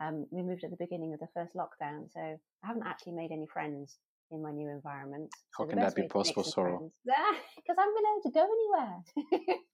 Um, 0.00 0.26
we 0.30 0.42
moved 0.42 0.62
at 0.62 0.70
the 0.70 0.76
beginning 0.76 1.14
of 1.14 1.20
the 1.20 1.28
first 1.34 1.54
lockdown, 1.56 2.12
so 2.12 2.20
I 2.20 2.66
haven't 2.66 2.86
actually 2.86 3.12
made 3.12 3.32
any 3.32 3.46
friends 3.52 3.98
in 4.30 4.42
my 4.42 4.52
new 4.52 4.68
environment. 4.68 5.30
So 5.56 5.64
How 5.64 5.70
can 5.70 5.80
that 5.80 5.94
be 5.94 6.08
possible, 6.08 6.44
Sorrel? 6.44 6.92
Because 7.04 7.76
I 7.78 7.80
haven't 7.80 7.96
been 7.96 8.12
able 8.12 8.22
to 8.22 8.30
go 8.30 8.46
anywhere. 8.46 9.58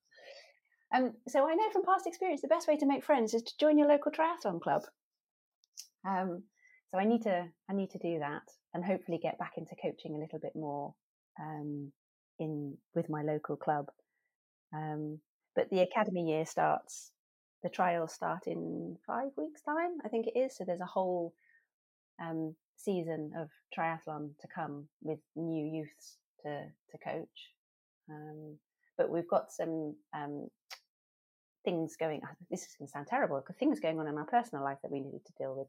Um, 0.94 1.14
so 1.26 1.48
I 1.48 1.54
know 1.54 1.70
from 1.72 1.84
past 1.84 2.06
experience 2.06 2.42
the 2.42 2.48
best 2.48 2.68
way 2.68 2.76
to 2.76 2.86
make 2.86 3.04
friends 3.04 3.32
is 3.32 3.42
to 3.42 3.52
join 3.58 3.78
your 3.78 3.88
local 3.88 4.12
triathlon 4.12 4.60
club. 4.60 4.82
Um, 6.06 6.42
so 6.90 6.98
I 6.98 7.04
need 7.04 7.22
to 7.22 7.46
I 7.70 7.72
need 7.72 7.90
to 7.92 7.98
do 7.98 8.18
that 8.18 8.42
and 8.74 8.84
hopefully 8.84 9.18
get 9.22 9.38
back 9.38 9.52
into 9.56 9.74
coaching 9.82 10.14
a 10.14 10.18
little 10.18 10.38
bit 10.38 10.52
more 10.54 10.94
um, 11.40 11.92
in 12.38 12.76
with 12.94 13.08
my 13.08 13.22
local 13.22 13.56
club. 13.56 13.86
Um, 14.74 15.18
but 15.54 15.70
the 15.70 15.80
academy 15.80 16.30
year 16.30 16.46
starts. 16.46 17.12
The 17.62 17.68
trials 17.68 18.12
start 18.12 18.46
in 18.46 18.96
five 19.06 19.30
weeks' 19.36 19.62
time, 19.62 19.98
I 20.04 20.08
think 20.08 20.26
it 20.26 20.38
is. 20.38 20.56
So 20.56 20.64
there's 20.64 20.80
a 20.80 20.86
whole 20.86 21.32
um, 22.20 22.54
season 22.76 23.32
of 23.38 23.48
triathlon 23.76 24.30
to 24.40 24.48
come 24.52 24.88
with 25.02 25.20
new 25.36 25.64
youths 25.64 26.18
to 26.42 26.64
to 26.90 26.98
coach. 26.98 27.52
Um, 28.10 28.56
but 28.98 29.10
we've 29.10 29.28
got 29.28 29.52
some 29.52 29.94
um, 30.14 30.48
things 31.64 31.96
going. 31.98 32.20
This 32.50 32.62
is 32.62 32.74
going 32.78 32.88
to 32.88 32.92
sound 32.92 33.06
terrible 33.06 33.40
because 33.40 33.56
things 33.56 33.80
going 33.80 33.98
on 33.98 34.08
in 34.08 34.18
our 34.18 34.26
personal 34.26 34.64
life 34.64 34.78
that 34.82 34.90
we 34.90 35.00
needed 35.00 35.24
to 35.24 35.32
deal 35.38 35.56
with. 35.56 35.68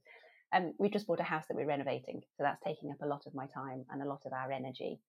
Um, 0.54 0.74
we've 0.78 0.92
just 0.92 1.08
bought 1.08 1.20
a 1.20 1.24
house 1.24 1.46
that 1.48 1.56
we're 1.56 1.66
renovating, 1.66 2.22
so 2.38 2.44
that's 2.44 2.62
taking 2.64 2.92
up 2.92 3.02
a 3.02 3.08
lot 3.08 3.24
of 3.26 3.34
my 3.34 3.48
time 3.48 3.86
and 3.92 4.02
a 4.02 4.08
lot 4.08 4.22
of 4.26 4.34
our 4.34 4.52
energy. 4.52 5.00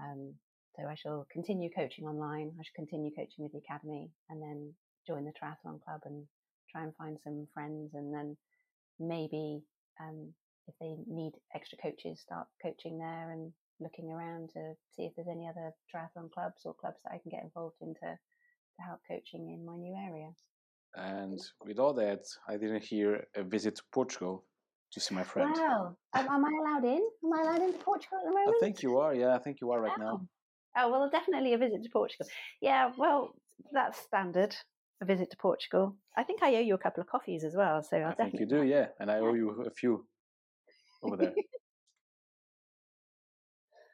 Um, 0.00 0.34
so 0.76 0.86
I 0.88 0.94
shall 0.94 1.26
continue 1.32 1.70
coaching 1.70 2.06
online. 2.06 2.52
I 2.58 2.62
shall 2.62 2.84
continue 2.84 3.10
coaching 3.10 3.44
with 3.44 3.52
the 3.52 3.58
academy, 3.58 4.10
and 4.30 4.42
then 4.42 4.72
join 5.06 5.24
the 5.24 5.32
triathlon 5.32 5.80
club 5.82 6.00
and 6.04 6.24
try 6.70 6.82
and 6.82 6.94
find 6.96 7.18
some 7.22 7.46
friends, 7.54 7.92
and 7.94 8.12
then 8.12 8.36
maybe 8.98 9.62
um, 10.00 10.32
if 10.66 10.74
they 10.80 10.94
need 11.06 11.32
extra 11.54 11.78
coaches, 11.78 12.20
start 12.20 12.46
coaching 12.62 12.98
there 12.98 13.32
and 13.32 13.52
looking 13.80 14.10
around 14.10 14.50
to 14.50 14.74
see 14.90 15.02
if 15.04 15.12
there's 15.14 15.28
any 15.28 15.48
other 15.48 15.72
triathlon 15.94 16.30
clubs 16.30 16.62
or 16.64 16.74
clubs 16.74 16.98
that 17.04 17.12
I 17.12 17.18
can 17.18 17.30
get 17.30 17.44
involved 17.44 17.76
in 17.80 17.94
to, 17.94 18.00
to 18.00 18.82
help 18.86 19.00
coaching 19.08 19.50
in 19.50 19.64
my 19.66 19.76
new 19.76 19.94
area. 19.94 20.30
And 20.96 21.40
with 21.64 21.78
all 21.78 21.92
that, 21.94 22.24
I 22.48 22.56
didn't 22.56 22.84
hear 22.84 23.26
a 23.36 23.42
visit 23.42 23.76
to 23.76 23.82
Portugal 23.92 24.44
to 24.92 25.00
see 25.00 25.14
my 25.14 25.24
friend. 25.24 25.52
Wow. 25.54 25.96
am, 26.14 26.28
am 26.28 26.44
I 26.44 26.50
allowed 26.62 26.84
in? 26.84 27.02
Am 27.24 27.32
I 27.32 27.42
allowed 27.42 27.62
into 27.62 27.78
Portugal 27.78 28.18
at 28.18 28.24
the 28.24 28.30
moment? 28.30 28.56
I 28.56 28.60
think 28.60 28.82
you 28.82 28.98
are. 28.98 29.12
Yeah, 29.14 29.34
I 29.34 29.38
think 29.38 29.60
you 29.60 29.72
are 29.72 29.80
right 29.80 29.92
oh. 29.98 30.02
now. 30.02 30.28
Oh, 30.76 30.90
well, 30.90 31.08
definitely 31.10 31.54
a 31.54 31.58
visit 31.58 31.82
to 31.82 31.90
Portugal. 31.90 32.26
Yeah, 32.60 32.90
well, 32.96 33.34
that's 33.72 33.98
standard. 33.98 34.56
A 35.02 35.04
visit 35.04 35.30
to 35.32 35.36
Portugal. 35.36 35.96
I 36.16 36.22
think 36.22 36.42
I 36.42 36.54
owe 36.54 36.60
you 36.60 36.74
a 36.74 36.78
couple 36.78 37.00
of 37.00 37.08
coffees 37.08 37.42
as 37.42 37.54
well. 37.56 37.82
So 37.82 37.96
I'll 37.96 38.12
I 38.12 38.14
think 38.14 38.38
you 38.38 38.46
do, 38.46 38.62
yeah. 38.62 38.86
And 39.00 39.10
I 39.10 39.18
owe 39.18 39.34
you 39.34 39.50
a 39.66 39.70
few 39.70 40.06
over 41.02 41.16
there. 41.16 41.34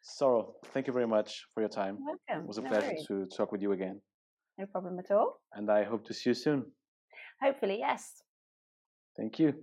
Sorrel, 0.02 0.56
thank 0.72 0.86
you 0.86 0.92
very 0.92 1.06
much 1.06 1.46
for 1.54 1.60
your 1.60 1.70
time. 1.70 1.98
welcome. 2.00 2.44
It 2.44 2.48
was 2.48 2.58
a 2.58 2.62
no 2.62 2.68
pleasure 2.68 2.86
worries. 2.88 3.06
to 3.06 3.26
talk 3.34 3.52
with 3.52 3.62
you 3.62 3.72
again. 3.72 4.00
No 4.58 4.66
problem 4.66 4.98
at 4.98 5.10
all. 5.10 5.40
And 5.54 5.70
I 5.70 5.84
hope 5.84 6.04
to 6.06 6.14
see 6.14 6.30
you 6.30 6.34
soon. 6.34 6.66
Hopefully, 7.40 7.78
yes. 7.78 8.22
Thank 9.16 9.38
you. 9.38 9.54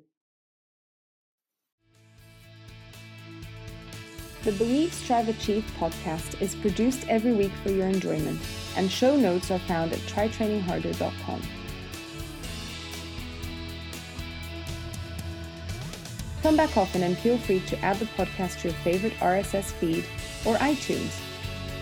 The 4.48 4.54
Believe, 4.54 4.93
Strive, 4.93 5.28
Achieve 5.28 5.70
podcast 5.78 6.41
is 6.41 6.56
produced 6.56 7.06
every 7.10 7.34
week 7.34 7.52
for 7.64 7.70
your 7.70 7.86
enjoyment, 7.86 8.39
and 8.78 8.89
show 8.89 9.18
notes 9.18 9.52
are 9.52 9.60
found 9.60 9.91
at 9.91 10.00
tritrainingharder.com. 10.00 11.41
Come 16.41 16.56
back 16.56 16.78
often 16.78 17.04
and 17.04 17.18
feel 17.18 17.38
free 17.39 17.60
to 17.60 17.78
add 17.84 17.98
the 17.98 18.06
podcast 18.06 18.62
to 18.62 18.70
your 18.70 18.78
favorite 18.86 19.16
RSS 19.20 19.74
feed 19.74 20.06
or 20.45 20.56
iTunes. 20.60 21.20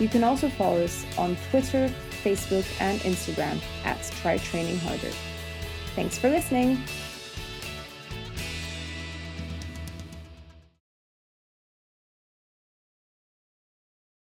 You 0.00 0.08
can 0.08 0.24
also 0.24 0.48
follow 0.48 0.82
us 0.82 1.06
on 1.16 1.36
Twitter, 1.50 1.88
Facebook, 2.24 2.66
and 2.80 3.00
Instagram 3.02 3.62
at 3.84 4.02
Tri 4.20 4.38
Training 4.38 4.80
Harder. 4.80 5.12
Thanks 5.94 6.18
for 6.18 6.30
listening. 6.30 6.82